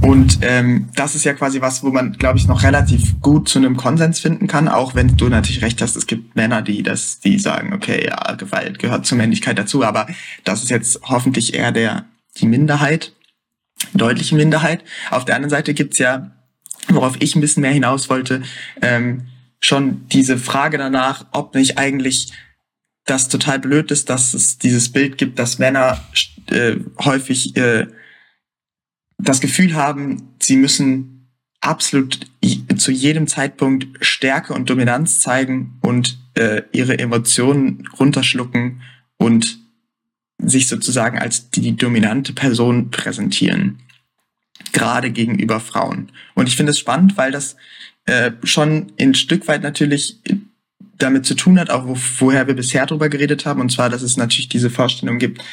Und 0.01 0.39
ähm, 0.41 0.89
das 0.95 1.15
ist 1.15 1.25
ja 1.25 1.33
quasi 1.33 1.59
was, 1.61 1.83
wo 1.83 1.89
man, 1.89 2.13
glaube 2.13 2.37
ich, 2.37 2.47
noch 2.47 2.63
relativ 2.63 3.19
gut 3.19 3.49
zu 3.49 3.59
einem 3.59 3.75
Konsens 3.77 4.19
finden 4.19 4.47
kann, 4.47 4.67
auch 4.67 4.95
wenn 4.95 5.17
du 5.17 5.27
natürlich 5.27 5.61
recht 5.61 5.81
hast, 5.81 5.95
es 5.95 6.07
gibt 6.07 6.35
Männer, 6.35 6.61
die 6.61 6.83
das, 6.83 7.19
die 7.19 7.39
sagen, 7.39 7.73
okay, 7.73 8.05
ja, 8.05 8.35
Gewalt 8.35 8.79
gehört 8.79 9.05
zur 9.05 9.17
Männlichkeit 9.17 9.57
dazu, 9.57 9.83
aber 9.83 10.07
das 10.43 10.63
ist 10.63 10.69
jetzt 10.69 11.01
hoffentlich 11.03 11.55
eher 11.55 11.71
der 11.71 12.05
die 12.37 12.45
Minderheit, 12.45 13.13
deutliche 13.93 14.35
Minderheit. 14.35 14.83
Auf 15.09 15.25
der 15.25 15.35
anderen 15.35 15.49
Seite 15.49 15.73
gibt's 15.73 15.97
ja, 15.97 16.31
worauf 16.89 17.15
ich 17.19 17.35
ein 17.35 17.41
bisschen 17.41 17.61
mehr 17.61 17.71
hinaus 17.71 18.09
wollte, 18.09 18.43
ähm, 18.81 19.27
schon 19.59 20.07
diese 20.09 20.37
Frage 20.37 20.77
danach, 20.77 21.25
ob 21.31 21.55
nicht 21.55 21.77
eigentlich 21.77 22.33
das 23.05 23.29
total 23.29 23.59
blöd 23.59 23.89
ist, 23.89 24.09
dass 24.09 24.33
es 24.33 24.57
dieses 24.57 24.91
Bild 24.91 25.17
gibt, 25.17 25.39
dass 25.39 25.59
Männer 25.59 25.99
äh, 26.47 26.75
häufig 27.03 27.55
äh, 27.57 27.87
das 29.17 29.41
Gefühl 29.41 29.73
haben, 29.75 30.29
sie 30.39 30.57
müssen 30.57 31.29
absolut 31.59 32.27
zu 32.77 32.91
jedem 32.91 33.27
Zeitpunkt 33.27 33.87
Stärke 34.05 34.53
und 34.53 34.69
Dominanz 34.69 35.19
zeigen 35.19 35.79
und 35.81 36.19
äh, 36.35 36.61
ihre 36.71 36.99
Emotionen 36.99 37.87
runterschlucken 37.99 38.81
und 39.17 39.59
sich 40.37 40.67
sozusagen 40.67 41.17
als 41.17 41.49
die 41.49 41.75
dominante 41.75 42.33
Person 42.33 42.91
präsentieren. 42.91 43.79
Gerade 44.71 45.11
gegenüber 45.11 45.59
Frauen. 45.59 46.11
Und 46.35 46.47
ich 46.47 46.55
finde 46.55 46.71
es 46.71 46.79
spannend, 46.79 47.17
weil 47.17 47.31
das 47.31 47.55
äh, 48.05 48.31
schon 48.43 48.91
ein 48.99 49.15
Stück 49.15 49.47
weit 49.47 49.63
natürlich 49.63 50.19
damit 50.97 51.25
zu 51.25 51.35
tun 51.35 51.59
hat, 51.59 51.69
auch 51.69 51.87
wo, 51.87 51.97
woher 52.19 52.47
wir 52.47 52.55
bisher 52.55 52.85
drüber 52.85 53.09
geredet 53.09 53.45
haben, 53.45 53.61
und 53.61 53.71
zwar, 53.71 53.89
dass 53.89 54.01
es 54.01 54.17
natürlich 54.17 54.49
diese 54.49 54.69
Vorstellung 54.69 55.19
gibt, 55.19 55.43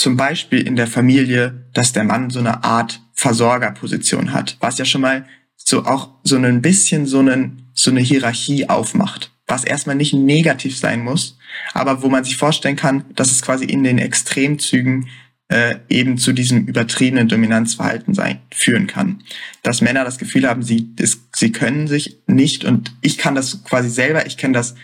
zum 0.00 0.16
Beispiel 0.16 0.66
in 0.66 0.76
der 0.76 0.86
Familie, 0.86 1.66
dass 1.74 1.92
der 1.92 2.04
Mann 2.04 2.30
so 2.30 2.38
eine 2.38 2.64
Art 2.64 3.00
Versorgerposition 3.12 4.32
hat, 4.32 4.56
was 4.60 4.78
ja 4.78 4.86
schon 4.86 5.02
mal 5.02 5.26
so 5.56 5.84
auch 5.84 6.08
so 6.24 6.36
ein 6.36 6.62
bisschen 6.62 7.06
so, 7.06 7.18
einen, 7.18 7.70
so 7.74 7.90
eine 7.90 8.00
Hierarchie 8.00 8.68
aufmacht, 8.68 9.30
was 9.46 9.62
erstmal 9.62 9.96
nicht 9.96 10.14
negativ 10.14 10.78
sein 10.78 11.04
muss, 11.04 11.38
aber 11.74 12.02
wo 12.02 12.08
man 12.08 12.24
sich 12.24 12.38
vorstellen 12.38 12.76
kann, 12.76 13.04
dass 13.14 13.30
es 13.30 13.42
quasi 13.42 13.66
in 13.66 13.84
den 13.84 13.98
Extremzügen 13.98 15.08
äh, 15.48 15.76
eben 15.90 16.16
zu 16.16 16.32
diesem 16.32 16.66
übertriebenen 16.66 17.28
Dominanzverhalten 17.28 18.14
sein, 18.14 18.40
führen 18.54 18.86
kann. 18.86 19.22
Dass 19.62 19.82
Männer 19.82 20.04
das 20.04 20.16
Gefühl 20.16 20.48
haben, 20.48 20.62
sie, 20.62 20.94
das, 20.96 21.18
sie 21.36 21.52
können 21.52 21.88
sich 21.88 22.22
nicht 22.26 22.64
und 22.64 22.92
ich 23.02 23.18
kann 23.18 23.34
das 23.34 23.64
quasi 23.64 23.90
selber, 23.90 24.26
ich 24.26 24.38
kenne 24.38 24.54
das 24.54 24.76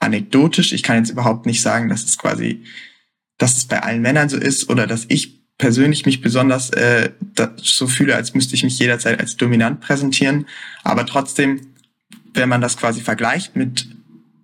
anekdotisch, 0.00 0.72
ich 0.72 0.82
kann 0.82 0.96
jetzt 0.96 1.10
überhaupt 1.10 1.46
nicht 1.46 1.62
sagen, 1.62 1.88
dass 1.88 2.02
es 2.02 2.18
quasi, 2.18 2.64
dass 3.42 3.56
es 3.56 3.64
bei 3.64 3.82
allen 3.82 4.02
Männern 4.02 4.28
so 4.28 4.36
ist 4.36 4.70
oder 4.70 4.86
dass 4.86 5.04
ich 5.08 5.42
persönlich 5.58 6.06
mich 6.06 6.20
besonders 6.20 6.70
äh, 6.70 7.10
so 7.56 7.88
fühle, 7.88 8.14
als 8.14 8.34
müsste 8.34 8.54
ich 8.54 8.62
mich 8.62 8.78
jederzeit 8.78 9.18
als 9.18 9.36
dominant 9.36 9.80
präsentieren. 9.80 10.46
Aber 10.84 11.06
trotzdem, 11.06 11.60
wenn 12.34 12.48
man 12.48 12.60
das 12.60 12.76
quasi 12.76 13.00
vergleicht 13.00 13.56
mit 13.56 13.88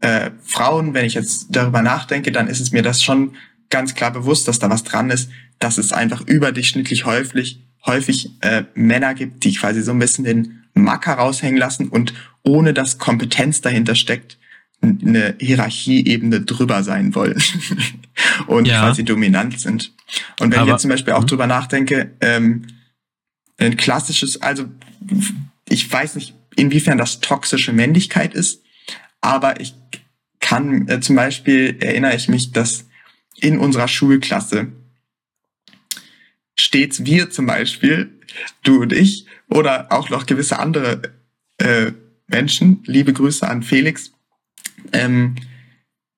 äh, 0.01 0.31
Frauen, 0.43 0.95
wenn 0.95 1.05
ich 1.05 1.15
jetzt 1.15 1.47
darüber 1.51 1.81
nachdenke, 1.81 2.33
dann 2.33 2.49
ist 2.49 2.59
es 2.59 2.73
mir 2.73 2.83
das 2.83 3.01
schon 3.01 3.37
ganz 3.71 3.95
klar 3.95 4.11
bewusst, 4.11 4.49
dass 4.49 4.59
da 4.59 4.69
was 4.69 4.83
dran 4.83 5.11
ist, 5.11 5.31
dass 5.61 5.79
es 5.79 5.93
einfach 5.93 6.23
überdurchschnittlich 6.23 7.05
häufig, 7.05 7.61
häufig 7.87 8.33
äh, 8.41 8.65
Männer 8.75 9.15
gibt, 9.15 9.45
die 9.45 9.55
quasi 9.55 9.83
so 9.83 9.93
ein 9.93 10.01
bisschen 10.01 10.25
den 10.25 10.65
Macker 10.75 11.15
raushängen 11.15 11.57
lassen 11.59 11.89
und 11.89 12.15
ohne 12.43 12.75
dass 12.75 12.99
Kompetenz 12.99 13.61
dahinter 13.61 13.95
steckt, 13.95 14.39
eine 14.81 15.35
Hierarchieebene 15.41 16.43
drüber 16.43 16.83
sein 16.83 17.15
wollen 17.15 17.43
und 18.47 18.67
ja. 18.67 18.81
quasi 18.81 19.05
dominant 19.05 19.59
sind. 19.61 19.93
Und 20.39 20.53
wenn 20.53 20.61
Aber, 20.61 20.69
ich 20.69 20.73
jetzt 20.73 20.83
zum 20.83 20.91
Beispiel 20.91 21.15
auch 21.15 21.23
mhm. 21.23 21.27
drüber 21.27 21.47
nachdenke, 21.47 22.13
ähm, 22.21 22.67
ein 23.59 23.77
klassisches, 23.77 24.41
also 24.41 24.67
ich 25.69 25.91
weiß 25.91 26.15
nicht, 26.15 26.35
inwiefern 26.57 26.99
das 26.99 27.21
toxische 27.21 27.73
Männlichkeit 27.73 28.35
ist, 28.35 28.63
aber 29.21 29.61
ich 29.61 29.75
kann 30.41 30.89
äh, 30.89 31.01
zum 31.01 31.17
Beispiel 31.17 31.77
erinnere 31.81 32.15
ich 32.15 32.29
mich, 32.29 32.53
dass 32.53 32.87
in 33.37 33.59
unserer 33.59 33.89
Schulklasse 33.89 34.69
stets 36.59 37.05
wir 37.05 37.31
zum 37.31 37.47
Beispiel, 37.47 38.19
du 38.63 38.83
und 38.83 38.93
ich, 38.93 39.27
oder 39.49 39.93
auch 39.93 40.11
noch 40.11 40.27
gewisse 40.27 40.59
andere 40.59 41.03
äh, 41.59 41.93
Menschen, 42.27 42.83
liebe 42.85 43.13
Grüße 43.13 43.49
an 43.49 43.63
Felix, 43.63 44.13
ähm, 44.93 45.37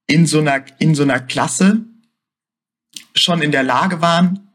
in 0.06 0.26
so 0.26 0.40
einer 0.40 0.64
in 0.78 0.94
so 0.94 1.02
einer 1.02 1.20
Klasse 1.20 1.84
schon 3.14 3.42
in 3.42 3.52
der 3.52 3.62
Lage 3.62 4.00
waren, 4.00 4.48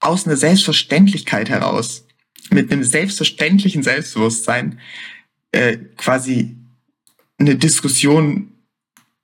aus 0.00 0.26
einer 0.26 0.36
Selbstverständlichkeit 0.36 1.48
heraus, 1.48 2.06
mit 2.50 2.72
einem 2.72 2.84
selbstverständlichen 2.84 3.82
Selbstbewusstsein, 3.82 4.80
äh, 5.52 5.76
quasi 5.96 6.56
eine 7.38 7.56
Diskussion 7.56 8.52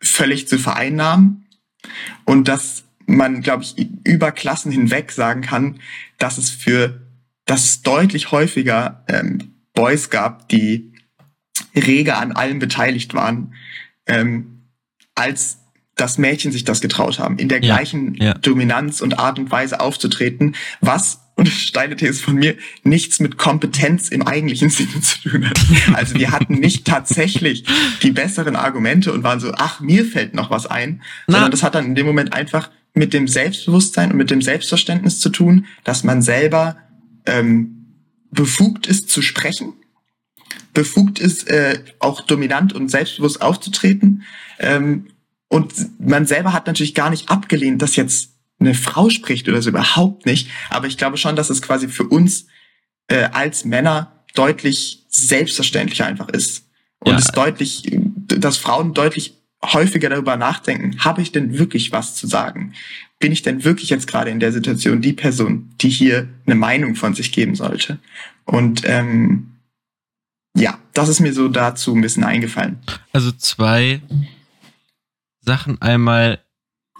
völlig 0.01 0.49
zu 0.49 0.59
vereinnahmen. 0.59 1.47
Und 2.24 2.49
dass 2.49 2.85
man, 3.07 3.41
glaube 3.41 3.62
ich, 3.62 3.77
über 4.05 4.33
Klassen 4.33 4.72
hinweg 4.72 5.12
sagen 5.12 5.43
kann, 5.43 5.81
dass 6.18 6.39
es 6.39 6.51
für, 6.51 7.01
dass 7.45 7.64
es 7.64 7.83
deutlich 7.83 8.33
häufiger 8.33 9.05
ähm, 9.09 9.55
Boys 9.74 10.11
gab, 10.11 10.49
die 10.49 10.93
rege 11.74 12.16
an 12.16 12.33
allem 12.33 12.59
beteiligt 12.59 13.14
waren, 13.14 13.55
ähm, 14.07 14.63
als 15.15 15.59
das 15.97 16.19
Mädchen 16.19 16.53
sich 16.53 16.65
das 16.65 16.81
getraut 16.81 17.19
haben, 17.19 17.39
in 17.39 17.49
der 17.49 17.63
ja, 17.63 17.75
gleichen 17.75 18.15
ja. 18.15 18.35
Dominanz 18.35 19.01
und 19.01 19.19
Art 19.19 19.39
und 19.39 19.51
Weise 19.51 19.81
aufzutreten, 19.81 20.55
was, 20.81 21.21
und 21.37 21.49
steile 21.49 21.97
These 21.97 22.23
von 22.23 22.37
mir, 22.37 22.57
nichts 22.83 23.21
mit 23.21 23.37
Kompetenz 23.37 24.09
im 24.09 24.27
eigentlichen 24.27 24.71
Sinne 24.71 25.01
zu 25.01 25.29
tun 25.29 25.49
hat. 25.49 25.59
Also 25.95 26.15
wir 26.15 26.31
hatten 26.31 26.55
nicht 26.55 26.87
tatsächlich 26.87 27.65
die 28.03 28.11
besseren 28.11 28.57
Argumente 28.57 29.13
und 29.13 29.23
waren 29.23 29.41
so, 29.41 29.53
ach, 29.55 29.81
mir 29.81 30.05
fällt 30.05 30.35
noch 30.35 30.51
was 30.51 30.67
ein, 30.67 31.03
Na. 31.27 31.35
sondern 31.35 31.51
das 31.51 31.63
hat 31.63 31.75
dann 31.75 31.87
in 31.87 31.95
dem 31.95 32.07
Moment 32.07 32.33
einfach 32.33 32.71
mit 32.95 33.13
dem 33.13 33.29
Selbstbewusstsein 33.29 34.13
und 34.13 34.17
mit 34.17 34.31
dem 34.31 34.41
Selbstverständnis 34.41 35.21
zu 35.21 35.29
tun, 35.29 35.67
dass 35.85 36.05
man 36.05 36.23
selber 36.23 36.77
ähm, 37.27 37.87
befugt 38.31 38.87
ist 38.87 39.11
zu 39.11 39.21
sprechen, 39.21 39.75
befugt 40.77 41.18
ist, 41.18 41.49
äh, 41.49 41.81
auch 42.01 42.20
dominant 42.20 42.74
und 42.74 42.91
selbstbewusst 42.91 43.41
aufzutreten. 43.41 44.24
Ähm, 44.59 45.07
und 45.49 45.72
man 45.99 46.27
selber 46.27 46.53
hat 46.53 46.66
natürlich 46.66 46.95
gar 46.95 47.09
nicht 47.09 47.31
abgelehnt, 47.31 47.81
dass 47.81 47.97
jetzt 47.97 48.33
eine 48.61 48.74
Frau 48.74 49.09
spricht 49.09 49.49
oder 49.49 49.62
so 49.62 49.70
überhaupt 49.70 50.27
nicht. 50.27 50.51
Aber 50.68 50.87
ich 50.87 50.99
glaube 50.99 51.16
schon, 51.16 51.35
dass 51.35 51.49
es 51.49 51.62
quasi 51.62 51.89
für 51.89 52.05
uns 52.05 52.47
äh, 53.09 53.24
als 53.33 53.64
Männer 53.64 54.22
deutlich 54.35 55.07
selbstverständlicher 55.09 56.05
einfach 56.05 56.29
ist. 56.29 56.64
Und 56.99 57.12
ja. 57.12 57.18
es 57.18 57.29
deutlich, 57.29 57.91
dass 58.27 58.59
Frauen 58.59 58.93
deutlich 58.93 59.39
häufiger 59.64 60.11
darüber 60.11 60.37
nachdenken, 60.37 60.99
habe 60.99 61.22
ich 61.22 61.33
denn 61.33 61.59
wirklich 61.59 61.91
was 61.91 62.16
zu 62.16 62.27
sagen? 62.27 62.74
Bin 63.18 63.33
ich 63.33 63.41
denn 63.41 63.64
wirklich 63.64 63.89
jetzt 63.89 64.07
gerade 64.07 64.31
in 64.31 64.41
der 64.41 64.53
Situation 64.53 65.01
die 65.01 65.14
Person, 65.14 65.70
die 65.81 65.89
hier 65.89 66.29
eine 66.45 66.55
Meinung 66.55 66.97
von 66.97 67.14
sich 67.14 67.33
geben 67.33 67.55
sollte? 67.55 67.99
Und 68.45 68.83
ähm, 68.85 69.56
ja, 70.57 70.79
das 70.93 71.09
ist 71.09 71.21
mir 71.21 71.33
so 71.33 71.49
dazu 71.49 71.95
ein 71.95 72.01
bisschen 72.01 72.25
eingefallen. 72.25 72.79
Also 73.13 73.31
zwei 73.33 74.01
Sachen. 75.41 75.81
Einmal, 75.81 76.41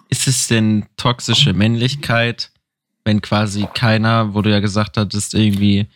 ist 0.09 0.29
es 0.29 0.47
denn 0.47 0.87
toxische 0.97 1.53
Männlichkeit, 1.53 2.53
wenn 3.05 3.21
quasi 3.21 3.67
keiner, 3.75 4.35
wo 4.35 4.43
du 4.43 4.51
ja 4.51 4.61
gesagt 4.61 4.97
hattest, 4.97 5.35
irgendwie 5.35 5.87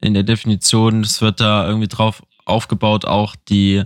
in 0.00 0.14
der 0.14 0.22
Definition, 0.22 1.02
es 1.02 1.20
wird 1.20 1.40
da 1.40 1.66
irgendwie 1.66 1.88
drauf 1.88 2.22
aufgebaut, 2.44 3.04
auch 3.04 3.34
die 3.36 3.82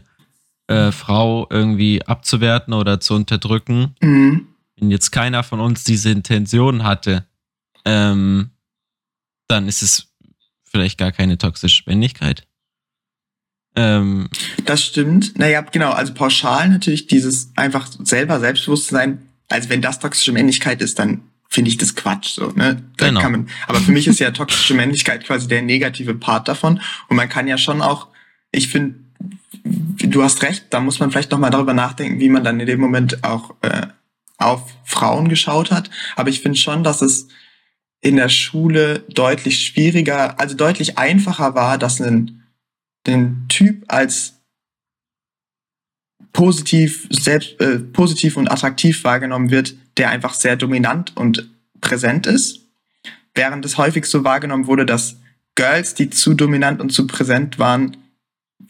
äh, 0.69 0.93
Frau 0.93 1.47
irgendwie 1.51 2.03
abzuwerten 2.03 2.75
oder 2.75 3.01
zu 3.01 3.15
unterdrücken. 3.15 3.95
Mhm. 4.01 4.49
Wenn 4.77 4.91
jetzt 4.91 5.11
keiner 5.11 5.43
von 5.43 5.61
uns 5.61 5.85
diese 5.85 6.11
Intention 6.11 6.85
hatte, 6.85 7.27
ähm, 7.85 8.51
dann 9.49 9.67
ist 9.67 9.83
es 9.83 10.13
vielleicht 10.65 10.99
gar 10.99 11.13
keine 11.13 11.39
toxische 11.39 11.83
Männlichkeit. 11.87 12.47
Ähm, 13.75 14.29
das 14.65 14.83
stimmt. 14.85 15.39
Naja, 15.39 15.63
genau. 15.63 15.93
Also 15.93 16.15
pauschal 16.15 16.69
natürlich 16.69 17.07
dieses 17.07 17.53
einfach 17.57 17.89
selber 18.03 18.39
Selbstbewusstsein 18.39 19.23
also 19.53 19.69
wenn 19.69 19.83
das 19.83 19.99
toxische 19.99 20.33
Männlichkeit 20.33 20.81
ist, 20.83 20.99
dann 20.99 21.23
finde 21.49 21.71
ich 21.71 21.77
das 21.77 21.95
Quatsch 21.95 22.31
so, 22.31 22.49
ne? 22.53 22.83
Da 22.97 23.09
Genau. 23.09 23.21
kann 23.21 23.33
man, 23.33 23.49
aber 23.67 23.79
für 23.81 23.93
mich 23.93 24.07
ist 24.07 24.21
ja 24.21 24.31
toxische 24.31 24.75
Männlichkeit 24.75 25.25
quasi 25.25 25.49
der 25.49 25.63
negative 25.63 26.15
Part 26.15 26.49
davon 26.49 26.81
und 27.09 27.17
man 27.17 27.29
kann 27.29 27.47
ja 27.47 27.59
schon 27.59 27.83
auch, 27.83 28.09
ich 28.51 28.69
finde, 28.69 28.95
du 29.65 30.23
hast 30.23 30.43
recht, 30.43 30.67
da 30.71 30.81
muss 30.81 30.99
man 30.99 31.11
vielleicht 31.11 31.31
noch 31.31 31.39
mal 31.39 31.51
darüber 31.51 31.75
nachdenken, 31.75 32.21
wie 32.21 32.31
man 32.31 32.43
dann 32.43 32.59
in 32.59 32.67
dem 32.67 32.81
Moment 32.81 33.23
auch 33.23 33.55
äh, 33.61 33.87
auf 34.39 34.63
Frauen 34.85 35.29
geschaut 35.29 35.71
hat, 35.71 35.91
aber 36.17 36.31
ich 36.31 36.41
finde 36.41 36.59
schon, 36.59 36.83
dass 36.83 37.03
es 37.03 37.29
in 38.01 38.17
der 38.17 38.31
Schule 38.31 39.05
deutlich 39.11 39.65
schwieriger, 39.65 40.41
also 40.41 40.57
deutlich 40.57 40.97
einfacher 40.99 41.55
war, 41.55 41.77
dass 41.77 42.01
ein, 42.01 42.42
ein 43.07 43.47
Typ 43.49 43.85
als 43.89 44.35
positiv, 46.33 47.09
selbst, 47.11 47.61
äh, 47.61 47.79
positiv 47.79 48.37
und 48.37 48.51
attraktiv 48.51 49.05
wahrgenommen 49.05 49.51
wird, 49.51 49.75
der 49.97 50.11
einfach 50.11 50.35
sehr 50.35 50.57
dominant 50.57 51.17
und 51.17 51.49
präsent 51.81 52.27
ist. 52.27 52.61
Während 53.35 53.65
es 53.65 53.79
häufig 53.79 54.07
so 54.07 54.25
wahrgenommen 54.25 54.67
wurde, 54.67 54.87
dass 54.87 55.17
Girls, 55.55 55.95
die 55.95 56.11
zu 56.11 56.35
dominant 56.35 56.81
und 56.81 56.91
zu 56.91 57.07
präsent 57.07 57.59
waren, 57.59 57.97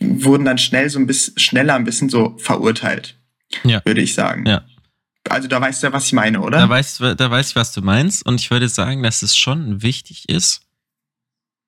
wurden 0.01 0.45
dann 0.45 0.59
schnell 0.59 0.91
so 0.91 0.99
ein 0.99 1.07
bisschen, 1.07 1.39
schneller 1.39 1.75
ein 1.75 1.85
bisschen 1.85 2.09
so 2.09 2.37
verurteilt. 2.39 3.17
Ja. 3.65 3.83
Würde 3.85 4.01
ich 4.01 4.15
sagen. 4.15 4.47
Ja. 4.47 4.65
Also 5.29 5.47
da 5.47 5.61
weißt 5.61 5.83
du 5.83 5.89
ja, 5.89 5.93
was 5.93 6.07
ich 6.07 6.13
meine, 6.15 6.41
oder? 6.41 6.59
Da 6.59 6.69
weißt, 6.69 7.01
da 7.01 7.31
weiß 7.31 7.51
ich, 7.51 7.57
was 7.57 7.73
du 7.73 7.83
meinst. 7.83 8.27
Und 8.27 8.41
ich 8.41 8.51
würde 8.51 8.69
sagen, 8.69 9.03
dass 9.03 9.23
es 9.23 9.37
schon 9.37 9.83
wichtig 9.83 10.29
ist, 10.29 10.63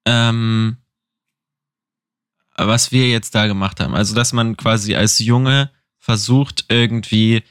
ähm, 0.06 0.78
was 2.56 2.92
wir 2.92 3.08
jetzt 3.08 3.34
da 3.34 3.46
gemacht 3.46 3.80
haben. 3.80 3.94
Also, 3.94 4.14
dass 4.14 4.32
man 4.32 4.56
quasi 4.56 4.94
als 4.94 5.18
Junge 5.18 5.70
versucht, 5.98 6.66
irgendwie 6.68 7.42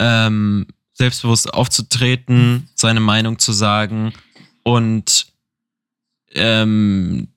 ähm, 0.00 0.66
selbstbewusst 0.94 1.52
aufzutreten, 1.52 2.68
seine 2.74 3.00
Meinung 3.00 3.38
zu 3.38 3.52
sagen 3.52 4.12
und 4.62 5.26
ähm, 6.32 7.28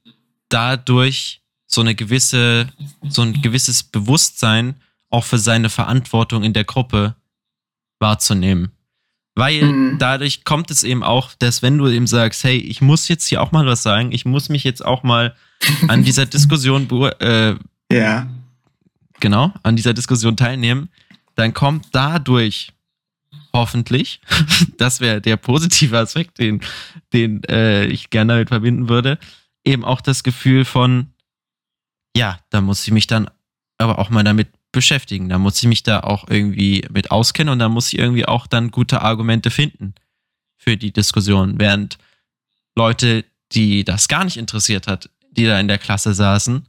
dadurch 0.50 1.42
so 1.68 1.82
eine 1.82 1.96
gewisse, 1.96 2.68
so 3.08 3.22
ein 3.22 3.42
gewisses 3.42 3.84
Bewusstsein 3.84 4.82
auch 5.10 5.24
für 5.24 5.38
seine 5.38 5.70
Verantwortung 5.70 6.44
in 6.44 6.54
der 6.54 6.64
Gruppe 6.64 7.16
wahrzunehmen. 8.00 8.72
Weil 9.36 9.64
Mhm. 9.64 9.98
dadurch 9.98 10.44
kommt 10.44 10.72
es 10.72 10.84
eben 10.84 11.04
auch, 11.04 11.32
dass 11.40 11.62
wenn 11.62 11.78
du 11.78 11.88
eben 11.88 12.08
sagst, 12.08 12.44
hey, 12.44 12.58
ich 12.58 12.82
muss 12.82 13.08
jetzt 13.08 13.28
hier 13.28 13.42
auch 13.42 13.52
mal 13.52 13.66
was 13.66 13.82
sagen, 13.84 14.12
ich 14.12 14.26
muss 14.26 14.50
mich 14.50 14.64
jetzt 14.64 14.84
auch 14.86 15.04
mal 15.04 15.36
an 15.88 16.04
dieser 16.04 16.26
Diskussion, 16.26 16.90
äh, 17.20 17.56
ja. 17.92 18.28
genau, 19.20 19.54
an 19.64 19.76
dieser 19.76 19.94
Diskussion 19.94 20.36
teilnehmen, 20.36 20.90
dann 21.36 21.54
kommt 21.54 21.88
dadurch 21.94 22.74
hoffentlich, 23.54 24.20
das 24.78 25.00
wäre 25.00 25.22
der 25.22 25.38
positive 25.38 25.98
Aspekt, 25.98 26.40
den, 26.40 26.62
den 27.14 27.44
äh, 27.46 27.86
ich 27.86 28.10
gerne 28.10 28.34
damit 28.34 28.50
verbinden 28.50 28.90
würde, 28.90 29.18
eben 29.64 29.86
auch 29.86 30.02
das 30.02 30.24
Gefühl 30.24 30.66
von, 30.66 31.08
ja, 32.16 32.40
da 32.50 32.60
muss 32.60 32.86
ich 32.86 32.92
mich 32.92 33.08
dann 33.08 33.30
aber 33.78 33.98
auch 34.00 34.10
mal 34.10 34.24
damit 34.24 34.50
beschäftigen, 34.72 35.30
da 35.30 35.38
muss 35.38 35.62
ich 35.62 35.68
mich 35.68 35.84
da 35.84 36.02
auch 36.02 36.30
irgendwie 36.30 36.86
mit 36.92 37.12
auskennen 37.12 37.52
und 37.52 37.60
da 37.60 37.70
muss 37.70 37.92
ich 37.92 38.00
irgendwie 38.00 38.26
auch 38.26 38.48
dann 38.48 38.72
gute 38.72 39.02
Argumente 39.02 39.52
finden 39.52 39.94
für 40.58 40.78
die 40.78 40.92
Diskussion, 40.92 41.60
während 41.60 41.98
Leute, 42.76 43.26
die 43.52 43.84
das 43.84 44.08
gar 44.08 44.24
nicht 44.24 44.38
interessiert 44.38 44.88
hat, 44.88 45.10
die 45.32 45.46
da 45.46 45.60
in 45.60 45.68
der 45.68 45.78
Klasse 45.78 46.14
saßen, 46.14 46.68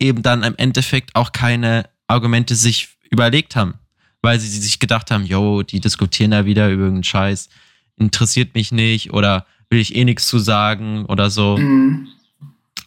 eben 0.00 0.22
dann 0.22 0.42
im 0.42 0.56
Endeffekt 0.56 1.14
auch 1.14 1.32
keine 1.32 1.88
Argumente 2.06 2.54
sich 2.54 2.88
überlegt 3.10 3.56
haben, 3.56 3.74
weil 4.22 4.40
sie 4.40 4.48
sich 4.48 4.78
gedacht 4.78 5.10
haben, 5.10 5.26
yo, 5.26 5.62
die 5.62 5.80
diskutieren 5.80 6.30
da 6.30 6.44
wieder 6.44 6.68
über 6.70 6.84
irgendeinen 6.84 7.04
Scheiß, 7.04 7.48
interessiert 7.96 8.54
mich 8.54 8.72
nicht 8.72 9.12
oder 9.12 9.46
will 9.68 9.78
ich 9.78 9.94
eh 9.94 10.04
nichts 10.04 10.26
zu 10.26 10.38
sagen 10.38 11.04
oder 11.06 11.30
so. 11.30 11.58
Mhm. 11.58 12.08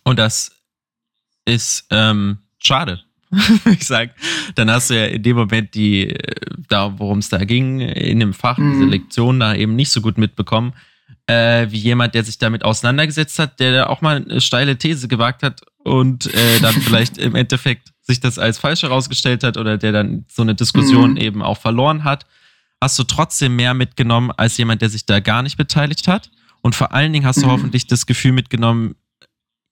Und 0.03 0.19
das 0.19 0.51
ist 1.45 1.85
ähm, 1.91 2.39
schade. 2.59 3.03
ich 3.65 3.85
sag, 3.85 4.11
dann 4.55 4.69
hast 4.71 4.89
du 4.89 4.95
ja 4.95 5.05
in 5.05 5.23
dem 5.23 5.35
Moment 5.37 5.73
die, 5.75 6.09
äh, 6.09 6.35
da 6.69 6.97
worum 6.99 7.19
es 7.19 7.29
da 7.29 7.43
ging, 7.43 7.79
in 7.81 8.19
dem 8.19 8.33
Fach, 8.33 8.57
Mhm. 8.57 8.71
diese 8.73 8.85
Lektion 8.85 9.39
da 9.39 9.55
eben 9.55 9.75
nicht 9.75 9.91
so 9.91 10.01
gut 10.01 10.17
mitbekommen, 10.17 10.73
äh, 11.27 11.67
wie 11.69 11.77
jemand, 11.77 12.15
der 12.15 12.23
sich 12.23 12.37
damit 12.37 12.63
auseinandergesetzt 12.65 13.39
hat, 13.39 13.59
der 13.59 13.71
da 13.73 13.87
auch 13.87 14.01
mal 14.01 14.17
eine 14.27 14.41
steile 14.41 14.77
These 14.77 15.07
gewagt 15.07 15.41
hat 15.43 15.61
und 15.83 16.25
äh, 16.33 16.59
dann 16.61 16.73
vielleicht 16.81 17.17
im 17.17 17.35
Endeffekt 17.35 17.89
sich 18.01 18.19
das 18.19 18.37
als 18.39 18.57
falsch 18.57 18.83
herausgestellt 18.83 19.43
hat 19.43 19.55
oder 19.57 19.77
der 19.77 19.91
dann 19.93 20.25
so 20.29 20.41
eine 20.41 20.55
Diskussion 20.55 21.11
Mhm. 21.11 21.17
eben 21.17 21.41
auch 21.41 21.57
verloren 21.57 22.03
hat, 22.03 22.25
hast 22.81 22.99
du 22.99 23.03
trotzdem 23.03 23.55
mehr 23.55 23.73
mitgenommen 23.73 24.31
als 24.35 24.57
jemand, 24.57 24.81
der 24.81 24.89
sich 24.89 25.05
da 25.05 25.21
gar 25.21 25.41
nicht 25.41 25.55
beteiligt 25.55 26.07
hat. 26.09 26.29
Und 26.61 26.75
vor 26.75 26.91
allen 26.93 27.13
Dingen 27.13 27.25
hast 27.25 27.41
du 27.41 27.45
Mhm. 27.47 27.51
hoffentlich 27.51 27.87
das 27.87 28.05
Gefühl 28.05 28.33
mitgenommen, 28.33 28.95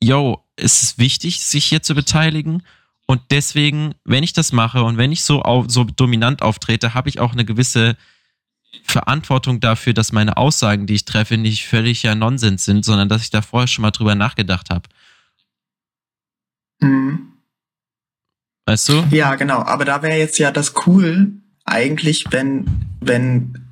yo, 0.02 0.44
es 0.56 0.82
ist 0.84 0.98
wichtig, 0.98 1.42
sich 1.42 1.66
hier 1.66 1.82
zu 1.84 1.94
beteiligen. 1.94 2.64
Und 3.12 3.24
deswegen, 3.30 3.94
wenn 4.06 4.24
ich 4.24 4.32
das 4.32 4.54
mache 4.54 4.84
und 4.84 4.96
wenn 4.96 5.12
ich 5.12 5.26
so, 5.26 5.44
au- 5.44 5.68
so 5.68 5.84
dominant 5.84 6.42
auftrete, 6.42 6.94
habe 6.94 7.10
ich 7.10 7.20
auch 7.20 7.34
eine 7.34 7.44
gewisse 7.44 7.98
Verantwortung 8.86 9.60
dafür, 9.60 9.94
dass 9.94 10.14
meine 10.14 10.38
Aussagen, 10.38 10.88
die 10.88 10.94
ich 10.94 11.04
treffe, 11.04 11.36
nicht 11.36 11.68
völliger 11.68 12.16
Nonsens 12.16 12.64
sind, 12.64 12.86
sondern 12.86 13.10
dass 13.10 13.24
ich 13.24 13.30
da 13.30 13.42
vorher 13.42 13.68
schon 13.68 13.82
mal 13.82 13.92
drüber 13.92 14.16
nachgedacht 14.16 14.70
habe. 14.70 14.88
Mhm. 16.80 17.34
Weißt 18.66 18.88
du? 18.88 19.04
Ja, 19.12 19.36
genau. 19.36 19.60
Aber 19.60 19.84
da 19.84 20.02
wäre 20.02 20.18
jetzt 20.18 20.40
ja 20.40 20.50
das 20.54 20.74
cool, 20.88 21.34
eigentlich, 21.66 22.28
wenn, 22.30 22.66
wenn, 23.02 23.68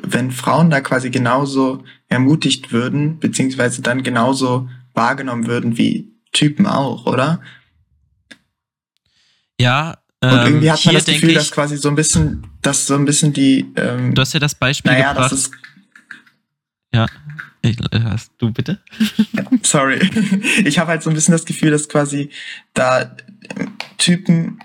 wenn 0.00 0.30
Frauen 0.30 0.70
da 0.70 0.80
quasi 0.80 1.10
genauso 1.10 1.82
ermutigt 2.08 2.70
würden, 2.70 3.18
beziehungsweise 3.18 3.82
dann 3.82 4.04
genauso 4.04 4.68
wahrgenommen 4.94 5.48
würden 5.48 5.78
wie 5.78 6.12
Typen 6.30 6.68
auch, 6.68 7.06
oder? 7.06 7.40
Ja, 9.62 9.98
Und 10.20 10.30
ähm, 10.30 10.38
irgendwie 10.46 10.70
hat 10.70 10.84
man 10.84 10.94
das 10.94 11.04
Gefühl, 11.04 11.20
denke 11.20 11.34
dass 11.34 11.44
ich, 11.46 11.52
quasi 11.52 11.76
so 11.76 11.88
ein 11.88 11.94
bisschen, 11.94 12.46
dass 12.62 12.86
so 12.86 12.94
ein 12.94 13.04
bisschen 13.04 13.32
die, 13.32 13.72
ähm, 13.76 14.14
du 14.14 14.20
hast 14.20 14.34
ja 14.34 14.40
das 14.40 14.54
Beispiel 14.54 14.92
naja, 14.92 15.14
das 15.14 15.30
gebracht. 15.30 15.32
ist, 15.32 15.50
Ich, 17.62 17.78
äh, 17.80 18.00
hast 18.04 18.32
du 18.38 18.50
bitte? 18.52 18.80
sorry. 19.62 20.00
Ich 20.64 20.78
habe 20.78 20.90
halt 20.90 21.02
so 21.02 21.10
ein 21.10 21.14
bisschen 21.14 21.32
das 21.32 21.44
Gefühl, 21.44 21.70
dass 21.70 21.88
quasi 21.88 22.30
da 22.74 23.02
ähm, 23.56 23.76
Typen, 23.98 24.58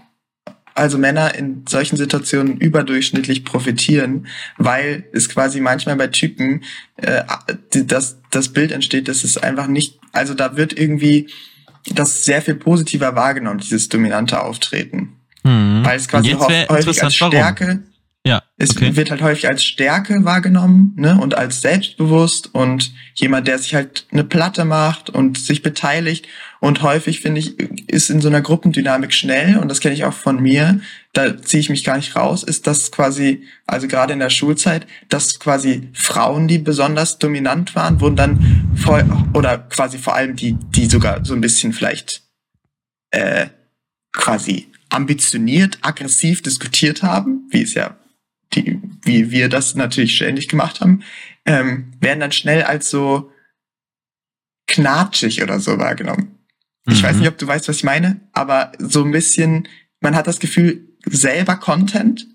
also 0.74 0.98
Männer 0.98 1.36
in 1.36 1.66
solchen 1.68 1.96
Situationen 1.98 2.58
überdurchschnittlich 2.58 3.46
profitieren, 3.46 4.28
weil 4.58 5.06
es 5.14 5.30
quasi 5.30 5.60
manchmal 5.62 5.96
bei 5.96 6.08
Typen 6.08 6.64
äh, 6.98 7.24
das, 7.72 8.20
das 8.32 8.50
Bild 8.50 8.72
entsteht, 8.72 9.08
dass 9.08 9.24
es 9.24 9.38
einfach 9.38 9.68
nicht, 9.68 10.00
also 10.12 10.34
da 10.34 10.58
wird 10.58 10.74
irgendwie 10.78 11.30
das 11.94 12.26
sehr 12.26 12.42
viel 12.42 12.56
positiver 12.56 13.16
wahrgenommen, 13.16 13.60
dieses 13.60 13.90
dominante 13.90 14.42
Auftreten. 14.42 15.16
Hm. 15.44 15.82
Weil 15.84 15.98
es 15.98 16.08
quasi 16.08 16.32
häufig 16.32 16.70
als 16.70 16.86
interessant, 16.86 17.34
warum. 17.34 17.84
Ja, 18.28 18.44
es 18.58 18.72
okay. 18.72 18.96
wird 18.98 19.10
halt 19.10 19.22
häufig 19.22 19.48
als 19.48 19.64
Stärke 19.64 20.26
wahrgenommen 20.26 20.92
ne? 20.98 21.18
und 21.18 21.36
als 21.36 21.62
selbstbewusst 21.62 22.54
und 22.54 22.92
jemand, 23.16 23.48
der 23.48 23.58
sich 23.58 23.74
halt 23.74 24.06
eine 24.12 24.26
Platte 24.26 24.66
macht 24.66 25.10
und 25.10 25.38
sich 25.38 25.62
beteiligt. 25.62 26.28
Und 26.60 26.82
häufig, 26.82 27.22
finde 27.22 27.40
ich, 27.40 27.58
ist 27.90 28.10
in 28.10 28.20
so 28.20 28.28
einer 28.28 28.42
Gruppendynamik 28.42 29.14
schnell, 29.14 29.60
und 29.60 29.70
das 29.70 29.80
kenne 29.80 29.94
ich 29.94 30.04
auch 30.04 30.14
von 30.14 30.42
mir, 30.42 30.82
da 31.14 31.42
ziehe 31.42 31.62
ich 31.62 31.70
mich 31.70 31.86
gar 31.86 31.96
nicht 31.96 32.16
raus, 32.16 32.44
ist 32.44 32.68
das 32.68 32.92
quasi, 32.92 33.44
also 33.66 33.88
gerade 33.88 34.12
in 34.12 34.20
der 34.20 34.32
Schulzeit, 34.32 34.88
dass 35.08 35.40
quasi 35.40 35.90
Frauen, 35.94 36.48
die 36.48 36.58
besonders 36.58 37.20
dominant 37.20 37.76
waren, 37.76 38.02
wurden 38.02 38.16
dann 38.18 38.72
voll, 38.76 39.06
oder 39.34 39.60
quasi 39.60 40.00
vor 40.00 40.16
allem 40.16 40.36
die, 40.36 40.58
die 40.76 40.88
sogar 40.88 41.24
so 41.24 41.34
ein 41.34 41.42
bisschen 41.42 41.72
vielleicht 41.72 42.24
äh, 43.12 43.48
quasi 44.12 44.68
ambitioniert, 44.90 45.78
aggressiv 45.82 46.42
diskutiert 46.42 47.04
haben, 47.04 47.48
wie 47.52 47.62
es 47.62 47.74
ja 47.74 47.96
die, 48.54 48.80
wie 49.04 49.32
wir 49.32 49.50
das 49.50 49.76
natürlich 49.76 50.16
ständig 50.16 50.48
gemacht 50.48 50.82
haben, 50.82 51.04
ähm, 51.46 51.94
werden 52.00 52.20
dann 52.20 52.32
schnell 52.32 52.64
als 52.64 52.90
so 52.90 53.32
knatschig 54.68 55.42
oder 55.44 55.60
so 55.60 55.78
wahrgenommen. 55.78 56.38
Ich 56.88 57.02
Mhm. 57.02 57.08
weiß 57.08 57.16
nicht, 57.18 57.28
ob 57.28 57.38
du 57.38 57.48
weißt, 57.48 57.68
was 57.68 57.78
ich 57.78 57.84
meine, 57.84 58.22
aber 58.34 58.72
so 58.80 59.04
ein 59.04 59.12
bisschen, 59.12 59.68
man 60.00 60.16
hat 60.16 60.28
das 60.28 60.40
Gefühl, 60.40 60.88
selber 61.06 61.56
Content, 61.58 62.28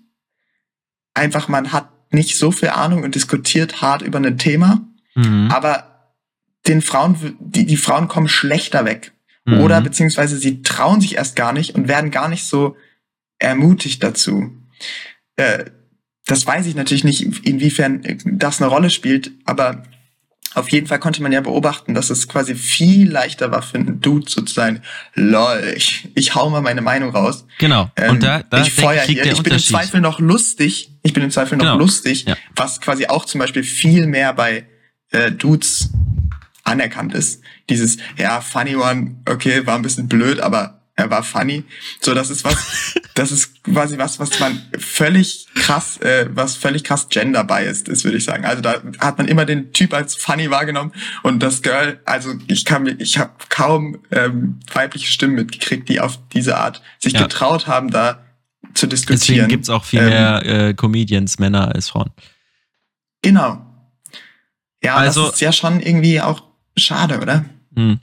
einfach 1.13 1.47
man 1.47 1.71
hat 1.71 1.89
nicht 2.11 2.37
so 2.37 2.51
viel 2.51 2.69
Ahnung 2.69 3.03
und 3.03 3.15
diskutiert 3.15 3.81
hart 3.81 4.01
über 4.01 4.19
ein 4.19 4.37
Thema, 4.37 4.87
Mhm. 5.15 5.49
aber 5.51 6.13
den 6.67 6.81
Frauen, 6.81 7.35
die, 7.39 7.65
die 7.65 7.77
Frauen 7.77 8.07
kommen 8.07 8.29
schlechter 8.29 8.85
weg. 8.85 9.11
Mhm. 9.45 9.59
Oder 9.59 9.81
beziehungsweise 9.81 10.37
sie 10.37 10.61
trauen 10.61 11.01
sich 11.01 11.15
erst 11.15 11.35
gar 11.35 11.51
nicht 11.53 11.75
und 11.75 11.87
werden 11.87 12.11
gar 12.11 12.29
nicht 12.29 12.45
so 12.45 12.77
ermutigt 13.39 14.01
dazu. 14.01 14.55
Äh, 15.35 15.65
das 16.25 16.45
weiß 16.45 16.65
ich 16.67 16.75
natürlich 16.75 17.03
nicht, 17.03 17.21
inwiefern 17.45 18.01
das 18.25 18.61
eine 18.61 18.69
Rolle 18.69 18.89
spielt, 18.89 19.31
aber 19.45 19.83
auf 20.55 20.69
jeden 20.69 20.87
Fall 20.87 20.99
konnte 20.99 21.21
man 21.23 21.31
ja 21.31 21.41
beobachten, 21.41 21.93
dass 21.93 22.09
es 22.09 22.27
quasi 22.27 22.55
viel 22.55 23.11
leichter 23.11 23.51
war 23.51 23.61
für 23.61 23.77
einen 23.77 24.01
Dude 24.01 24.29
sozusagen, 24.29 24.81
lol, 25.15 25.73
ich, 25.75 26.09
ich 26.13 26.35
hau 26.35 26.49
mal 26.49 26.61
meine 26.61 26.81
Meinung 26.81 27.09
raus. 27.09 27.45
Genau. 27.57 27.89
Ähm, 27.95 28.11
Und 28.11 28.23
da, 28.23 28.43
da 28.43 28.61
ich 28.61 28.71
feuer 28.71 29.01
hier. 29.01 29.25
Ich 29.25 29.41
bin 29.41 29.53
im 29.53 29.59
Zweifel 29.59 29.99
noch 29.99 30.19
lustig. 30.19 30.91
Ich 31.01 31.13
bin 31.13 31.23
im 31.23 31.31
Zweifel 31.31 31.57
noch 31.57 31.65
genau. 31.65 31.77
lustig, 31.77 32.25
ja. 32.27 32.37
was 32.55 32.81
quasi 32.81 33.07
auch 33.07 33.25
zum 33.25 33.39
Beispiel 33.39 33.63
viel 33.63 34.05
mehr 34.05 34.33
bei 34.33 34.65
äh, 35.11 35.31
Dudes 35.31 35.89
anerkannt 36.63 37.13
ist. 37.13 37.41
Dieses, 37.69 37.97
ja, 38.17 38.39
funny 38.41 38.75
one, 38.75 39.15
okay, 39.27 39.65
war 39.65 39.75
ein 39.75 39.81
bisschen 39.81 40.07
blöd, 40.07 40.39
aber 40.39 40.82
er 40.95 41.09
war 41.09 41.23
funny. 41.23 41.63
So, 42.01 42.13
das 42.13 42.29
ist 42.29 42.43
was, 42.43 42.93
das 43.15 43.31
ist 43.31 43.63
quasi 43.63 43.97
was, 43.97 44.19
was 44.19 44.39
man 44.39 44.61
völlig 44.77 45.47
krass, 45.55 45.97
äh, 45.97 46.27
was 46.31 46.55
völlig 46.55 46.83
krass 46.83 47.09
gender-biased 47.09 47.87
ist, 47.87 48.03
würde 48.03 48.17
ich 48.17 48.25
sagen. 48.25 48.45
Also 48.45 48.61
da 48.61 48.81
hat 48.99 49.17
man 49.17 49.27
immer 49.27 49.45
den 49.45 49.73
Typ 49.73 49.93
als 49.93 50.15
funny 50.15 50.51
wahrgenommen 50.51 50.91
und 51.23 51.41
das 51.41 51.61
Girl, 51.61 51.99
also 52.05 52.33
ich 52.47 52.65
kann 52.65 52.83
mir, 52.83 52.95
ich 52.99 53.17
habe 53.17 53.31
kaum 53.49 53.99
ähm, 54.11 54.59
weibliche 54.71 55.11
Stimmen 55.11 55.35
mitgekriegt, 55.35 55.89
die 55.89 55.99
auf 55.99 56.19
diese 56.33 56.57
Art 56.57 56.81
sich 56.99 57.13
ja. 57.13 57.23
getraut 57.23 57.67
haben, 57.67 57.89
da 57.89 58.23
zu 58.73 58.87
diskutieren. 58.87 59.19
Deswegen 59.19 59.47
gibt's 59.47 59.69
auch 59.69 59.83
viel 59.83 59.99
ähm, 59.99 60.09
mehr 60.09 60.45
äh, 60.45 60.73
Comedians, 60.73 61.39
Männer 61.39 61.73
als 61.73 61.89
Frauen. 61.89 62.11
Genau. 63.21 63.65
Ja, 64.83 64.95
also, 64.95 65.25
das 65.25 65.35
ist 65.35 65.41
ja 65.41 65.51
schon 65.51 65.79
irgendwie 65.79 66.21
auch 66.21 66.43
schade, 66.75 67.19
oder? 67.19 67.45
Hm. 67.75 67.99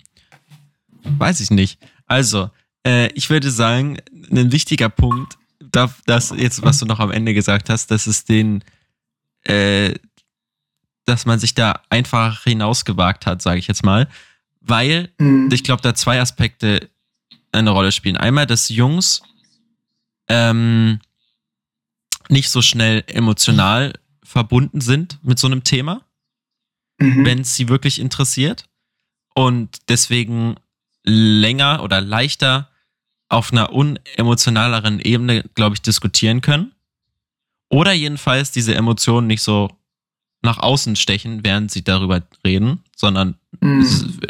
Weiß 1.03 1.41
ich 1.41 1.51
nicht. 1.51 1.79
Also, 2.07 2.51
äh, 2.87 3.09
ich 3.13 3.31
würde 3.31 3.51
sagen, 3.51 3.99
ein 4.31 4.53
wichtiger 4.53 4.89
Punkt, 4.89 5.39
das 6.07 6.33
jetzt, 6.37 6.63
was 6.63 6.79
du 6.79 6.87
noch 6.87 7.01
am 7.01 7.11
Ende 7.11 7.35
gesagt 7.35 7.69
hast, 7.69 7.91
dass 7.91 8.07
es 8.07 8.25
den, 8.25 8.65
äh, 9.43 9.95
dass 11.05 11.27
man 11.27 11.39
sich 11.39 11.55
da 11.55 11.83
einfach 11.91 12.45
hinausgewagt 12.45 13.27
hat, 13.27 13.43
sage 13.43 13.59
ich 13.59 13.67
jetzt 13.67 13.85
mal, 13.85 14.09
weil 14.61 15.11
mhm. 15.19 15.49
ich 15.53 15.65
glaube, 15.65 15.83
da 15.83 15.95
zwei 15.95 16.21
Aspekte 16.21 16.89
eine 17.53 17.71
Rolle 17.71 17.93
spielen. 17.93 18.17
Einmal, 18.17 18.47
dass 18.47 18.69
Jungs 18.69 19.23
ähm, 20.29 21.01
nicht 22.29 22.51
so 22.51 22.63
schnell 22.63 23.05
emotional 23.07 23.95
verbunden 24.23 24.81
sind 24.81 25.19
mit 25.23 25.39
so 25.39 25.47
einem 25.47 25.65
Thema, 25.65 26.05
mhm. 26.99 27.25
wenn 27.25 27.41
es 27.41 27.57
sie 27.57 27.69
wirklich 27.69 28.01
interessiert 28.01 28.69
und 29.35 29.79
deswegen 29.89 30.57
länger 31.03 31.83
oder 31.83 32.01
leichter 32.01 32.70
auf 33.31 33.53
einer 33.53 33.73
unemotionaleren 33.73 35.01
Ebene, 35.01 35.45
glaube 35.55 35.77
ich, 35.77 35.83
diskutieren 35.83 36.43
können. 36.43 36.73
Oder 37.71 37.93
jedenfalls 37.93 38.51
diese 38.51 38.75
Emotionen 38.75 39.29
nicht 39.29 39.43
so 39.43 39.71
nach 40.43 40.59
außen 40.59 40.97
stechen, 40.97 41.45
während 41.45 41.71
sie 41.71 41.85
darüber 41.85 42.23
reden, 42.45 42.83
sondern 42.97 43.37
mm. 43.61 43.85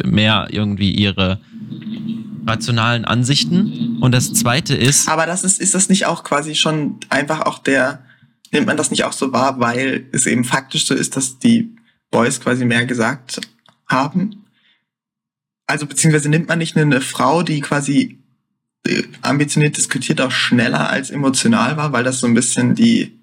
mehr 0.04 0.48
irgendwie 0.50 0.92
ihre 0.92 1.40
rationalen 2.46 3.06
Ansichten. 3.06 3.98
Und 4.00 4.12
das 4.12 4.32
zweite 4.34 4.74
ist. 4.74 5.08
Aber 5.08 5.24
das 5.24 5.44
ist, 5.44 5.60
ist 5.60 5.74
das 5.74 5.88
nicht 5.88 6.04
auch 6.06 6.22
quasi 6.22 6.54
schon 6.54 6.98
einfach 7.08 7.40
auch 7.42 7.58
der, 7.58 8.04
nimmt 8.52 8.66
man 8.66 8.76
das 8.76 8.90
nicht 8.90 9.04
auch 9.04 9.12
so 9.12 9.32
wahr, 9.32 9.60
weil 9.60 10.08
es 10.12 10.26
eben 10.26 10.44
faktisch 10.44 10.84
so 10.84 10.94
ist, 10.94 11.16
dass 11.16 11.38
die 11.38 11.74
Boys 12.10 12.40
quasi 12.40 12.66
mehr 12.66 12.84
gesagt 12.84 13.40
haben? 13.86 14.44
Also 15.66 15.86
beziehungsweise 15.86 16.28
nimmt 16.28 16.48
man 16.48 16.58
nicht 16.58 16.76
eine 16.76 17.00
Frau, 17.00 17.42
die 17.42 17.60
quasi 17.60 18.19
ambitioniert 19.22 19.76
diskutiert 19.76 20.20
auch 20.20 20.30
schneller 20.30 20.88
als 20.88 21.10
emotional 21.10 21.76
war, 21.76 21.92
weil 21.92 22.04
das 22.04 22.20
so 22.20 22.26
ein 22.26 22.34
bisschen 22.34 22.74
die 22.74 23.18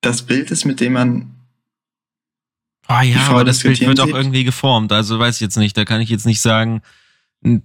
das 0.00 0.22
Bild 0.22 0.50
ist, 0.50 0.64
mit 0.64 0.80
dem 0.80 0.94
man 0.94 1.36
Ah 2.88 3.02
ja, 3.02 3.18
aber 3.28 3.44
das 3.44 3.62
Bild 3.62 3.80
wird 3.80 3.98
auch 3.98 4.06
irgendwie 4.06 4.44
geformt. 4.44 4.92
Also 4.92 5.18
weiß 5.18 5.36
ich 5.36 5.40
jetzt 5.40 5.56
nicht. 5.56 5.76
Da 5.76 5.84
kann 5.84 6.00
ich 6.00 6.08
jetzt 6.08 6.24
nicht 6.24 6.40
sagen, 6.40 6.82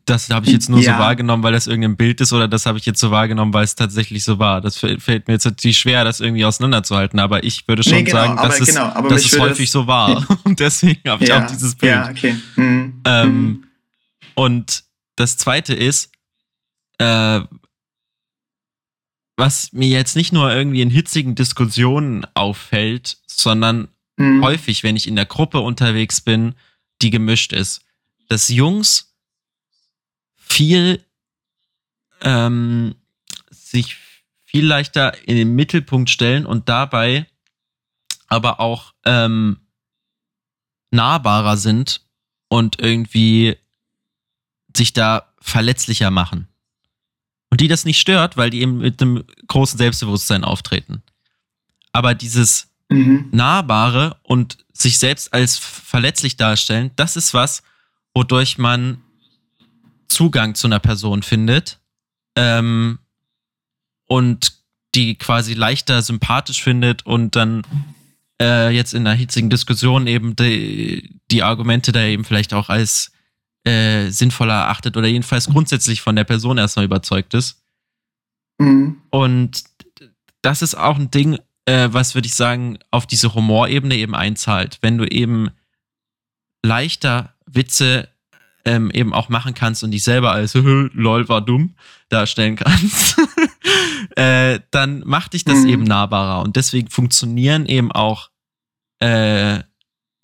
das 0.05 0.29
habe 0.29 0.45
ich 0.45 0.51
jetzt 0.51 0.69
nur 0.69 0.79
ja. 0.79 0.93
so 0.93 0.99
wahrgenommen, 0.99 1.43
weil 1.43 1.53
das 1.53 1.67
irgendein 1.67 1.95
Bild 1.95 2.21
ist, 2.21 2.33
oder 2.33 2.47
das 2.47 2.65
habe 2.65 2.77
ich 2.77 2.85
jetzt 2.85 2.99
so 2.99 3.11
wahrgenommen, 3.11 3.53
weil 3.53 3.63
es 3.63 3.75
tatsächlich 3.75 4.23
so 4.23 4.39
war. 4.39 4.61
Das 4.61 4.77
fällt 4.77 5.27
mir 5.27 5.33
jetzt 5.33 5.45
natürlich 5.45 5.79
schwer, 5.79 6.03
das 6.03 6.19
irgendwie 6.19 6.45
auseinanderzuhalten. 6.45 7.19
Aber 7.19 7.43
ich 7.43 7.67
würde 7.67 7.83
schon 7.83 7.93
nee, 7.93 8.03
genau, 8.03 8.17
sagen, 8.17 8.37
dass, 8.37 8.59
es, 8.59 8.67
genau, 8.69 9.09
dass 9.09 9.25
es 9.25 9.39
häufig 9.39 9.65
das, 9.65 9.73
so 9.73 9.87
war. 9.87 10.25
Und 10.43 10.59
deswegen 10.59 11.07
habe 11.07 11.23
ich 11.23 11.29
ja, 11.29 11.43
auch 11.43 11.47
dieses 11.47 11.75
Bild. 11.75 11.91
Ja, 11.91 12.09
okay. 12.09 12.35
Mhm. 12.55 13.01
Ähm, 13.05 13.29
mhm. 13.29 13.63
Und 14.35 14.83
das 15.15 15.37
Zweite 15.37 15.73
ist, 15.73 16.10
äh, 17.01 17.41
was 19.37 19.73
mir 19.73 19.87
jetzt 19.87 20.15
nicht 20.15 20.33
nur 20.33 20.53
irgendwie 20.53 20.81
in 20.81 20.89
hitzigen 20.89 21.35
Diskussionen 21.35 22.25
auffällt, 22.35 23.17
sondern 23.25 23.87
mhm. 24.17 24.43
häufig, 24.43 24.83
wenn 24.83 24.95
ich 24.95 25.07
in 25.07 25.15
der 25.15 25.25
Gruppe 25.25 25.59
unterwegs 25.61 26.21
bin, 26.21 26.55
die 27.01 27.09
gemischt 27.09 27.53
ist, 27.53 27.81
dass 28.29 28.49
Jungs 28.49 29.15
viel 30.35 31.03
ähm, 32.21 32.95
sich 33.49 33.97
viel 34.43 34.65
leichter 34.65 35.17
in 35.27 35.37
den 35.37 35.55
Mittelpunkt 35.55 36.09
stellen 36.09 36.45
und 36.45 36.69
dabei 36.69 37.25
aber 38.27 38.59
auch 38.59 38.93
ähm, 39.05 39.57
nahbarer 40.91 41.57
sind 41.57 42.05
und 42.47 42.79
irgendwie 42.79 43.57
sich 44.75 44.93
da 44.93 45.33
verletzlicher 45.39 46.11
machen. 46.11 46.47
Die 47.61 47.67
das 47.67 47.85
nicht 47.85 47.99
stört, 47.99 48.37
weil 48.37 48.49
die 48.49 48.61
eben 48.61 48.79
mit 48.79 49.01
einem 49.01 49.23
großen 49.47 49.77
Selbstbewusstsein 49.77 50.43
auftreten. 50.43 51.03
Aber 51.91 52.15
dieses 52.15 52.69
mhm. 52.89 53.29
Nahbare 53.31 54.17
und 54.23 54.57
sich 54.73 54.97
selbst 54.97 55.31
als 55.31 55.57
verletzlich 55.57 56.37
darstellen, 56.37 56.89
das 56.95 57.15
ist 57.15 57.35
was, 57.35 57.61
wodurch 58.15 58.57
man 58.57 59.01
Zugang 60.07 60.55
zu 60.55 60.65
einer 60.65 60.79
Person 60.79 61.21
findet 61.21 61.79
ähm, 62.35 62.97
und 64.07 64.53
die 64.95 65.15
quasi 65.15 65.53
leichter 65.53 66.01
sympathisch 66.01 66.63
findet 66.63 67.05
und 67.05 67.35
dann 67.35 67.61
äh, 68.41 68.75
jetzt 68.75 68.95
in 68.95 69.05
einer 69.05 69.15
hitzigen 69.15 69.51
Diskussion 69.51 70.07
eben 70.07 70.35
die, 70.35 71.19
die 71.29 71.43
Argumente 71.43 71.91
da 71.91 72.03
eben 72.03 72.25
vielleicht 72.25 72.55
auch 72.55 72.69
als 72.69 73.10
äh, 73.63 74.09
sinnvoller 74.09 74.53
erachtet 74.53 74.97
oder 74.97 75.07
jedenfalls 75.07 75.47
grundsätzlich 75.47 76.01
von 76.01 76.15
der 76.15 76.23
Person 76.23 76.57
erstmal 76.57 76.85
überzeugt 76.85 77.33
ist. 77.33 77.61
Mhm. 78.57 79.01
Und 79.09 79.63
das 80.41 80.61
ist 80.61 80.75
auch 80.75 80.97
ein 80.97 81.11
Ding, 81.11 81.39
äh, 81.65 81.89
was 81.91 82.15
würde 82.15 82.27
ich 82.27 82.35
sagen, 82.35 82.79
auf 82.89 83.05
diese 83.05 83.33
Humorebene 83.33 83.95
eben 83.95 84.15
einzahlt. 84.15 84.79
Wenn 84.81 84.97
du 84.97 85.05
eben 85.05 85.51
leichter 86.63 87.35
Witze 87.45 88.07
ähm, 88.65 88.91
eben 88.91 89.13
auch 89.13 89.29
machen 89.29 89.53
kannst 89.53 89.83
und 89.83 89.91
dich 89.91 90.03
selber 90.03 90.31
als 90.31 90.53
lol 90.53 91.29
war 91.29 91.41
dumm 91.41 91.75
darstellen 92.09 92.55
kannst, 92.55 93.17
äh, 94.15 94.59
dann 94.71 95.03
macht 95.05 95.33
dich 95.33 95.45
das 95.45 95.59
mhm. 95.59 95.69
eben 95.69 95.83
nahbarer. 95.83 96.43
Und 96.43 96.55
deswegen 96.55 96.89
funktionieren 96.89 97.65
eben 97.65 97.91
auch 97.91 98.29
äh, 98.99 99.59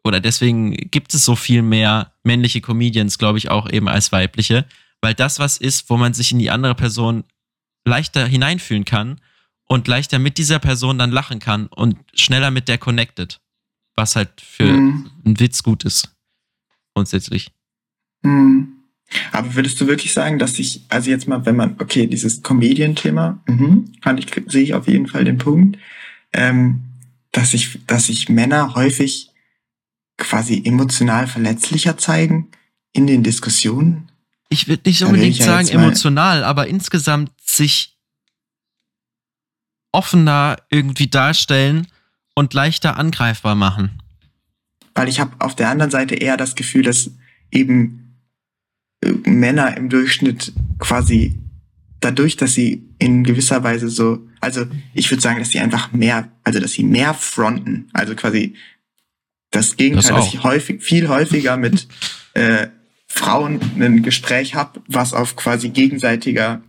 oder 0.03 0.19
deswegen 0.19 0.71
gibt 0.73 1.13
es 1.13 1.25
so 1.25 1.35
viel 1.35 1.61
mehr 1.61 2.13
männliche 2.23 2.61
Comedians, 2.61 3.17
glaube 3.17 3.37
ich, 3.37 3.49
auch 3.49 3.69
eben 3.69 3.87
als 3.87 4.11
weibliche, 4.11 4.65
weil 5.01 5.13
das 5.13 5.39
was 5.39 5.57
ist, 5.57 5.89
wo 5.89 5.97
man 5.97 6.13
sich 6.13 6.31
in 6.31 6.39
die 6.39 6.49
andere 6.49 6.75
Person 6.75 7.23
leichter 7.85 8.25
hineinfühlen 8.25 8.85
kann 8.85 9.19
und 9.67 9.87
leichter 9.87 10.19
mit 10.19 10.37
dieser 10.37 10.59
Person 10.59 10.97
dann 10.97 11.11
lachen 11.11 11.39
kann 11.39 11.67
und 11.67 11.97
schneller 12.13 12.51
mit 12.51 12.67
der 12.67 12.77
connected, 12.77 13.39
was 13.95 14.15
halt 14.15 14.29
für 14.41 14.65
mhm. 14.65 15.11
einen 15.25 15.39
Witz 15.39 15.63
gut 15.63 15.83
ist, 15.83 16.15
grundsätzlich. 16.93 17.51
Mhm. 18.23 18.73
Aber 19.31 19.55
würdest 19.55 19.79
du 19.79 19.87
wirklich 19.87 20.13
sagen, 20.13 20.37
dass 20.37 20.59
ich, 20.59 20.81
also 20.89 21.09
jetzt 21.09 21.27
mal, 21.27 21.45
wenn 21.45 21.55
man, 21.55 21.75
okay, 21.79 22.07
dieses 22.07 22.43
Comedian-Thema, 22.43 23.41
mhm, 23.47 23.93
fand 24.01 24.19
ich, 24.19 24.51
sehe 24.51 24.63
ich 24.63 24.73
auf 24.73 24.87
jeden 24.87 25.07
Fall 25.07 25.23
den 25.23 25.37
Punkt, 25.37 25.77
ähm, 26.33 26.83
dass 27.31 27.53
ich, 27.53 27.79
dass 27.87 28.09
ich 28.09 28.27
Männer 28.27 28.75
häufig 28.75 29.29
quasi 30.17 30.63
emotional 30.65 31.27
verletzlicher 31.27 31.97
zeigen 31.97 32.49
in 32.93 33.07
den 33.07 33.23
Diskussionen? 33.23 34.09
Ich 34.49 34.67
würde 34.67 34.83
nicht 34.85 35.03
unbedingt 35.03 35.35
sagen 35.35 35.67
emotional, 35.67 36.43
aber 36.43 36.67
insgesamt 36.67 37.31
sich 37.43 37.97
offener 39.91 40.57
irgendwie 40.69 41.07
darstellen 41.07 41.87
und 42.35 42.53
leichter 42.53 42.97
angreifbar 42.97 43.55
machen. 43.55 44.01
Weil 44.95 45.09
ich 45.09 45.19
habe 45.19 45.35
auf 45.39 45.55
der 45.55 45.69
anderen 45.69 45.91
Seite 45.91 46.15
eher 46.15 46.37
das 46.37 46.55
Gefühl, 46.55 46.83
dass 46.83 47.11
eben 47.51 48.15
äh, 49.03 49.11
Männer 49.29 49.75
im 49.77 49.89
Durchschnitt 49.89 50.53
quasi 50.79 51.39
dadurch, 51.99 52.37
dass 52.37 52.53
sie 52.53 52.83
in 52.99 53.23
gewisser 53.23 53.63
Weise 53.63 53.89
so, 53.89 54.27
also 54.39 54.65
ich 54.93 55.09
würde 55.09 55.21
sagen, 55.21 55.39
dass 55.39 55.49
sie 55.49 55.59
einfach 55.59 55.91
mehr, 55.91 56.31
also 56.43 56.59
dass 56.59 56.73
sie 56.73 56.83
mehr 56.83 57.13
fronten, 57.13 57.89
also 57.93 58.15
quasi 58.15 58.55
das 59.51 59.77
Gegenteil, 59.77 60.13
das 60.13 60.25
dass 60.25 60.33
ich 60.33 60.43
häufig, 60.43 60.81
viel 60.81 61.07
häufiger 61.07 61.57
mit 61.57 61.87
äh, 62.33 62.67
Frauen 63.07 63.59
ein 63.79 64.03
Gespräch 64.03 64.55
habe, 64.55 64.81
was 64.87 65.13
auf 65.13 65.35
quasi 65.35 65.69
gegenseitiger, 65.69 66.61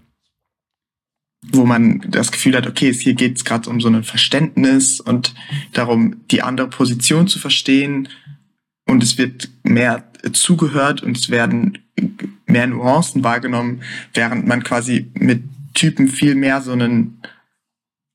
wo 1.42 1.64
man 1.64 2.04
das 2.08 2.32
Gefühl 2.32 2.56
hat, 2.56 2.66
okay, 2.66 2.92
hier 2.92 3.14
geht 3.14 3.36
es 3.36 3.44
gerade 3.44 3.68
um 3.68 3.80
so 3.80 3.88
ein 3.88 4.04
Verständnis 4.04 5.00
und 5.00 5.34
darum, 5.72 6.24
die 6.30 6.42
andere 6.42 6.68
Position 6.68 7.28
zu 7.28 7.38
verstehen. 7.38 8.08
Und 8.86 9.02
es 9.02 9.18
wird 9.18 9.50
mehr 9.64 10.10
zugehört 10.32 11.02
und 11.02 11.16
es 11.16 11.28
werden 11.28 11.78
mehr 12.46 12.66
Nuancen 12.66 13.22
wahrgenommen, 13.22 13.82
während 14.14 14.46
man 14.46 14.62
quasi 14.62 15.10
mit 15.14 15.42
Typen 15.74 16.08
viel 16.08 16.34
mehr 16.34 16.62
so 16.62 16.72
einen 16.72 17.20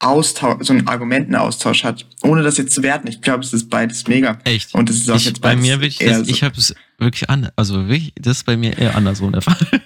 Austausch, 0.04 0.66
so 0.66 0.74
einen 0.74 0.88
Argumentenaustausch 0.88 1.84
hat, 1.84 2.06
ohne 2.22 2.44
das 2.44 2.58
jetzt 2.58 2.74
zu 2.74 2.84
werten. 2.84 3.08
Ich 3.08 3.22
glaube, 3.22 3.44
es 3.44 3.54
ist 3.54 3.70
beides 3.70 4.08
mega. 4.08 4.38
Echt? 4.44 4.74
Und 4.76 4.90
es 4.90 4.98
ist 4.98 5.10
auch 5.10 5.16
ich, 5.16 5.26
jetzt 5.26 5.42
bei 5.42 5.56
mir 5.56 5.80
wirklich, 5.82 5.98
das, 5.98 6.20
so 6.20 6.24
ich 6.26 6.44
habe 6.44 6.58
es 6.58 6.76
wirklich 6.98 7.30
an, 7.30 7.50
also 7.56 7.88
wirklich, 7.88 8.14
das 8.20 8.38
ist 8.38 8.44
bei 8.44 8.58
mir 8.58 8.78
eher 8.78 8.96
andersrum 8.96 9.32
der 9.32 9.42
Fall. 9.42 9.58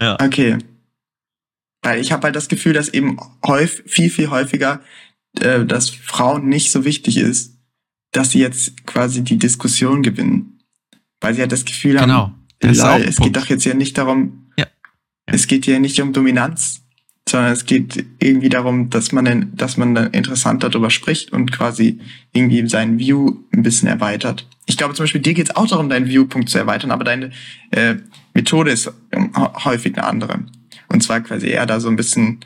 ja. 0.00 0.16
Okay. 0.20 0.58
Weil 1.82 2.00
ich 2.00 2.12
habe 2.12 2.24
halt 2.24 2.36
das 2.36 2.48
Gefühl, 2.48 2.74
dass 2.74 2.88
eben 2.88 3.18
häufig, 3.46 3.90
viel, 3.90 4.10
viel 4.10 4.30
häufiger, 4.30 4.80
äh, 5.40 5.64
dass 5.64 5.90
Frauen 5.90 6.48
nicht 6.48 6.70
so 6.70 6.84
wichtig 6.84 7.16
ist, 7.16 7.56
dass 8.12 8.30
sie 8.30 8.40
jetzt 8.40 8.86
quasi 8.86 9.22
die 9.24 9.38
Diskussion 9.38 10.02
gewinnen. 10.02 10.60
Weil 11.20 11.34
sie 11.34 11.40
halt 11.40 11.52
das 11.52 11.64
Gefühl 11.64 11.96
genau. 11.96 12.32
haben, 12.62 12.74
lol, 12.74 13.02
es 13.02 13.16
geht 13.16 13.36
doch 13.36 13.46
jetzt 13.46 13.64
ja 13.64 13.74
nicht 13.74 13.98
darum, 13.98 14.50
ja. 14.56 14.64
Ja. 14.64 15.34
es 15.34 15.46
geht 15.46 15.66
ja 15.66 15.78
nicht 15.78 16.00
um 16.00 16.12
Dominanz, 16.12 16.82
sondern 17.30 17.52
es 17.52 17.64
geht 17.64 18.04
irgendwie 18.18 18.48
darum, 18.48 18.90
dass 18.90 19.12
man, 19.12 19.52
dass 19.56 19.76
man 19.76 19.94
dann 19.94 20.10
interessant 20.12 20.62
darüber 20.62 20.90
spricht 20.90 21.32
und 21.32 21.52
quasi 21.52 22.00
irgendwie 22.32 22.68
seinen 22.68 22.98
View 22.98 23.36
ein 23.52 23.62
bisschen 23.62 23.88
erweitert. 23.88 24.46
Ich 24.66 24.76
glaube 24.76 24.94
zum 24.94 25.04
Beispiel, 25.04 25.20
dir 25.20 25.34
geht 25.34 25.48
es 25.48 25.56
auch 25.56 25.66
darum, 25.66 25.88
deinen 25.88 26.06
Viewpunkt 26.06 26.48
zu 26.48 26.58
erweitern, 26.58 26.90
aber 26.90 27.04
deine 27.04 27.30
äh, 27.70 27.96
Methode 28.34 28.70
ist 28.70 28.92
häufig 29.64 29.96
eine 29.96 30.06
andere. 30.06 30.44
Und 30.88 31.02
zwar 31.02 31.20
quasi 31.20 31.48
eher 31.48 31.66
da 31.66 31.80
so 31.80 31.88
ein 31.88 31.96
bisschen 31.96 32.40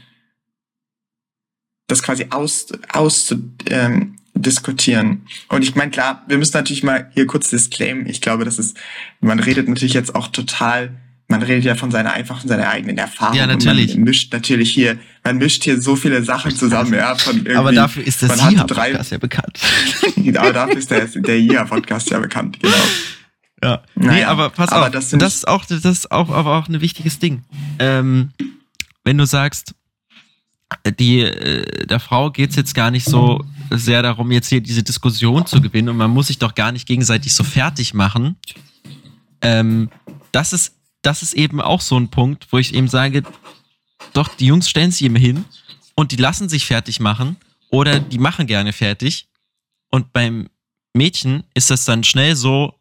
das 1.86 2.02
quasi 2.02 2.26
aus, 2.30 2.68
aus 2.92 3.34
ähm, 3.66 4.16
diskutieren. 4.34 5.26
Und 5.48 5.62
ich 5.62 5.74
meine, 5.74 5.90
klar, 5.90 6.24
wir 6.26 6.38
müssen 6.38 6.56
natürlich 6.56 6.82
mal 6.82 7.10
hier 7.14 7.26
kurz 7.26 7.50
disclaimen. 7.50 8.06
Ich 8.06 8.20
glaube, 8.20 8.44
das 8.44 8.58
ist, 8.58 8.76
man 9.20 9.38
redet 9.38 9.68
natürlich 9.68 9.94
jetzt 9.94 10.14
auch 10.14 10.28
total, 10.28 10.94
man 11.28 11.42
redet 11.42 11.64
ja 11.64 11.74
von 11.74 11.90
seiner 11.90 12.12
einfach 12.12 12.40
von 12.40 12.48
seiner 12.48 12.68
eigenen 12.68 12.98
Erfahrung. 12.98 13.36
Ja, 13.36 13.46
natürlich. 13.46 13.92
Und 13.92 14.00
man 14.00 14.04
mischt 14.04 14.32
natürlich 14.32 14.70
hier, 14.70 14.98
man 15.22 15.38
mischt 15.38 15.64
hier 15.64 15.80
so 15.80 15.96
viele 15.96 16.22
Sachen 16.22 16.54
zusammen, 16.54 16.92
ja, 16.94 17.14
von 17.14 17.46
Aber 17.56 17.72
dafür 17.72 18.06
ist 18.06 18.22
das 18.22 18.40
JIHA-Podcast 18.40 19.10
ja 19.10 19.18
bekannt. 19.18 19.58
aber 20.36 20.52
dafür 20.52 20.76
ist 20.76 20.90
der, 20.90 21.06
der 21.06 21.40
JIHA-Podcast 21.40 22.10
ja 22.10 22.18
bekannt, 22.18 22.60
genau. 22.60 22.74
Ja. 23.62 23.82
Naja, 23.94 24.12
nee, 24.12 24.24
aber 24.24 24.50
pass 24.50 24.70
aber 24.70 24.86
auf, 24.86 24.92
das, 24.92 25.10
das, 25.10 25.36
ist 25.36 25.48
auch, 25.48 25.64
das 25.64 25.84
ist 25.86 26.12
auch, 26.12 26.28
aber 26.28 26.58
auch 26.58 26.68
ein 26.68 26.82
wichtiges 26.82 27.18
Ding. 27.18 27.44
Ähm, 27.78 28.32
wenn 29.04 29.16
du 29.16 29.24
sagst, 29.24 29.74
die, 30.98 31.20
äh, 31.20 31.86
der 31.86 32.00
Frau 32.00 32.30
geht's 32.30 32.56
jetzt 32.56 32.74
gar 32.74 32.90
nicht 32.90 33.06
so 33.06 33.42
sehr 33.70 34.02
darum, 34.02 34.30
jetzt 34.30 34.48
hier 34.48 34.60
diese 34.60 34.82
Diskussion 34.82 35.46
zu 35.46 35.62
gewinnen 35.62 35.88
und 35.88 35.96
man 35.96 36.10
muss 36.10 36.26
sich 36.26 36.38
doch 36.38 36.54
gar 36.54 36.72
nicht 36.72 36.86
gegenseitig 36.86 37.34
so 37.34 37.44
fertig 37.44 37.94
machen. 37.94 38.36
Ähm, 39.40 39.90
das 40.32 40.52
ist, 40.52 40.74
das 41.04 41.22
ist 41.22 41.34
eben 41.34 41.60
auch 41.60 41.80
so 41.80 41.98
ein 41.98 42.08
Punkt, 42.08 42.46
wo 42.50 42.58
ich 42.58 42.74
eben 42.74 42.88
sage, 42.88 43.22
doch, 44.12 44.28
die 44.28 44.46
Jungs 44.46 44.68
stellen 44.68 44.90
sich 44.90 45.02
eben 45.02 45.16
hin 45.16 45.44
und 45.94 46.12
die 46.12 46.16
lassen 46.16 46.48
sich 46.48 46.64
fertig 46.64 46.98
machen 46.98 47.36
oder 47.70 48.00
die 48.00 48.18
machen 48.18 48.46
gerne 48.46 48.72
fertig. 48.72 49.28
Und 49.90 50.12
beim 50.12 50.48
Mädchen 50.94 51.44
ist 51.54 51.70
das 51.70 51.84
dann 51.84 52.04
schnell 52.04 52.36
so, 52.36 52.74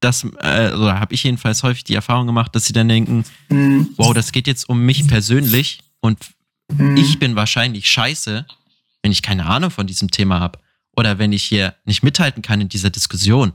dass, 0.00 0.24
äh, 0.24 0.72
oder 0.72 1.00
habe 1.00 1.14
ich 1.14 1.24
jedenfalls 1.24 1.62
häufig 1.62 1.84
die 1.84 1.94
Erfahrung 1.94 2.26
gemacht, 2.26 2.54
dass 2.54 2.64
sie 2.64 2.72
dann 2.72 2.88
denken, 2.88 3.24
mhm. 3.48 3.90
wow, 3.96 4.12
das 4.14 4.32
geht 4.32 4.46
jetzt 4.46 4.68
um 4.68 4.80
mich 4.80 5.06
persönlich 5.06 5.80
und 6.00 6.18
mhm. 6.72 6.96
ich 6.96 7.18
bin 7.18 7.36
wahrscheinlich 7.36 7.88
scheiße, 7.88 8.46
wenn 9.02 9.12
ich 9.12 9.22
keine 9.22 9.46
Ahnung 9.46 9.70
von 9.70 9.86
diesem 9.86 10.10
Thema 10.10 10.40
habe 10.40 10.58
oder 10.96 11.18
wenn 11.18 11.32
ich 11.32 11.44
hier 11.44 11.74
nicht 11.84 12.02
mithalten 12.02 12.42
kann 12.42 12.60
in 12.60 12.68
dieser 12.68 12.90
Diskussion, 12.90 13.52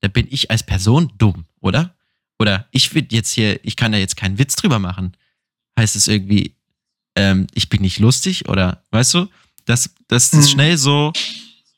dann 0.00 0.12
bin 0.12 0.26
ich 0.30 0.50
als 0.50 0.62
Person 0.62 1.12
dumm, 1.18 1.44
oder? 1.60 1.94
Oder 2.38 2.66
ich 2.70 2.94
will 2.94 3.06
jetzt 3.10 3.32
hier, 3.32 3.64
ich 3.64 3.76
kann 3.76 3.92
da 3.92 3.98
jetzt 3.98 4.16
keinen 4.16 4.38
Witz 4.38 4.56
drüber 4.56 4.78
machen. 4.78 5.16
Heißt 5.78 5.96
es 5.96 6.08
irgendwie, 6.08 6.54
ähm, 7.16 7.46
ich 7.54 7.68
bin 7.68 7.82
nicht 7.82 7.98
lustig 7.98 8.48
oder, 8.48 8.82
weißt 8.90 9.14
du? 9.14 9.28
Das, 9.64 9.90
das 10.08 10.32
ist 10.32 10.46
mhm. 10.46 10.50
schnell 10.50 10.76
so, 10.76 11.12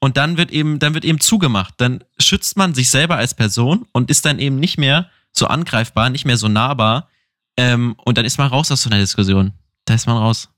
und 0.00 0.16
dann 0.16 0.36
wird 0.36 0.50
eben, 0.50 0.78
dann 0.78 0.94
wird 0.94 1.04
eben 1.04 1.20
zugemacht. 1.20 1.74
Dann 1.78 2.04
schützt 2.18 2.56
man 2.56 2.74
sich 2.74 2.90
selber 2.90 3.16
als 3.16 3.34
Person 3.34 3.86
und 3.92 4.10
ist 4.10 4.24
dann 4.24 4.38
eben 4.38 4.60
nicht 4.60 4.78
mehr 4.78 5.10
so 5.32 5.46
angreifbar, 5.46 6.10
nicht 6.10 6.24
mehr 6.24 6.36
so 6.36 6.48
nahbar. 6.48 7.08
Ähm, 7.56 7.96
und 8.04 8.18
dann 8.18 8.24
ist 8.24 8.38
man 8.38 8.48
raus 8.48 8.70
aus 8.70 8.82
so 8.82 8.90
einer 8.90 9.00
Diskussion. 9.00 9.52
Da 9.84 9.94
ist 9.94 10.06
man 10.06 10.16
raus. 10.16 10.48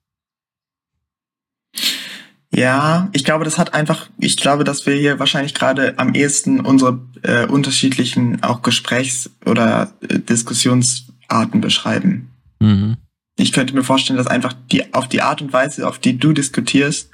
Ja, 2.54 3.08
ich 3.12 3.24
glaube, 3.24 3.44
das 3.44 3.58
hat 3.58 3.74
einfach, 3.74 4.08
ich 4.18 4.36
glaube, 4.36 4.64
dass 4.64 4.86
wir 4.86 4.94
hier 4.94 5.18
wahrscheinlich 5.18 5.54
gerade 5.54 5.98
am 5.98 6.14
ehesten 6.14 6.60
unsere 6.60 7.00
äh, 7.22 7.46
unterschiedlichen 7.46 8.42
auch 8.42 8.62
Gesprächs- 8.62 9.30
oder 9.44 9.92
äh, 10.00 10.18
Diskussionsarten 10.18 11.60
beschreiben. 11.60 12.30
Mhm. 12.60 12.96
Ich 13.36 13.52
könnte 13.52 13.74
mir 13.74 13.84
vorstellen, 13.84 14.16
dass 14.16 14.26
einfach 14.26 14.54
die, 14.72 14.94
auf 14.94 15.08
die 15.08 15.20
Art 15.20 15.42
und 15.42 15.52
Weise, 15.52 15.86
auf 15.86 15.98
die 15.98 16.18
du 16.18 16.32
diskutierst, 16.32 17.10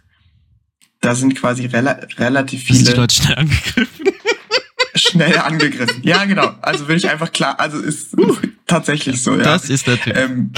da 1.00 1.14
sind 1.14 1.34
quasi 1.34 1.66
rela 1.66 2.00
relativ 2.16 2.62
viele. 2.62 2.78
Sind 2.78 2.94
die 2.94 3.00
Leute 3.00 3.14
schnell 3.14 3.36
angegriffen? 3.36 4.06
schnell 4.94 5.38
angegriffen. 5.38 6.02
Ja, 6.04 6.24
genau. 6.24 6.54
Also 6.62 6.88
will 6.88 6.96
ich 6.96 7.10
einfach 7.10 7.32
klar, 7.32 7.58
also 7.58 7.78
ist 7.78 8.16
uh, 8.16 8.36
tatsächlich 8.66 9.20
so, 9.22 9.32
ja. 9.32 9.42
Das 9.42 9.68
ist 9.68 9.86
natürlich. 9.86 10.18
Ähm, 10.18 10.52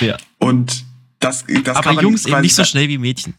ja. 0.00 0.16
Und 0.38 0.84
das, 1.18 1.44
das 1.64 1.76
aber 1.76 2.00
Jungs 2.00 2.24
eben 2.24 2.40
nicht 2.40 2.54
so 2.54 2.64
schnell 2.64 2.88
wie 2.88 2.98
Mädchen. 2.98 3.34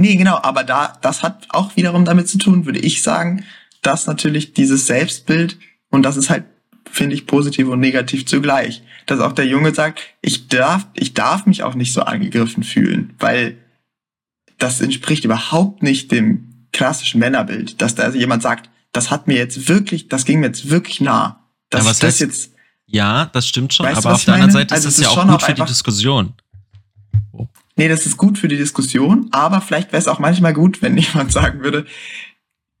Nee, 0.00 0.16
genau, 0.16 0.38
aber 0.42 0.64
da, 0.64 0.96
das 1.00 1.22
hat 1.22 1.46
auch 1.50 1.76
wiederum 1.76 2.04
damit 2.04 2.28
zu 2.28 2.38
tun, 2.38 2.66
würde 2.66 2.78
ich 2.78 3.02
sagen, 3.02 3.44
dass 3.82 4.06
natürlich 4.06 4.52
dieses 4.52 4.86
Selbstbild, 4.86 5.58
und 5.90 6.02
das 6.02 6.16
ist 6.16 6.30
halt, 6.30 6.44
finde 6.90 7.14
ich, 7.14 7.26
positiv 7.26 7.68
und 7.68 7.80
negativ 7.80 8.26
zugleich, 8.26 8.82
dass 9.06 9.20
auch 9.20 9.32
der 9.32 9.46
Junge 9.46 9.74
sagt, 9.74 10.00
ich 10.20 10.48
darf, 10.48 10.86
ich 10.94 11.14
darf 11.14 11.46
mich 11.46 11.62
auch 11.62 11.74
nicht 11.74 11.92
so 11.92 12.02
angegriffen 12.02 12.62
fühlen, 12.62 13.14
weil 13.18 13.58
das 14.58 14.80
entspricht 14.80 15.24
überhaupt 15.24 15.82
nicht 15.82 16.10
dem 16.10 16.66
klassischen 16.72 17.18
Männerbild, 17.18 17.80
dass 17.80 17.94
da 17.94 18.04
also 18.04 18.18
jemand 18.18 18.42
sagt, 18.42 18.70
das 18.92 19.10
hat 19.10 19.26
mir 19.26 19.36
jetzt 19.36 19.68
wirklich, 19.68 20.08
das 20.08 20.24
ging 20.24 20.40
mir 20.40 20.46
jetzt 20.46 20.70
wirklich 20.70 21.00
nah. 21.00 21.44
Dass 21.70 21.84
ja, 21.84 21.90
was 21.90 21.98
das 21.98 22.08
heißt, 22.08 22.20
jetzt. 22.20 22.52
Ja, 22.86 23.26
das 23.26 23.46
stimmt 23.46 23.74
schon, 23.74 23.86
aber 23.86 24.14
auf 24.14 24.24
der 24.24 24.34
anderen 24.34 24.52
Seite 24.52 24.74
also 24.74 24.88
ist 24.88 24.98
es 24.98 25.04
ja 25.04 25.10
auch 25.10 25.28
gut 25.28 25.42
für 25.42 25.54
die 25.54 25.64
Diskussion. 25.64 26.34
Nee, 27.78 27.86
das 27.86 28.06
ist 28.06 28.16
gut 28.16 28.38
für 28.38 28.48
die 28.48 28.56
Diskussion, 28.56 29.28
aber 29.30 29.60
vielleicht 29.60 29.92
wäre 29.92 30.00
es 30.00 30.08
auch 30.08 30.18
manchmal 30.18 30.52
gut, 30.52 30.82
wenn 30.82 30.98
jemand 30.98 31.30
sagen 31.30 31.62
würde, 31.62 31.86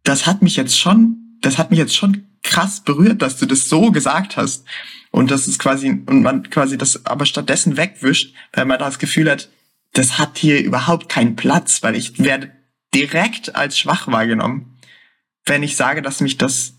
das 0.02 0.26
hat 0.26 0.42
mich 0.42 0.56
jetzt 0.56 0.76
schon, 0.76 1.38
das 1.40 1.56
hat 1.56 1.70
mich 1.70 1.78
jetzt 1.78 1.96
schon 1.96 2.26
krass 2.42 2.80
berührt, 2.80 3.22
dass 3.22 3.36
du 3.36 3.46
das 3.46 3.68
so 3.68 3.92
gesagt 3.92 4.36
hast. 4.36 4.64
Und 5.12 5.30
das 5.30 5.46
ist 5.46 5.60
quasi, 5.60 5.88
und 5.88 6.22
man 6.22 6.50
quasi 6.50 6.76
das 6.76 7.06
aber 7.06 7.26
stattdessen 7.26 7.76
wegwischt, 7.76 8.34
weil 8.52 8.64
man 8.64 8.80
das 8.80 8.98
Gefühl 8.98 9.30
hat, 9.30 9.48
das 9.92 10.18
hat 10.18 10.36
hier 10.36 10.62
überhaupt 10.64 11.08
keinen 11.08 11.36
Platz, 11.36 11.82
weil 11.84 11.94
ich 11.94 12.18
werde 12.18 12.50
direkt 12.92 13.54
als 13.54 13.78
schwach 13.78 14.08
wahrgenommen, 14.08 14.78
wenn 15.46 15.62
ich 15.62 15.76
sage, 15.76 16.02
dass 16.02 16.20
mich 16.20 16.38
das 16.38 16.74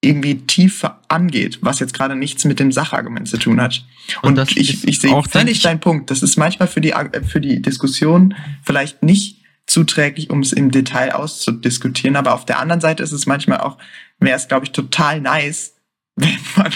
irgendwie 0.00 0.38
tiefer 0.46 1.00
angeht, 1.08 1.58
was 1.60 1.78
jetzt 1.78 1.92
gerade 1.92 2.16
nichts 2.16 2.44
mit 2.44 2.58
dem 2.58 2.72
Sachargument 2.72 3.28
zu 3.28 3.36
tun 3.36 3.60
hat. 3.60 3.84
Und, 4.22 4.38
Und 4.38 4.56
ich, 4.56 4.86
ich 4.86 4.98
sehe 4.98 5.22
völlig 5.30 5.60
deinen 5.60 5.80
Punkt. 5.80 6.10
Das 6.10 6.22
ist 6.22 6.36
manchmal 6.36 6.68
für 6.68 6.80
die, 6.80 6.94
für 7.26 7.40
die 7.40 7.60
Diskussion 7.60 8.34
vielleicht 8.62 9.02
nicht 9.02 9.40
zuträglich, 9.66 10.30
um 10.30 10.40
es 10.40 10.52
im 10.52 10.70
Detail 10.70 11.14
auszudiskutieren. 11.14 12.16
Aber 12.16 12.34
auf 12.34 12.46
der 12.46 12.58
anderen 12.58 12.80
Seite 12.80 13.02
ist 13.02 13.12
es 13.12 13.26
manchmal 13.26 13.60
auch, 13.60 13.76
wäre 14.18 14.36
es, 14.36 14.48
glaube 14.48 14.64
ich, 14.64 14.72
total 14.72 15.20
nice, 15.20 15.76
wenn 16.16 16.38
man, 16.56 16.72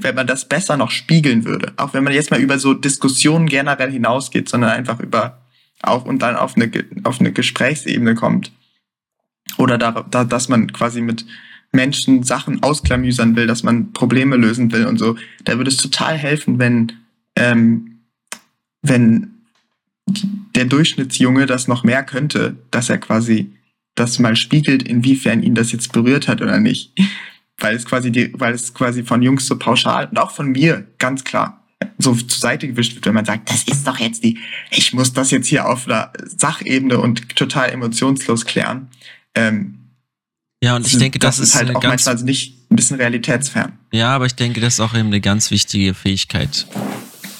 wenn 0.00 0.14
man 0.14 0.26
das 0.26 0.48
besser 0.48 0.76
noch 0.76 0.90
spiegeln 0.90 1.44
würde. 1.44 1.72
Auch 1.76 1.94
wenn 1.94 2.04
man 2.04 2.12
jetzt 2.12 2.30
mal 2.30 2.40
über 2.40 2.58
so 2.58 2.74
Diskussionen 2.74 3.46
generell 3.46 3.90
hinausgeht, 3.90 4.48
sondern 4.48 4.70
einfach 4.70 5.00
über 5.00 5.42
auch 5.82 6.04
und 6.04 6.20
dann 6.20 6.36
auf 6.36 6.56
eine, 6.56 6.70
auf 7.02 7.20
eine 7.20 7.32
Gesprächsebene 7.32 8.14
kommt. 8.14 8.52
Oder 9.58 9.78
da, 9.78 10.06
da, 10.08 10.24
dass 10.24 10.48
man 10.48 10.72
quasi 10.72 11.00
mit 11.00 11.26
Menschen 11.72 12.22
Sachen 12.22 12.62
ausklamüsern 12.62 13.34
will, 13.34 13.46
dass 13.46 13.62
man 13.62 13.92
Probleme 13.92 14.36
lösen 14.36 14.72
will 14.72 14.86
und 14.86 14.98
so. 14.98 15.16
Da 15.44 15.56
würde 15.56 15.70
es 15.70 15.78
total 15.78 16.16
helfen, 16.16 16.58
wenn, 16.58 16.92
ähm, 17.36 18.00
wenn 18.82 19.30
der 20.54 20.66
Durchschnittsjunge 20.66 21.46
das 21.46 21.68
noch 21.68 21.84
mehr 21.84 22.02
könnte, 22.04 22.56
dass 22.70 22.90
er 22.90 22.98
quasi 22.98 23.52
das 23.94 24.18
mal 24.18 24.36
spiegelt, 24.36 24.82
inwiefern 24.82 25.42
ihn 25.42 25.54
das 25.54 25.72
jetzt 25.72 25.92
berührt 25.92 26.28
hat 26.28 26.42
oder 26.42 26.60
nicht 26.60 26.92
weil 27.62 27.76
es 27.76 27.84
quasi 27.84 28.10
die, 28.10 28.32
weil 28.34 28.54
es 28.54 28.74
quasi 28.74 29.02
von 29.02 29.22
Jungs 29.22 29.46
so 29.46 29.58
pauschal 29.58 30.08
und 30.08 30.18
auch 30.18 30.32
von 30.32 30.50
mir 30.50 30.86
ganz 30.98 31.24
klar 31.24 31.58
so 31.98 32.14
zur 32.14 32.38
Seite 32.38 32.68
gewischt 32.68 32.94
wird, 32.94 33.06
wenn 33.06 33.14
man 33.14 33.24
sagt, 33.24 33.50
das 33.50 33.64
ist 33.64 33.86
doch 33.86 33.98
jetzt 33.98 34.22
die, 34.22 34.38
ich 34.70 34.92
muss 34.92 35.12
das 35.12 35.30
jetzt 35.30 35.48
hier 35.48 35.68
auf 35.68 35.86
einer 35.86 36.12
Sachebene 36.24 36.98
und 36.98 37.34
total 37.34 37.70
emotionslos 37.70 38.44
klären. 38.44 38.88
Ähm, 39.34 39.78
ja, 40.62 40.76
und 40.76 40.86
ich 40.86 40.96
denke, 40.96 41.18
das, 41.18 41.38
das 41.38 41.48
ist 41.48 41.54
halt 41.56 41.74
auch 41.74 41.80
ganz, 41.80 42.06
manchmal 42.06 42.24
nicht 42.24 42.70
ein 42.70 42.76
bisschen 42.76 42.96
realitätsfern. 42.96 43.72
Ja, 43.92 44.14
aber 44.14 44.26
ich 44.26 44.36
denke, 44.36 44.60
das 44.60 44.74
ist 44.74 44.80
auch 44.80 44.94
eben 44.94 45.08
eine 45.08 45.20
ganz 45.20 45.50
wichtige 45.50 45.92
Fähigkeit, 45.92 46.66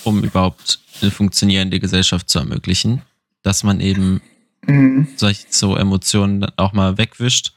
um 0.03 0.25
überhaupt 0.25 0.81
eine 1.01 1.13
funktionierende 1.13 1.79
Gesellschaft 1.79 2.29
zu 2.29 2.41
ermöglichen, 2.41 3.03
dass 3.43 3.63
man 3.63 3.81
eben 3.81 4.21
mhm. 4.67 5.07
solche 5.15 5.47
so 5.51 5.77
Emotionen 5.77 6.41
dann 6.41 6.53
auch 6.57 6.73
mal 6.73 6.99
wegwischt 6.99 7.53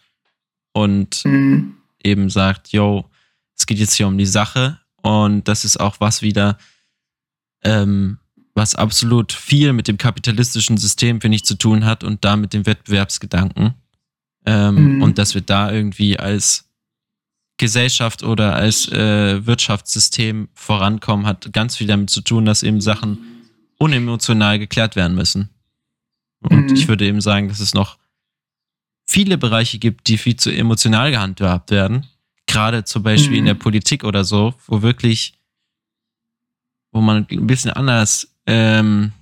und 0.71 1.25
mhm. 1.25 1.77
eben 2.03 2.29
sagt, 2.29 2.67
yo, 2.67 3.09
es 3.57 3.65
geht 3.65 3.79
jetzt 3.79 3.95
hier 3.95 4.07
um 4.07 4.19
die 4.19 4.27
Sache 4.27 4.79
und 5.01 5.47
das 5.47 5.65
ist 5.65 5.79
auch 5.79 5.99
was 5.99 6.21
wieder, 6.21 6.59
ähm, 7.63 8.19
was 8.53 8.75
absolut 8.75 9.33
viel 9.33 9.73
mit 9.73 9.87
dem 9.87 9.97
kapitalistischen 9.97 10.77
System, 10.77 11.21
finde 11.21 11.37
ich, 11.37 11.43
zu 11.43 11.55
tun 11.55 11.85
hat 11.85 12.03
und 12.03 12.23
da 12.23 12.35
mit 12.35 12.53
dem 12.53 12.67
Wettbewerbsgedanken. 12.67 13.73
Ähm, 14.45 14.95
mhm. 14.95 15.01
Und 15.01 15.17
dass 15.17 15.33
wir 15.33 15.41
da 15.41 15.71
irgendwie 15.71 16.19
als 16.19 16.65
Gesellschaft 17.57 18.23
oder 18.23 18.55
als 18.55 18.91
äh, 18.91 19.45
Wirtschaftssystem 19.45 20.49
vorankommen, 20.53 21.25
hat 21.25 21.51
ganz 21.53 21.77
viel 21.77 21.87
damit 21.87 22.09
zu 22.09 22.21
tun, 22.21 22.45
dass 22.45 22.63
eben 22.63 22.81
Sachen 22.81 23.49
unemotional 23.77 24.59
geklärt 24.59 24.95
werden 24.95 25.15
müssen. 25.15 25.49
Und 26.41 26.69
mhm. 26.69 26.75
ich 26.75 26.87
würde 26.87 27.05
eben 27.05 27.21
sagen, 27.21 27.47
dass 27.47 27.59
es 27.59 27.73
noch 27.73 27.97
viele 29.05 29.37
Bereiche 29.37 29.79
gibt, 29.79 30.07
die 30.07 30.17
viel 30.17 30.35
zu 30.35 30.51
emotional 30.51 31.11
gehandhabt 31.11 31.71
werden. 31.71 32.07
Gerade 32.47 32.83
zum 32.83 33.03
Beispiel 33.03 33.31
mhm. 33.31 33.39
in 33.39 33.45
der 33.45 33.53
Politik 33.53 34.03
oder 34.03 34.23
so, 34.23 34.53
wo 34.67 34.81
wirklich, 34.81 35.33
wo 36.91 37.01
man 37.01 37.25
ein 37.29 37.47
bisschen 37.47 37.71
anders 37.71 38.27
ähm, 38.45 39.13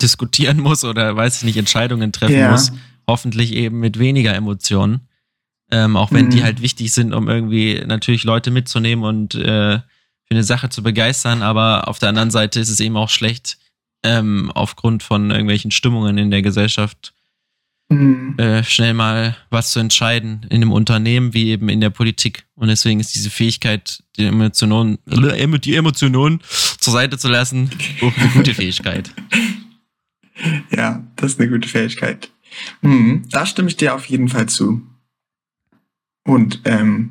diskutieren 0.00 0.60
muss 0.60 0.84
oder 0.84 1.16
weiß 1.16 1.38
ich 1.38 1.44
nicht, 1.44 1.56
Entscheidungen 1.56 2.12
treffen 2.12 2.38
ja. 2.38 2.52
muss. 2.52 2.72
Hoffentlich 3.06 3.52
eben 3.54 3.80
mit 3.80 3.98
weniger 3.98 4.34
Emotionen. 4.34 5.08
Ähm, 5.70 5.96
auch 5.96 6.12
wenn 6.12 6.26
mhm. 6.26 6.30
die 6.30 6.42
halt 6.42 6.60
wichtig 6.60 6.92
sind, 6.92 7.14
um 7.14 7.28
irgendwie 7.28 7.82
natürlich 7.86 8.24
Leute 8.24 8.50
mitzunehmen 8.50 9.04
und 9.04 9.34
äh, 9.34 9.78
für 9.78 10.30
eine 10.30 10.44
Sache 10.44 10.68
zu 10.68 10.82
begeistern. 10.82 11.42
Aber 11.42 11.88
auf 11.88 11.98
der 11.98 12.10
anderen 12.10 12.30
Seite 12.30 12.60
ist 12.60 12.68
es 12.68 12.80
eben 12.80 12.96
auch 12.96 13.08
schlecht, 13.08 13.58
ähm, 14.02 14.50
aufgrund 14.54 15.02
von 15.02 15.30
irgendwelchen 15.30 15.70
Stimmungen 15.70 16.18
in 16.18 16.30
der 16.30 16.42
Gesellschaft 16.42 17.14
mhm. 17.92 18.34
äh, 18.38 18.64
schnell 18.64 18.94
mal 18.94 19.36
was 19.50 19.70
zu 19.70 19.80
entscheiden 19.80 20.46
in 20.50 20.56
einem 20.56 20.72
Unternehmen 20.72 21.34
wie 21.34 21.50
eben 21.50 21.68
in 21.68 21.80
der 21.80 21.90
Politik. 21.90 22.44
Und 22.54 22.68
deswegen 22.68 23.00
ist 23.00 23.14
diese 23.14 23.30
Fähigkeit, 23.30 24.02
die 24.16 24.26
Emotionen, 24.26 24.98
die 25.06 25.74
Emotionen 25.74 26.40
zur 26.78 26.92
Seite 26.92 27.18
zu 27.18 27.28
lassen, 27.28 27.70
eine 28.00 28.30
gute 28.30 28.54
Fähigkeit. 28.54 29.10
Ja, 30.74 31.04
das 31.14 31.32
ist 31.32 31.40
eine 31.40 31.50
gute 31.50 31.68
Fähigkeit. 31.68 32.31
Mhm. 32.80 33.24
Da 33.30 33.46
stimme 33.46 33.68
ich 33.68 33.76
dir 33.76 33.94
auf 33.94 34.06
jeden 34.06 34.28
Fall 34.28 34.48
zu. 34.48 34.82
Und 36.24 36.60
ähm, 36.64 37.10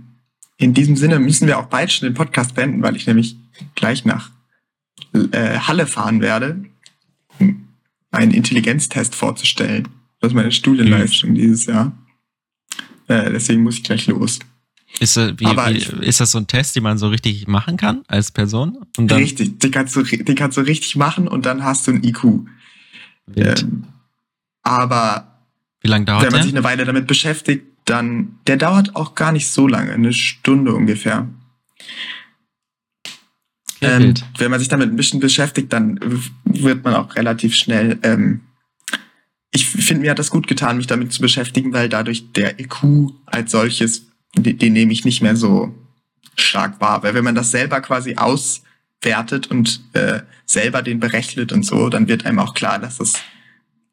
in 0.58 0.74
diesem 0.74 0.96
Sinne 0.96 1.20
müssen 1.20 1.48
wir 1.48 1.60
auch 1.60 1.66
bald 1.66 1.92
schon 1.92 2.08
den 2.08 2.14
Podcast 2.14 2.56
beenden, 2.56 2.82
weil 2.82 2.96
ich 2.96 3.08
nämlich 3.08 3.36
gleich 3.76 4.06
nach 4.06 4.32
äh, 5.14 5.60
Halle 5.60 5.88
fahren 5.88 6.22
werde, 6.22 6.64
um 7.40 7.68
einen 8.12 8.32
Intelligenztest 8.32 9.16
vorzustellen. 9.16 9.88
Das 10.20 10.32
ist 10.32 10.36
meine 10.36 10.52
Studienleistung 10.52 11.32
mhm. 11.32 11.36
dieses 11.36 11.66
Jahr. 11.66 11.92
Äh, 13.08 13.32
deswegen 13.32 13.64
muss 13.64 13.78
ich 13.78 13.84
gleich 13.84 14.08
los. 14.08 14.40
Ist, 15.00 15.18
äh, 15.18 15.34
wie, 15.40 15.46
wie, 15.46 15.78
ich, 15.78 15.90
ist 15.90 16.20
das 16.20 16.32
so 16.32 16.38
ein 16.38 16.48
Test, 16.48 16.76
den 16.76 16.84
man 16.84 16.98
so 16.98 17.08
richtig 17.08 17.48
machen 17.48 17.78
kann 17.78 18.04
als 18.08 18.32
Person? 18.32 18.86
Richtig, 18.98 19.60
den 19.60 19.72
kannst, 19.72 19.96
du, 19.96 20.04
den 20.04 20.36
kannst 20.36 20.58
du 20.58 20.62
richtig 20.62 20.96
machen 20.96 21.28
und 21.28 21.46
dann 21.46 21.64
hast 21.64 21.88
du 21.88 21.92
ein 21.92 22.04
IQ. 22.04 22.46
Ähm, 23.36 23.86
aber 24.64 25.31
wie 25.82 25.88
lange 25.88 26.06
dauert 26.06 26.24
wenn 26.24 26.32
man 26.32 26.40
der? 26.40 26.44
sich 26.44 26.54
eine 26.54 26.64
Weile 26.64 26.86
damit 26.86 27.08
beschäftigt, 27.08 27.66
dann, 27.86 28.40
der 28.48 28.58
dauert 28.58 28.96
auch 28.96 29.16
gar 29.16 29.32
nicht 29.32 29.50
so 29.50 29.68
lange, 29.68 29.92
eine 29.92 30.14
Stunde 30.14 30.74
ungefähr. 30.74 31.28
Ähm, 33.84 34.14
wenn 34.38 34.52
man 34.52 34.60
sich 34.60 34.70
damit 34.70 34.90
ein 34.90 34.96
bisschen 34.96 35.20
beschäftigt, 35.20 35.74
dann 35.74 36.00
wird 36.46 36.84
man 36.84 36.94
auch 36.94 37.16
relativ 37.16 37.56
schnell 37.56 37.98
ähm, 38.04 38.42
ich 39.52 39.68
finde, 39.68 40.02
mir 40.02 40.12
hat 40.12 40.20
das 40.20 40.32
gut 40.32 40.48
getan, 40.48 40.78
mich 40.78 40.88
damit 40.88 41.12
zu 41.12 41.22
beschäftigen, 41.22 41.74
weil 41.74 41.90
dadurch 41.90 42.32
der 42.32 42.60
EQ 42.60 43.12
als 43.26 43.52
solches, 43.52 44.08
den, 44.36 44.58
den 44.58 44.74
nehme 44.74 44.94
ich 44.94 45.04
nicht 45.04 45.22
mehr 45.22 45.36
so 45.36 45.76
stark 46.38 46.80
wahr. 46.80 47.04
Weil 47.04 47.14
wenn 47.14 47.26
man 47.26 47.36
das 47.36 47.52
selber 47.52 47.82
quasi 47.82 48.16
auswertet 48.16 49.48
und 49.48 49.82
äh, 49.92 50.22
selber 50.46 50.82
den 50.82 51.02
berechnet 51.02 51.52
und 51.52 51.64
so, 51.64 51.90
dann 51.90 52.08
wird 52.08 52.26
einem 52.26 52.40
auch 52.40 52.54
klar, 52.54 52.80
dass 52.80 52.98
das 52.98 53.14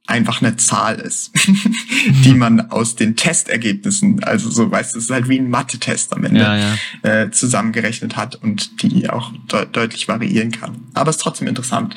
einfach 0.09 0.41
eine 0.41 0.57
Zahl 0.57 0.97
ist, 0.97 1.33
die 2.25 2.33
man 2.33 2.71
aus 2.71 2.97
den 2.97 3.15
Testergebnissen, 3.15 4.25
also 4.25 4.51
so 4.51 4.71
weißt 4.71 4.95
du, 4.95 4.99
es 4.99 5.05
ist 5.05 5.11
halt 5.11 5.29
wie 5.29 5.39
ein 5.39 5.51
Mathe-Test 5.51 6.15
am 6.15 6.25
Ende, 6.25 6.41
ja, 6.41 6.57
ja. 6.57 6.75
Äh, 7.03 7.31
zusammengerechnet 7.31 8.17
hat 8.17 8.35
und 8.37 8.83
die 8.83 9.11
auch 9.11 9.33
de 9.53 9.67
deutlich 9.71 10.09
variieren 10.09 10.51
kann. 10.51 10.87
Aber 10.95 11.11
es 11.11 11.17
ist 11.17 11.23
trotzdem 11.23 11.47
interessant. 11.47 11.95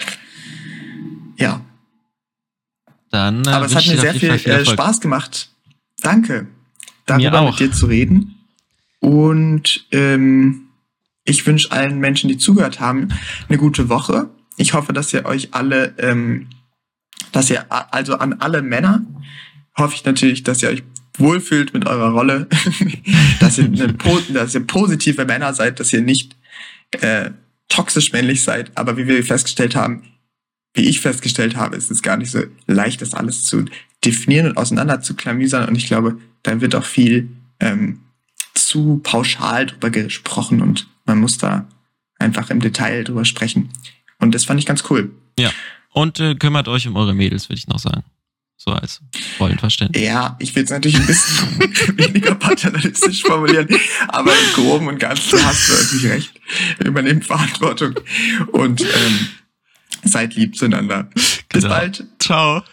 Ja. 1.37 1.61
Dann, 3.11 3.45
äh, 3.45 3.49
Aber 3.49 3.65
es 3.65 3.75
hat 3.75 3.87
mir 3.87 3.97
sehr 3.97 4.13
viel, 4.13 4.37
viel 4.37 4.51
äh, 4.51 4.65
Spaß 4.65 4.99
gemacht. 4.99 5.49
Danke, 6.01 6.47
darüber 7.05 7.43
mit 7.43 7.59
dir 7.59 7.71
zu 7.71 7.85
reden. 7.85 8.35
Und 8.99 9.85
ähm, 9.91 10.67
ich 11.23 11.45
wünsche 11.47 11.71
allen 11.71 11.99
Menschen, 11.99 12.27
die 12.27 12.37
zugehört 12.37 12.79
haben, 12.79 13.09
eine 13.47 13.57
gute 13.57 13.89
Woche. 13.89 14.29
Ich 14.57 14.73
hoffe, 14.73 14.91
dass 14.91 15.13
ihr 15.13 15.25
euch 15.25 15.53
alle, 15.53 15.93
ähm, 15.97 16.47
dass 17.31 17.49
ihr 17.49 17.65
also 17.69 18.15
an 18.15 18.33
alle 18.33 18.61
Männer 18.61 19.05
hoffe 19.75 19.95
ich 19.95 20.05
natürlich, 20.05 20.43
dass 20.43 20.61
ihr 20.61 20.69
euch 20.69 20.83
wohlfühlt 21.17 21.73
mit 21.73 21.85
eurer 21.85 22.11
Rolle, 22.11 22.47
dass, 23.39 23.57
ihr 23.57 23.65
eine, 23.65 23.95
dass 24.33 24.55
ihr 24.55 24.65
positive 24.65 25.25
Männer 25.25 25.53
seid, 25.53 25.79
dass 25.79 25.93
ihr 25.93 26.01
nicht 26.01 26.35
äh, 26.91 27.31
toxisch 27.69 28.11
männlich 28.11 28.43
seid. 28.43 28.71
Aber 28.75 28.97
wie 28.97 29.07
wir 29.07 29.23
festgestellt 29.23 29.75
haben, 29.75 30.03
wie 30.73 30.83
ich 30.83 31.01
festgestellt 31.01 31.55
habe, 31.55 31.75
ist 31.75 31.91
es 31.91 32.01
gar 32.01 32.17
nicht 32.17 32.31
so 32.31 32.43
leicht, 32.67 33.01
das 33.01 33.13
alles 33.13 33.43
zu 33.43 33.65
definieren 34.05 34.47
und 34.47 34.57
auseinander 34.57 35.01
zu 35.01 35.15
klamüsern. 35.15 35.67
Und 35.67 35.75
ich 35.75 35.87
glaube, 35.87 36.17
dann 36.43 36.61
wird 36.61 36.75
auch 36.75 36.85
viel 36.85 37.29
ähm, 37.59 37.99
zu 38.53 38.99
pauschal 39.03 39.65
drüber 39.65 39.89
gesprochen 39.89 40.61
und 40.61 40.87
man 41.05 41.19
muss 41.19 41.37
da 41.37 41.67
einfach 42.19 42.49
im 42.49 42.59
Detail 42.59 43.03
drüber 43.03 43.25
sprechen. 43.25 43.69
Und 44.19 44.35
das 44.35 44.45
fand 44.45 44.59
ich 44.59 44.65
ganz 44.65 44.83
cool. 44.89 45.11
Ja. 45.37 45.51
Und 45.93 46.19
äh, 46.19 46.35
kümmert 46.35 46.67
euch 46.67 46.87
um 46.87 46.95
eure 46.95 47.13
Mädels, 47.13 47.49
würde 47.49 47.59
ich 47.59 47.67
noch 47.67 47.79
sagen. 47.79 48.03
So 48.57 48.71
als 48.71 49.01
Rollenverständnis. 49.39 50.03
Ja, 50.03 50.35
ich 50.39 50.55
will 50.55 50.63
es 50.63 50.69
natürlich 50.69 50.97
ein 50.97 51.07
bisschen 51.07 51.59
weniger 51.97 52.35
paternalistisch 52.35 53.23
formulieren, 53.23 53.67
aber 54.07 54.31
im 54.31 54.53
Groben 54.53 54.87
und 54.87 54.99
Ganzen 54.99 55.43
hast 55.43 55.67
du 55.67 55.73
natürlich 55.73 56.09
recht. 56.11 56.41
Übernehmt 56.85 57.25
Verantwortung 57.25 57.95
und 58.51 58.81
ähm, 58.81 59.27
Seid 60.03 60.35
lieb 60.35 60.55
zueinander. 60.55 61.09
Bis 61.13 61.41
genau. 61.49 61.69
bald. 61.69 62.05
Ciao. 62.19 62.63